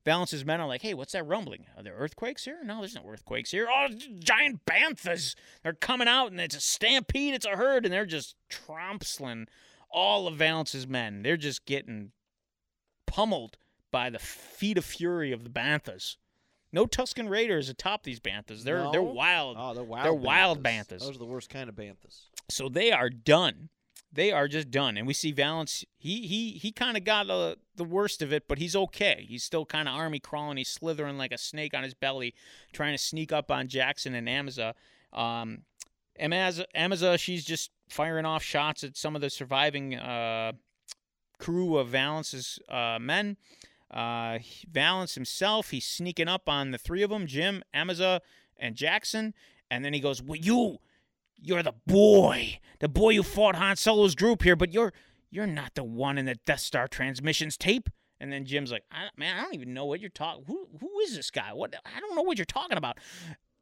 Valance's 0.05 0.45
men 0.45 0.61
are 0.61 0.67
like, 0.67 0.83
"Hey, 0.83 0.95
what's 0.95 1.13
that 1.13 1.27
rumbling? 1.27 1.67
Are 1.77 1.83
there 1.83 1.95
earthquakes 1.95 2.45
here? 2.45 2.59
No, 2.63 2.79
there's 2.81 2.95
no 2.95 3.07
earthquakes 3.09 3.51
here. 3.51 3.69
Oh, 3.73 3.89
giant 4.19 4.65
banthas! 4.67 5.35
They're 5.63 5.73
coming 5.73 6.09
out, 6.09 6.31
and 6.31 6.41
it's 6.41 6.57
a 6.57 6.61
stampede. 6.61 7.35
It's 7.35 7.47
a 7.47 7.57
herd, 7.57 7.85
and 7.85 7.93
they're 7.93 8.07
just 8.07 8.37
trompsling 8.51 9.47
all 9.91 10.27
of 10.27 10.37
Valance's 10.37 10.87
men. 10.87 11.23
They're 11.23 11.37
just 11.37 11.65
getting 11.65 12.13
pummeled 13.07 13.57
by 13.91 14.11
the 14.11 14.19
feet 14.19 14.77
of 14.77 14.85
fury 14.85 15.33
of 15.33 15.45
the 15.45 15.51
banthas. 15.51 16.17
No 16.73 16.87
Tusken 16.87 17.31
Raiders 17.31 17.69
atop 17.69 18.03
these 18.03 18.19
banthas. 18.19 18.65
They're 18.65 18.91
they're 18.91 19.01
wild. 19.01 19.57
Oh, 19.59 19.73
they're 19.73 19.85
wild. 19.85 20.05
They're 20.05 20.13
wild 20.13 20.63
banthas. 20.63 20.97
banthas. 20.97 21.01
Those 21.01 21.15
are 21.15 21.19
the 21.19 21.25
worst 21.25 21.49
kind 21.49 21.69
of 21.69 21.77
banthas. 21.77 22.25
So 22.51 22.69
they 22.69 22.91
are 22.91 23.09
done. 23.09 23.69
They 24.15 24.31
are 24.31 24.47
just 24.47 24.71
done. 24.71 24.97
And 24.97 25.07
we 25.07 25.13
see 25.13 25.33
Valance. 25.33 25.85
He 25.99 26.27
he 26.27 26.53
he 26.53 26.71
kind 26.71 26.97
of 26.97 27.05
got 27.05 27.29
uh, 27.29 27.57
the 27.75 27.85
worst 27.85 28.23
of 28.23 28.33
it, 28.33 28.47
but 28.47 28.59
he's 28.59 28.77
okay. 28.77 29.27
He's 29.29 29.43
still 29.43 29.67
kind 29.67 29.89
of 29.89 29.95
army 29.95 30.21
crawling. 30.21 30.57
He's 30.57 30.69
slithering 30.69 31.19
like 31.19 31.33
a 31.33 31.39
snake 31.39 31.75
on 31.75 31.83
his 31.83 31.95
belly, 31.95 32.35
trying 32.73 32.95
to 32.95 33.03
sneak 33.03 33.33
up 33.33 33.51
on 33.51 33.67
Jaxxon 33.67 34.15
and 34.15 34.29
Amaza. 34.29 34.75
Um, 35.13 35.63
Amaz- 36.21 36.65
Amaza, 36.77 37.19
she's 37.19 37.45
just 37.45 37.71
firing 37.89 38.25
off 38.25 38.43
shots 38.43 38.85
at 38.85 38.97
some 38.97 39.17
of 39.17 39.21
the 39.21 39.31
surviving 39.31 39.97
uh, 39.97 40.53
crew 41.39 41.77
of 41.77 41.89
Valance's 41.89 42.59
uh, 42.69 42.99
men. 43.01 43.37
Uh, 43.91 44.39
Valance 44.71 45.15
himself, 45.15 45.71
he's 45.71 45.85
sneaking 45.85 46.29
up 46.29 46.49
on 46.49 46.71
the 46.71 46.79
three 46.79 47.03
of 47.03 47.11
them, 47.11 47.27
Jim, 47.27 47.63
Amaza, 47.75 48.21
and 48.57 48.77
Jaxxon. 48.77 49.33
And 49.71 49.85
then 49.85 49.93
he 49.93 50.01
goes, 50.01 50.23
well, 50.23 50.37
you, 50.37 50.79
you're 51.41 51.63
the 51.63 51.75
boy, 51.87 52.61
the 52.81 52.89
boy 52.89 53.15
who 53.15 53.23
fought 53.23 53.57
Han 53.57 53.77
Solo's 53.77 54.15
group 54.15 54.43
here, 54.43 54.57
but 54.57 54.73
you're 54.73 54.93
you're 55.31 55.47
not 55.47 55.75
the 55.75 55.85
one 55.85 56.17
in 56.17 56.27
the 56.27 56.37
Death 56.47 56.61
Star 56.61 56.87
transmissions 56.87 57.57
tape. 57.57 57.91
And 58.21 58.33
then 58.33 58.47
Jim's 58.47 58.71
like, 58.71 58.85
I, 58.93 59.09
man, 59.17 59.37
I 59.37 59.43
don't 59.43 59.55
even 59.55 59.75
know 59.75 59.85
what 59.85 60.01
you're 60.01 60.11
talking. 60.11 60.45
Who 60.47 60.69
who 60.81 61.01
is 61.01 61.17
this 61.17 61.31
guy? 61.31 61.53
What? 61.53 61.75
I 61.85 62.01
don't 62.01 62.15
know 62.15 62.23
what 62.23 62.39
you're 62.39 62.45
talking 62.45 62.79
about. 62.79 62.99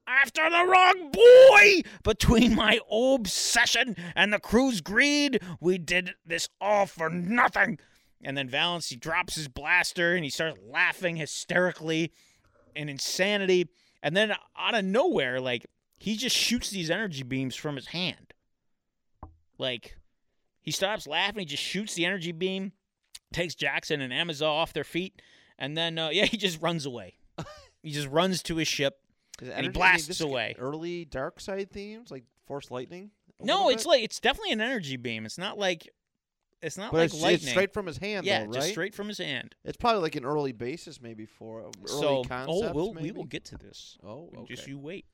After 0.06 0.42
the 0.50 0.66
wrong 0.66 1.10
boy, 1.12 1.82
between 2.02 2.54
my 2.54 2.80
obsession 2.90 3.96
and 4.16 4.32
the 4.32 4.40
crew's 4.40 4.80
greed, 4.80 5.40
we 5.60 5.78
did 5.78 6.14
this 6.26 6.48
all 6.60 6.86
for 6.86 7.08
nothing. 7.08 7.78
And 8.22 8.36
then 8.36 8.48
Valance, 8.48 8.88
he 8.88 8.96
drops 8.96 9.36
his 9.36 9.48
blaster 9.48 10.14
and 10.14 10.24
he 10.24 10.30
starts 10.30 10.58
laughing 10.68 11.16
hysterically 11.16 12.12
in 12.74 12.88
insanity. 12.88 13.68
And 14.02 14.16
then 14.16 14.34
out 14.58 14.74
of 14.74 14.84
nowhere, 14.84 15.40
like 15.40 15.66
he 16.02 16.16
just 16.16 16.36
shoots 16.36 16.68
these 16.70 16.90
energy 16.90 17.22
beams 17.22 17.54
from 17.54 17.76
his 17.76 17.86
hand. 17.86 18.34
Like 19.56 19.96
he 20.60 20.72
stops 20.72 21.06
laughing, 21.06 21.38
he 21.38 21.44
just 21.44 21.62
shoots 21.62 21.94
the 21.94 22.04
energy 22.04 22.32
beam, 22.32 22.72
takes 23.32 23.54
Jaxxon 23.54 24.00
and 24.00 24.12
Amazon 24.12 24.48
off 24.48 24.72
their 24.72 24.82
feet, 24.82 25.22
and 25.60 25.76
then 25.76 26.00
uh, 26.00 26.08
yeah, 26.12 26.24
he 26.24 26.36
just 26.36 26.60
runs 26.60 26.86
away. 26.86 27.18
he 27.84 27.92
just 27.92 28.08
runs 28.08 28.42
to 28.44 28.56
his 28.56 28.66
ship. 28.66 28.98
And 29.38 29.46
he 29.46 29.52
energy- 29.52 29.58
I 29.58 29.62
mean, 29.68 29.72
blasts 29.72 30.20
away. 30.20 30.56
Early 30.58 31.04
dark 31.04 31.38
side 31.38 31.70
themes 31.70 32.10
like 32.10 32.24
Force 32.46 32.72
Lightning. 32.72 33.12
No, 33.40 33.68
it's 33.68 33.84
bit? 33.84 33.90
like 33.90 34.02
it's 34.02 34.18
definitely 34.18 34.50
an 34.50 34.60
energy 34.60 34.96
beam. 34.96 35.24
It's 35.24 35.38
not 35.38 35.56
like 35.56 35.88
it's 36.62 36.76
not 36.76 36.90
but 36.90 36.98
like 36.98 37.04
it's, 37.06 37.14
it's 37.14 37.22
lightning. 37.22 37.48
straight 37.48 37.72
from 37.72 37.86
his 37.86 37.98
hand, 37.98 38.26
yeah, 38.26 38.40
though, 38.40 38.46
right? 38.46 38.54
just 38.54 38.70
straight 38.70 38.94
from 38.96 39.06
his 39.06 39.18
hand. 39.18 39.54
It's 39.64 39.76
probably 39.76 40.02
like 40.02 40.16
an 40.16 40.24
early 40.24 40.52
basis, 40.52 41.00
maybe 41.00 41.26
for 41.26 41.60
early 41.60 41.72
so, 41.86 42.24
concepts. 42.24 42.60
oh, 42.60 42.72
we'll, 42.72 42.92
maybe? 42.92 43.12
we 43.12 43.16
will 43.18 43.24
get 43.24 43.44
to 43.46 43.56
this. 43.56 43.98
Oh, 44.04 44.30
okay. 44.36 44.54
Just 44.54 44.66
you 44.66 44.80
wait. 44.80 45.06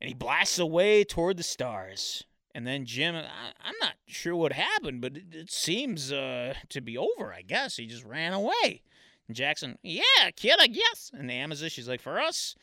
And 0.00 0.08
he 0.08 0.14
blasts 0.14 0.58
away 0.58 1.04
toward 1.04 1.36
the 1.36 1.42
stars. 1.42 2.24
And 2.54 2.66
then 2.66 2.86
Jim, 2.86 3.14
I, 3.14 3.20
I'm 3.62 3.74
not 3.80 3.94
sure 4.06 4.34
what 4.34 4.52
happened, 4.52 5.00
but 5.00 5.16
it, 5.16 5.26
it 5.32 5.50
seems 5.50 6.12
uh, 6.12 6.54
to 6.68 6.80
be 6.80 6.96
over, 6.96 7.32
I 7.32 7.42
guess. 7.42 7.76
He 7.76 7.86
just 7.86 8.04
ran 8.04 8.32
away. 8.32 8.82
And 9.26 9.36
Jaxxon, 9.36 9.76
yeah, 9.82 10.30
kid, 10.34 10.56
I 10.58 10.66
guess. 10.66 11.10
And 11.12 11.28
the 11.28 11.34
Amazon, 11.34 11.68
she's 11.68 11.88
like, 11.88 12.00
for 12.00 12.18
us, 12.18 12.54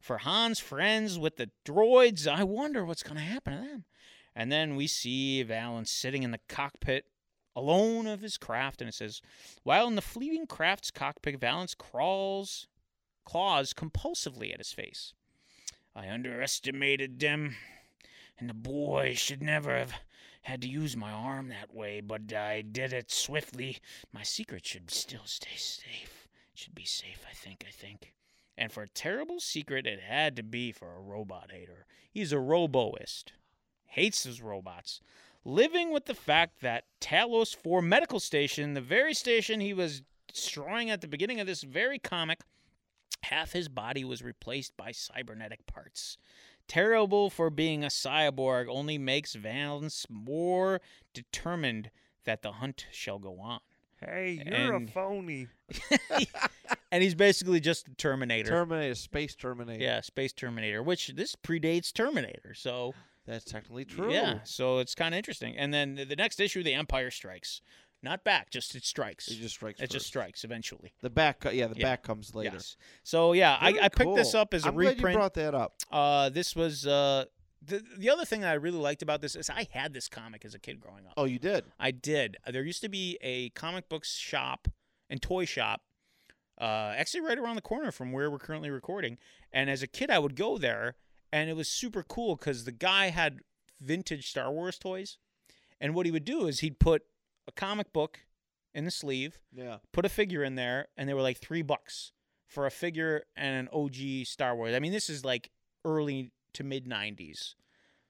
for 0.00 0.18
Han's 0.18 0.60
friends 0.60 1.18
with 1.18 1.36
the 1.36 1.50
droids, 1.64 2.26
I 2.26 2.44
wonder 2.44 2.84
what's 2.84 3.02
going 3.02 3.16
to 3.16 3.22
happen 3.22 3.54
to 3.54 3.68
them. 3.68 3.84
And 4.36 4.52
then 4.52 4.76
we 4.76 4.86
see 4.86 5.42
Valance 5.42 5.90
sitting 5.90 6.22
in 6.22 6.30
the 6.30 6.40
cockpit 6.48 7.06
alone 7.56 8.06
of 8.06 8.20
his 8.20 8.36
craft, 8.36 8.80
and 8.80 8.88
it 8.88 8.94
says, 8.94 9.20
while 9.64 9.88
in 9.88 9.96
the 9.96 10.02
fleeting 10.02 10.46
craft's 10.46 10.92
cockpit, 10.92 11.40
Valance 11.40 11.74
crawls, 11.74 12.68
claws 13.24 13.72
compulsively 13.72 14.52
at 14.52 14.58
his 14.58 14.72
face. 14.72 15.12
I 15.98 16.10
underestimated 16.10 17.18
them, 17.18 17.56
and 18.38 18.48
the 18.48 18.54
boy 18.54 19.14
should 19.16 19.42
never 19.42 19.76
have 19.76 19.92
had 20.42 20.62
to 20.62 20.68
use 20.68 20.96
my 20.96 21.10
arm 21.10 21.48
that 21.48 21.74
way, 21.74 22.00
but 22.00 22.32
I 22.32 22.62
did 22.62 22.92
it 22.92 23.10
swiftly. 23.10 23.78
My 24.12 24.22
secret 24.22 24.64
should 24.64 24.92
still 24.92 25.24
stay 25.24 25.56
safe. 25.56 26.28
Should 26.54 26.76
be 26.76 26.84
safe, 26.84 27.26
I 27.28 27.34
think, 27.34 27.64
I 27.66 27.72
think. 27.72 28.14
And 28.56 28.70
for 28.70 28.84
a 28.84 28.88
terrible 28.88 29.40
secret, 29.40 29.88
it 29.88 29.98
had 30.00 30.36
to 30.36 30.44
be 30.44 30.70
for 30.70 30.94
a 30.94 31.00
robot 31.00 31.50
hater. 31.50 31.84
He's 32.08 32.32
a 32.32 32.36
roboist. 32.36 33.32
Hates 33.86 34.22
his 34.22 34.40
robots. 34.40 35.00
Living 35.44 35.92
with 35.92 36.04
the 36.04 36.14
fact 36.14 36.60
that 36.60 36.84
Talos 37.00 37.56
4 37.56 37.82
Medical 37.82 38.20
Station, 38.20 38.74
the 38.74 38.80
very 38.80 39.14
station 39.14 39.58
he 39.58 39.74
was 39.74 40.02
destroying 40.28 40.90
at 40.90 41.00
the 41.00 41.08
beginning 41.08 41.40
of 41.40 41.48
this 41.48 41.64
very 41.64 41.98
comic, 41.98 42.42
half 43.30 43.52
his 43.52 43.68
body 43.68 44.04
was 44.04 44.22
replaced 44.22 44.76
by 44.76 44.92
cybernetic 44.92 45.66
parts. 45.66 46.18
Terrible 46.66 47.30
for 47.30 47.48
being 47.50 47.82
a 47.82 47.88
cyborg 47.88 48.66
only 48.68 48.98
makes 48.98 49.34
Valance 49.34 50.06
more 50.10 50.80
determined 51.14 51.90
that 52.24 52.42
the 52.42 52.52
hunt 52.52 52.86
shall 52.92 53.18
go 53.18 53.38
on. 53.40 53.60
Hey, 54.04 54.42
you're 54.46 54.74
a 54.74 54.86
phony. 54.86 55.48
And 56.90 57.02
he's 57.02 57.14
basically 57.14 57.60
just 57.60 57.88
a 57.88 57.94
Terminator. 57.94 58.48
Terminator, 58.48 58.94
space 58.94 59.34
Terminator. 59.34 59.82
yeah, 59.82 60.00
Space 60.00 60.32
Terminator, 60.32 60.82
which 60.82 61.08
this 61.08 61.34
predates 61.36 61.92
Terminator. 61.92 62.54
So, 62.54 62.94
that's 63.26 63.44
technically 63.44 63.84
true. 63.84 64.10
yeah, 64.12 64.38
so 64.44 64.78
it's 64.78 64.94
kind 64.94 65.14
of 65.14 65.18
interesting. 65.18 65.56
And 65.56 65.72
then 65.74 65.96
the- 65.96 66.04
the 66.04 66.16
next 66.16 66.40
issue, 66.40 66.62
The 66.62 66.72
Empire 66.74 67.10
Strikes. 67.10 67.60
Not 68.02 68.22
back, 68.22 68.50
just 68.50 68.74
it 68.76 68.84
strikes. 68.84 69.28
it 69.28 69.34
just 69.36 69.54
strikes. 69.56 69.80
It 69.80 69.90
just 69.90 70.06
strikes 70.06 70.44
eventually. 70.44 70.92
The 71.02 71.10
back, 71.10 71.44
yeah, 71.52 71.66
the 71.66 71.76
Yeah. 71.76 71.82
back 71.84 72.02
comes 72.04 72.32
later. 72.34 72.50
Yes. 72.54 72.76
So, 73.02 73.32
yeah, 73.32 73.56
I, 73.60 73.76
I 73.82 73.88
picked 73.88 74.14
this 74.14 74.34
up 74.36 74.54
as 74.54 74.64
a 74.64 74.68
I'm 74.68 74.74
glad 74.74 74.96
reprint. 74.96 75.14
you 75.14 75.18
brought 75.18 75.34
that 75.34 75.54
up. 75.54 75.74
Uh, 75.90 76.28
this 76.28 76.54
was 76.54 76.86
uh, 76.86 77.24
the 77.60 77.82
the 77.96 78.08
other 78.08 78.24
thing 78.24 78.42
that 78.42 78.50
I 78.50 78.54
really 78.54 78.78
liked 78.78 79.02
about 79.02 79.20
this 79.20 79.34
is 79.34 79.50
I 79.50 79.66
had 79.72 79.92
this 79.94 80.08
comic 80.08 80.44
as 80.44 80.54
a 80.54 80.60
kid 80.60 80.78
growing 80.80 81.06
up. 81.06 81.14
Oh, 81.16 81.24
you 81.24 81.40
did. 81.40 81.64
I 81.78 81.90
did. 81.90 82.36
There 82.46 82.62
used 82.62 82.82
to 82.82 82.88
be 82.88 83.18
a 83.20 83.48
comic 83.50 83.88
books 83.88 84.14
shop 84.14 84.68
and 85.10 85.20
toy 85.20 85.44
shop, 85.44 85.80
uh, 86.60 86.92
actually 86.96 87.22
right 87.22 87.38
around 87.38 87.56
the 87.56 87.62
corner 87.62 87.90
from 87.90 88.12
where 88.12 88.30
we're 88.30 88.38
currently 88.38 88.70
recording. 88.70 89.18
And 89.52 89.68
as 89.68 89.82
a 89.82 89.86
kid, 89.88 90.08
I 90.10 90.18
would 90.20 90.36
go 90.36 90.56
there, 90.56 90.94
and 91.32 91.50
it 91.50 91.56
was 91.56 91.68
super 91.68 92.04
cool 92.04 92.36
because 92.36 92.64
the 92.64 92.70
guy 92.72 93.08
had 93.10 93.40
vintage 93.80 94.28
Star 94.30 94.52
Wars 94.52 94.78
toys, 94.78 95.18
and 95.80 95.94
what 95.96 96.06
he 96.06 96.12
would 96.12 96.24
do 96.24 96.46
is 96.46 96.60
he'd 96.60 96.78
put 96.78 97.02
a 97.48 97.52
comic 97.52 97.92
book 97.92 98.20
in 98.74 98.84
the 98.84 98.90
sleeve, 98.92 99.40
Yeah. 99.52 99.78
put 99.92 100.04
a 100.04 100.08
figure 100.08 100.44
in 100.44 100.54
there, 100.54 100.86
and 100.96 101.08
they 101.08 101.14
were 101.14 101.22
like 101.22 101.38
three 101.38 101.62
bucks 101.62 102.12
for 102.46 102.66
a 102.66 102.70
figure 102.70 103.24
and 103.36 103.56
an 103.56 103.68
OG 103.72 104.24
Star 104.24 104.54
Wars. 104.54 104.74
I 104.74 104.78
mean, 104.78 104.92
this 104.92 105.10
is 105.10 105.24
like 105.24 105.50
early 105.84 106.30
to 106.52 106.62
mid 106.64 106.86
'90s, 106.86 107.54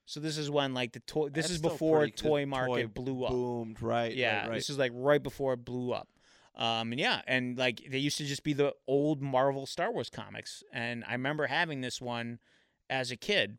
so 0.04 0.20
this 0.20 0.36
is 0.36 0.50
when 0.50 0.74
like 0.74 0.92
the 0.92 1.00
toy. 1.00 1.28
This 1.28 1.44
That's 1.46 1.54
is 1.54 1.62
before 1.62 2.00
pretty- 2.00 2.12
toy 2.12 2.46
market 2.46 2.94
toy 2.94 3.02
blew 3.02 3.24
up. 3.24 3.30
Boomed, 3.30 3.80
right? 3.80 4.14
yeah, 4.14 4.40
right, 4.42 4.48
right. 4.50 4.54
this 4.56 4.68
is 4.68 4.76
like 4.78 4.92
right 4.94 5.22
before 5.22 5.54
it 5.54 5.64
blew 5.64 5.92
up. 5.92 6.08
Um, 6.54 6.90
and 6.92 6.98
yeah, 7.00 7.22
and 7.28 7.56
like 7.56 7.82
they 7.88 7.98
used 7.98 8.18
to 8.18 8.24
just 8.24 8.42
be 8.42 8.52
the 8.52 8.74
old 8.88 9.22
Marvel 9.22 9.64
Star 9.64 9.92
Wars 9.92 10.10
comics, 10.10 10.64
and 10.72 11.04
I 11.06 11.12
remember 11.12 11.46
having 11.46 11.80
this 11.82 12.00
one 12.00 12.40
as 12.90 13.10
a 13.12 13.16
kid, 13.16 13.58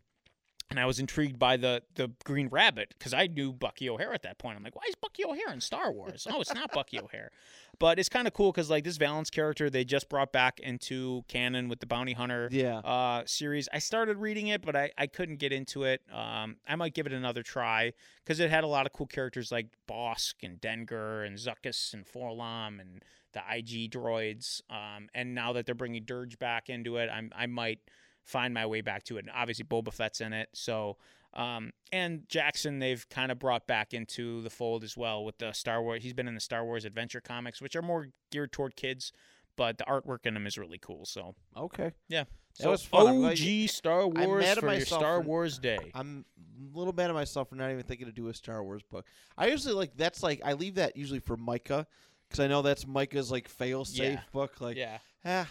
and 0.69 0.79
I 0.79 0.85
was 0.85 0.99
intrigued 0.99 1.39
by 1.39 1.57
the 1.57 1.83
the 1.95 2.11
Green 2.23 2.47
Rabbit 2.47 2.93
because 2.97 3.13
I 3.13 3.27
knew 3.27 3.51
Bucky 3.51 3.89
O'Hare 3.89 4.13
at 4.13 4.23
that 4.23 4.37
point. 4.37 4.57
I'm 4.57 4.63
like, 4.63 4.75
why 4.75 4.83
is 4.87 4.95
Bucky 4.95 5.25
O'Hare 5.25 5.51
in 5.51 5.61
Star 5.61 5.91
Wars? 5.91 6.27
oh, 6.29 6.41
it's 6.41 6.53
not 6.53 6.71
Bucky 6.71 6.99
O'Hare, 6.99 7.31
but 7.79 7.97
it's 7.97 8.09
kind 8.09 8.27
of 8.27 8.33
cool 8.33 8.51
because 8.51 8.69
like 8.69 8.83
this 8.83 8.97
Valance 8.97 9.29
character 9.29 9.69
they 9.69 9.83
just 9.83 10.09
brought 10.09 10.31
back 10.31 10.59
into 10.59 11.23
canon 11.27 11.69
with 11.69 11.79
the 11.79 11.85
Bounty 11.85 12.13
Hunter 12.13 12.49
yeah. 12.51 12.79
uh, 12.79 13.23
series. 13.25 13.67
I 13.73 13.79
started 13.79 14.17
reading 14.17 14.47
it, 14.47 14.61
but 14.61 14.75
I, 14.75 14.91
I 14.97 15.07
couldn't 15.07 15.37
get 15.37 15.51
into 15.51 15.83
it. 15.83 16.01
Um, 16.13 16.57
I 16.67 16.75
might 16.75 16.93
give 16.93 17.05
it 17.05 17.13
another 17.13 17.43
try 17.43 17.93
because 18.23 18.39
it 18.39 18.49
had 18.49 18.63
a 18.63 18.67
lot 18.67 18.85
of 18.85 18.93
cool 18.93 19.07
characters 19.07 19.51
like 19.51 19.67
Bossk 19.89 20.35
and 20.43 20.59
Dengar 20.61 21.25
and 21.25 21.37
Zuckuss 21.37 21.93
and 21.93 22.05
4-LOM 22.05 22.79
and 22.79 23.03
the 23.33 23.39
IG 23.39 23.91
droids. 23.91 24.61
Um, 24.69 25.09
and 25.13 25.33
now 25.33 25.53
that 25.53 25.65
they're 25.65 25.75
bringing 25.75 26.03
Dirge 26.03 26.39
back 26.39 26.69
into 26.69 26.97
it, 26.97 27.09
I'm, 27.11 27.31
I 27.35 27.45
might 27.45 27.79
find 28.23 28.53
my 28.53 28.65
way 28.65 28.81
back 28.81 29.03
to 29.05 29.17
it. 29.17 29.25
And 29.25 29.31
obviously, 29.35 29.65
Boba 29.65 29.93
Fett's 29.93 30.21
in 30.21 30.33
it. 30.33 30.49
So, 30.53 30.97
um, 31.33 31.71
and 31.91 32.27
Jaxxon, 32.27 32.79
they've 32.79 33.07
kind 33.09 33.31
of 33.31 33.39
brought 33.39 33.67
back 33.67 33.93
into 33.93 34.41
the 34.41 34.49
fold 34.49 34.83
as 34.83 34.95
well 34.97 35.23
with 35.23 35.37
the 35.37 35.51
Star 35.53 35.81
Wars. 35.81 36.03
He's 36.03 36.13
been 36.13 36.27
in 36.27 36.35
the 36.35 36.39
Star 36.41 36.63
Wars 36.65 36.85
adventure 36.85 37.21
comics, 37.21 37.61
which 37.61 37.75
are 37.75 37.81
more 37.81 38.07
geared 38.31 38.51
toward 38.51 38.75
kids, 38.75 39.11
but 39.55 39.77
the 39.77 39.83
artwork 39.85 40.25
in 40.25 40.33
them 40.33 40.47
is 40.47 40.57
really 40.57 40.79
cool. 40.79 41.05
So, 41.05 41.35
Okay. 41.55 41.91
yeah. 42.07 42.23
That 42.57 42.63
So 42.63 42.71
was 42.71 42.83
fun. 42.83 43.07
I'm 43.07 43.23
OG 43.25 43.35
glad 43.37 43.69
Star 43.69 44.01
I'm 44.01 44.27
Wars 44.27 44.43
mad 44.43 44.57
at 44.57 44.63
for 44.63 44.73
your 44.73 44.85
Star 44.85 45.21
for- 45.21 45.27
Wars 45.27 45.59
Day. 45.59 45.91
I'm 45.93 46.25
a 46.73 46.77
little 46.77 46.93
mad 46.93 47.09
at 47.09 47.13
myself 47.13 47.49
for 47.49 47.55
not 47.55 47.71
even 47.71 47.83
thinking 47.83 48.07
to 48.07 48.11
do 48.11 48.27
a 48.27 48.33
Star 48.33 48.63
Wars 48.63 48.81
book. 48.83 49.05
I 49.37 49.47
usually 49.47 49.75
like 49.75 49.95
that's 49.95 50.21
like 50.23 50.41
I 50.43 50.53
leave 50.53 50.75
that 50.75 50.97
usually 50.97 51.19
for 51.19 51.37
Micah 51.37 51.87
because 52.27 52.39
I 52.43 52.47
know 52.47 52.61
that's 52.61 52.85
Micah's 52.85 53.31
like 53.31 53.47
fail 53.47 53.85
safe 53.85 54.13
Yeah. 54.13 54.19
book. 54.33 54.59
Like, 54.59 54.75
yeah, 54.75 54.97
ah, 55.23 55.47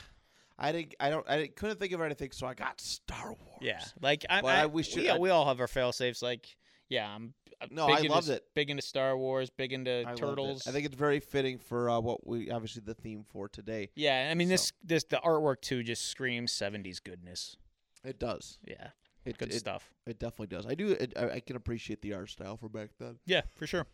I 0.59 0.73
didn't, 0.73 0.95
I 0.99 1.11
don't, 1.11 1.29
I 1.29 1.47
couldn't 1.47 1.79
think 1.79 1.93
of 1.93 2.01
anything, 2.01 2.31
so 2.33 2.47
I 2.47 2.55
got 2.55 2.81
Star 2.81 3.29
Wars. 3.29 3.59
yeah. 3.61 3.81
Like 4.03 4.25
I, 4.29 4.41
I, 4.41 4.63
I 4.63 4.67
we, 4.67 4.83
should. 4.83 5.03
yeah, 5.05 5.15
I- 5.15 5.19
we 5.19 5.31
all 5.31 5.47
have 5.47 5.61
our 5.61 5.69
fail 5.69 5.93
safes. 5.93 6.21
Like, 6.23 6.57
yeah, 6.89 7.09
I'm 7.09 7.35
uh, 7.61 7.67
No, 7.71 7.87
big 7.87 7.97
I 7.97 7.99
into, 8.01 8.13
loved 8.13 8.29
it. 8.29 8.45
Big 8.55 8.71
into 8.71 8.83
Star 8.83 9.17
Wars, 9.17 9.51
big 9.51 9.73
into 9.73 10.05
I 10.07 10.15
turtles. 10.15 10.67
I 10.67 10.73
think 10.73 10.87
it's 10.87 10.97
very 10.97 11.21
fitting 11.21 11.59
for 11.59 11.89
uh, 11.91 12.01
what 12.01 12.27
we 12.27 12.51
obviously 12.51 12.83
the 12.85 12.95
theme 12.95 13.25
for 13.31 13.49
today. 13.49 13.91
yeah, 13.95 14.29
I 14.31 14.35
mean 14.35 14.49
this 14.49 14.69
So. 14.69 14.73
this 14.85 15.05
the 15.05 15.21
artwork 15.25 15.61
too 15.61 15.83
just 15.83 16.07
screams 16.07 16.53
'70s 16.53 17.03
goodness. 17.03 17.57
It 18.05 18.19
does. 18.19 18.59
Yeah, 18.67 18.89
It 19.25 19.39
good 19.39 19.53
it, 19.53 19.59
stuff. 19.59 19.91
It 20.07 20.19
definitely 20.19 20.47
does. 20.57 20.67
I 20.67 20.75
do. 20.75 20.91
It, 20.93 21.13
I, 21.17 21.31
I 21.31 21.41
can 21.41 21.57
appreciate 21.57 22.01
the 22.01 22.15
art 22.15 22.31
style 22.31 22.57
from 22.57 22.69
back 22.71 22.91
then. 22.99 23.19
Yeah, 23.27 23.43
for 23.55 23.67
sure. 23.67 23.87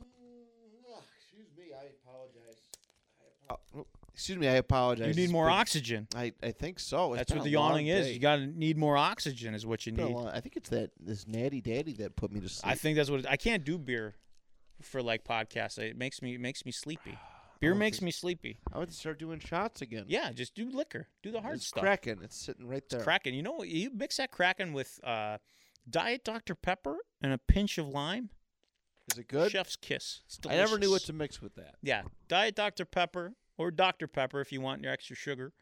Excuse 0.00 1.48
me. 1.56 1.72
I 1.74 1.84
apologize. 2.04 2.60
Excuse 4.20 4.36
me, 4.38 4.48
I 4.48 4.56
apologize. 4.56 5.16
You 5.16 5.22
need 5.26 5.32
more 5.32 5.46
been- 5.46 5.54
oxygen. 5.54 6.08
I, 6.14 6.34
I 6.42 6.50
think 6.50 6.78
so. 6.78 7.14
It's 7.14 7.20
That's 7.20 7.32
what 7.32 7.44
the 7.44 7.50
yawning 7.50 7.86
is. 7.86 8.04
day. 8.06 8.12
You 8.12 8.18
got 8.18 8.36
to 8.36 8.46
need 8.46 8.76
more 8.76 8.98
oxygen, 8.98 9.54
is 9.54 9.64
what 9.64 9.86
you 9.86 9.92
It's 9.92 9.96
been 9.96 10.04
a 10.04 10.08
need. 10.10 10.14
long- 10.14 10.28
I 10.28 10.40
think 10.40 10.56
it's 10.56 10.68
that 10.68 10.90
this 11.00 11.26
natty 11.26 11.62
daddy 11.62 11.94
that 11.94 12.16
put 12.16 12.30
me 12.30 12.40
to 12.40 12.48
sleep. 12.50 12.70
I 12.70 12.74
think 12.74 12.96
that's 12.96 13.08
what 13.08 13.20
it, 13.20 13.26
I 13.26 13.38
can't 13.38 13.64
do 13.64 13.78
beer 13.78 14.16
for 14.82 15.02
like 15.02 15.24
podcasts. 15.24 15.78
It 15.78 15.96
makes 15.96 16.20
me 16.20 16.34
it 16.34 16.40
makes 16.40 16.66
me 16.66 16.70
sleepy. 16.72 17.16
Beer 17.60 17.74
makes 17.74 18.02
me 18.02 18.10
sleepy. 18.10 18.58
I 18.72 18.78
would 18.78 18.92
start 18.92 19.18
doing 19.18 19.40
shots 19.40 19.80
again. 19.80 20.04
Yeah, 20.06 20.32
just 20.32 20.54
do 20.54 20.70
liquor. 20.70 21.08
Do 21.22 21.30
the 21.30 21.40
hard 21.40 21.56
it's 21.56 21.66
stuff. 21.66 21.82
Kraken. 21.82 22.20
It's 22.22 22.36
sitting 22.36 22.66
right 22.66 22.86
there. 22.90 22.98
It's 23.00 23.04
Kraken. 23.04 23.32
You 23.32 23.42
know, 23.42 23.52
what? 23.52 23.68
you 23.68 23.90
mix 23.94 24.18
that 24.18 24.30
Kraken 24.30 24.74
with 24.74 25.00
uh, 25.02 25.38
Diet 25.88 26.24
Dr 26.24 26.54
Pepper 26.54 26.98
and 27.22 27.32
a 27.32 27.38
pinch 27.38 27.78
of 27.78 27.88
lime. 27.88 28.28
Is 29.12 29.18
it 29.18 29.28
good? 29.28 29.50
Chef's 29.50 29.76
kiss. 29.76 30.20
I 30.48 30.56
never 30.56 30.78
knew 30.78 30.90
what 30.90 31.02
to 31.02 31.14
mix 31.14 31.40
with 31.42 31.54
that. 31.56 31.76
Yeah, 31.82 32.02
Diet 32.28 32.54
Dr 32.54 32.84
Pepper 32.84 33.32
or 33.60 33.70
Dr 33.70 34.08
Pepper 34.08 34.40
if 34.40 34.52
you 34.52 34.60
want 34.62 34.82
your 34.82 34.90
extra 34.90 35.14
sugar, 35.14 35.52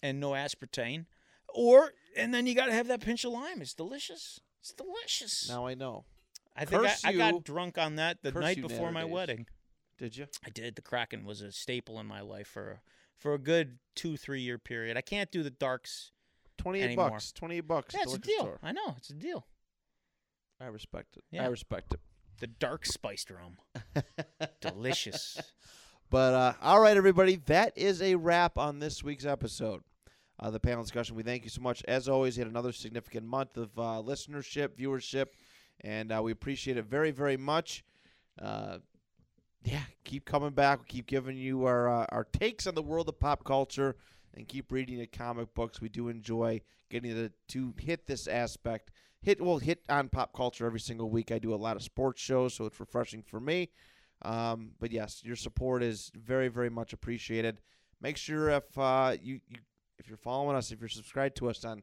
and 0.00 0.20
no 0.20 0.30
aspartame. 0.30 1.06
Or 1.52 1.90
and 2.16 2.32
then 2.32 2.46
you 2.46 2.54
got 2.54 2.66
to 2.66 2.72
have 2.72 2.86
that 2.86 3.00
pinch 3.00 3.24
of 3.24 3.32
lime. 3.32 3.60
It's 3.60 3.74
delicious. 3.74 4.38
It's 4.60 4.72
delicious. 4.72 5.48
Now 5.48 5.66
I 5.66 5.74
know. 5.74 6.04
I 6.56 6.64
think 6.64 6.86
I, 6.86 6.94
I 7.04 7.12
got 7.12 7.42
drunk 7.42 7.78
on 7.78 7.96
that 7.96 8.18
the 8.22 8.30
curse 8.30 8.42
night 8.42 8.62
before 8.62 8.92
my 8.92 9.04
wedding. 9.04 9.46
Did 9.98 10.16
you? 10.16 10.26
I 10.46 10.50
did. 10.50 10.76
The 10.76 10.82
Kraken 10.82 11.24
was 11.24 11.40
a 11.40 11.50
staple 11.50 11.98
in 11.98 12.06
my 12.06 12.20
life 12.20 12.46
for 12.46 12.80
for 13.18 13.34
a 13.34 13.38
good 13.38 13.78
two 13.96 14.16
three 14.16 14.40
year 14.40 14.58
period. 14.58 14.96
I 14.96 15.00
can't 15.00 15.32
do 15.32 15.42
the 15.42 15.50
darks. 15.50 16.12
Twenty 16.58 16.80
eight 16.80 16.96
bucks. 16.96 17.32
Twenty 17.32 17.56
eight 17.56 17.66
bucks. 17.66 17.92
Yeah, 17.92 18.02
it's 18.04 18.14
a 18.14 18.18
deal. 18.18 18.38
store. 18.38 18.58
I 18.62 18.70
know 18.70 18.94
it's 18.96 19.10
a 19.10 19.14
deal. 19.14 19.46
I 20.60 20.66
respect 20.66 21.16
it. 21.16 21.24
Yeah. 21.32 21.44
I 21.44 21.46
respect 21.46 21.92
it. 21.94 22.00
The 22.38 22.46
dark 22.46 22.86
spiced 22.86 23.30
rum, 23.30 23.58
delicious. 24.60 25.40
But 26.10 26.34
uh, 26.34 26.52
all 26.60 26.80
right, 26.80 26.96
everybody, 26.96 27.36
that 27.46 27.72
is 27.78 28.02
a 28.02 28.16
wrap 28.16 28.58
on 28.58 28.80
this 28.80 29.04
week's 29.04 29.24
episode. 29.24 29.82
Uh, 30.40 30.50
the 30.50 30.58
panel 30.58 30.82
discussion. 30.82 31.14
We 31.14 31.22
thank 31.22 31.44
you 31.44 31.50
so 31.50 31.60
much. 31.60 31.84
As 31.86 32.08
always, 32.08 32.36
you 32.36 32.40
had 32.42 32.50
another 32.50 32.72
significant 32.72 33.26
month 33.26 33.56
of 33.56 33.78
uh, 33.78 34.02
listenership, 34.04 34.70
viewership, 34.70 35.26
and 35.82 36.10
uh, 36.10 36.20
we 36.20 36.32
appreciate 36.32 36.76
it 36.76 36.86
very, 36.86 37.12
very 37.12 37.36
much. 37.36 37.84
Uh, 38.42 38.78
yeah, 39.62 39.82
keep 40.02 40.24
coming 40.24 40.50
back. 40.50 40.80
We 40.80 40.86
keep 40.86 41.06
giving 41.06 41.36
you 41.36 41.66
our 41.66 41.88
uh, 41.88 42.06
our 42.08 42.24
takes 42.24 42.66
on 42.66 42.74
the 42.74 42.82
world 42.82 43.08
of 43.08 43.20
pop 43.20 43.44
culture, 43.44 43.94
and 44.34 44.48
keep 44.48 44.72
reading 44.72 44.98
the 44.98 45.06
comic 45.06 45.54
books. 45.54 45.80
We 45.80 45.90
do 45.90 46.08
enjoy 46.08 46.60
getting 46.88 47.14
to, 47.14 47.30
to 47.48 47.74
hit 47.78 48.08
this 48.08 48.26
aspect. 48.26 48.90
Hit 49.22 49.40
well, 49.40 49.58
hit 49.58 49.82
on 49.88 50.08
pop 50.08 50.32
culture 50.32 50.66
every 50.66 50.80
single 50.80 51.08
week. 51.08 51.30
I 51.30 51.38
do 51.38 51.54
a 51.54 51.56
lot 51.56 51.76
of 51.76 51.84
sports 51.84 52.20
shows, 52.20 52.54
so 52.54 52.64
it's 52.64 52.80
refreshing 52.80 53.22
for 53.22 53.38
me. 53.38 53.68
Um, 54.22 54.72
but 54.78 54.92
yes, 54.92 55.22
your 55.24 55.36
support 55.36 55.82
is 55.82 56.10
very, 56.14 56.48
very 56.48 56.70
much 56.70 56.92
appreciated. 56.92 57.60
Make 58.00 58.16
sure 58.16 58.50
if 58.50 58.78
uh, 58.78 59.16
you, 59.22 59.40
you 59.48 59.58
if 59.98 60.08
you're 60.08 60.16
following 60.16 60.56
us, 60.56 60.72
if 60.72 60.80
you're 60.80 60.88
subscribed 60.88 61.36
to 61.36 61.48
us 61.48 61.64
on 61.64 61.82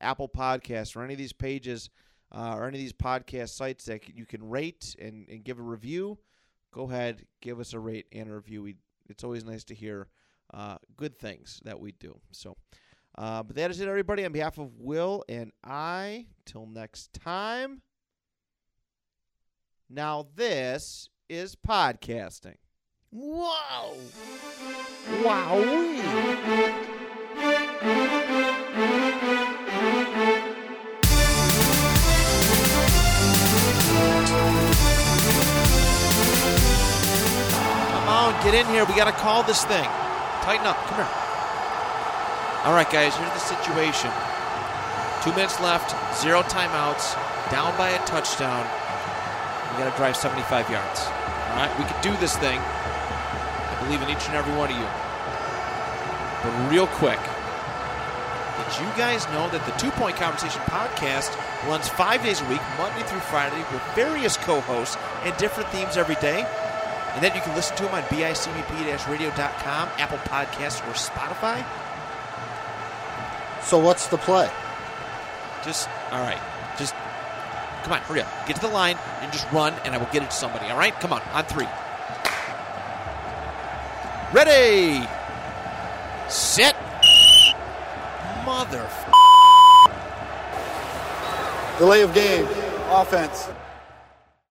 Apple 0.00 0.28
Podcasts 0.28 0.96
or 0.96 1.04
any 1.04 1.14
of 1.14 1.18
these 1.18 1.32
pages 1.32 1.90
uh, 2.34 2.54
or 2.56 2.66
any 2.66 2.78
of 2.78 2.82
these 2.82 2.92
podcast 2.92 3.50
sites 3.50 3.84
that 3.86 4.08
you 4.14 4.26
can 4.26 4.48
rate 4.48 4.96
and, 5.00 5.28
and 5.28 5.44
give 5.44 5.58
a 5.58 5.62
review, 5.62 6.18
go 6.72 6.90
ahead, 6.90 7.24
give 7.40 7.60
us 7.60 7.72
a 7.74 7.78
rate 7.78 8.06
and 8.12 8.30
a 8.30 8.34
review. 8.34 8.62
We, 8.62 8.76
it's 9.08 9.24
always 9.24 9.44
nice 9.44 9.64
to 9.64 9.74
hear 9.74 10.08
uh, 10.54 10.76
good 10.96 11.18
things 11.18 11.60
that 11.64 11.78
we 11.78 11.92
do. 11.92 12.18
So, 12.32 12.56
uh, 13.16 13.42
but 13.42 13.56
that 13.56 13.70
is 13.70 13.80
it, 13.80 13.88
everybody. 13.88 14.24
On 14.24 14.32
behalf 14.32 14.58
of 14.58 14.78
Will 14.78 15.24
and 15.28 15.52
I, 15.64 16.26
till 16.46 16.66
next 16.66 17.12
time. 17.12 17.82
Now, 19.90 20.26
this 20.34 21.08
is 21.28 21.54
podcasting. 21.54 22.56
Whoa! 23.10 23.96
Wow. 25.22 25.62
Come 37.90 38.08
on, 38.08 38.44
get 38.44 38.54
in 38.54 38.66
here. 38.66 38.84
We 38.84 38.94
got 38.94 39.04
to 39.04 39.12
call 39.12 39.42
this 39.42 39.64
thing. 39.64 39.84
Tighten 40.42 40.66
up. 40.66 40.76
Come 40.86 40.96
here. 40.96 41.08
All 42.64 42.72
right, 42.72 42.90
guys, 42.90 43.14
here's 43.16 43.32
the 43.32 43.38
situation. 43.38 44.10
Two 45.22 45.30
minutes 45.32 45.60
left, 45.60 45.94
zero 46.20 46.42
timeouts, 46.42 47.14
down 47.50 47.76
by 47.76 47.90
a 47.90 47.98
touchdown. 48.06 48.87
Got 49.78 49.92
to 49.92 49.96
drive 49.96 50.16
75 50.16 50.70
yards. 50.70 51.06
All 51.06 51.56
right, 51.56 51.70
we 51.78 51.84
can 51.84 52.02
do 52.02 52.10
this 52.18 52.36
thing. 52.36 52.58
I 52.58 53.78
believe 53.84 54.02
in 54.02 54.10
each 54.10 54.26
and 54.26 54.34
every 54.34 54.52
one 54.58 54.70
of 54.70 54.76
you. 54.76 54.88
But 56.42 56.70
real 56.70 56.88
quick, 56.98 57.18
did 57.18 58.80
you 58.82 58.90
guys 58.98 59.24
know 59.30 59.48
that 59.50 59.64
the 59.66 59.72
Two 59.78 59.90
Point 59.92 60.16
Conversation 60.16 60.60
podcast 60.62 61.30
runs 61.68 61.88
five 61.88 62.24
days 62.24 62.40
a 62.40 62.44
week, 62.50 62.60
Monday 62.76 63.06
through 63.06 63.20
Friday, 63.20 63.64
with 63.72 63.82
various 63.94 64.36
co-hosts 64.36 64.98
and 65.22 65.36
different 65.36 65.70
themes 65.70 65.96
every 65.96 66.16
day? 66.16 66.42
And 67.14 67.22
then 67.22 67.34
you 67.34 67.40
can 67.40 67.54
listen 67.54 67.76
to 67.76 67.84
them 67.84 67.94
on 67.94 68.02
bicbp-radio.com, 68.10 69.88
Apple 69.96 70.18
Podcasts, 70.18 70.82
or 70.86 70.94
Spotify. 70.98 71.64
So 73.62 73.78
what's 73.78 74.08
the 74.08 74.18
play? 74.18 74.50
Just, 75.64 75.88
all 76.10 76.20
right, 76.20 76.40
come 77.88 77.96
on, 77.96 78.02
hurry 78.02 78.20
up. 78.20 78.28
Get 78.46 78.56
to 78.56 78.62
the 78.62 78.68
line 78.68 78.98
and 79.22 79.32
just 79.32 79.50
run, 79.50 79.72
and 79.84 79.94
I 79.94 79.98
will 79.98 80.08
get 80.12 80.22
it 80.22 80.26
to 80.26 80.36
somebody, 80.36 80.66
all 80.66 80.76
right? 80.76 80.92
Come 81.00 81.12
on, 81.12 81.22
on 81.32 81.44
three. 81.44 81.66
Ready! 84.32 85.06
Set. 86.28 86.76
Mother... 88.44 88.88
Delay 91.78 92.02
of 92.02 92.12
game. 92.12 92.44
Offense. 92.90 93.48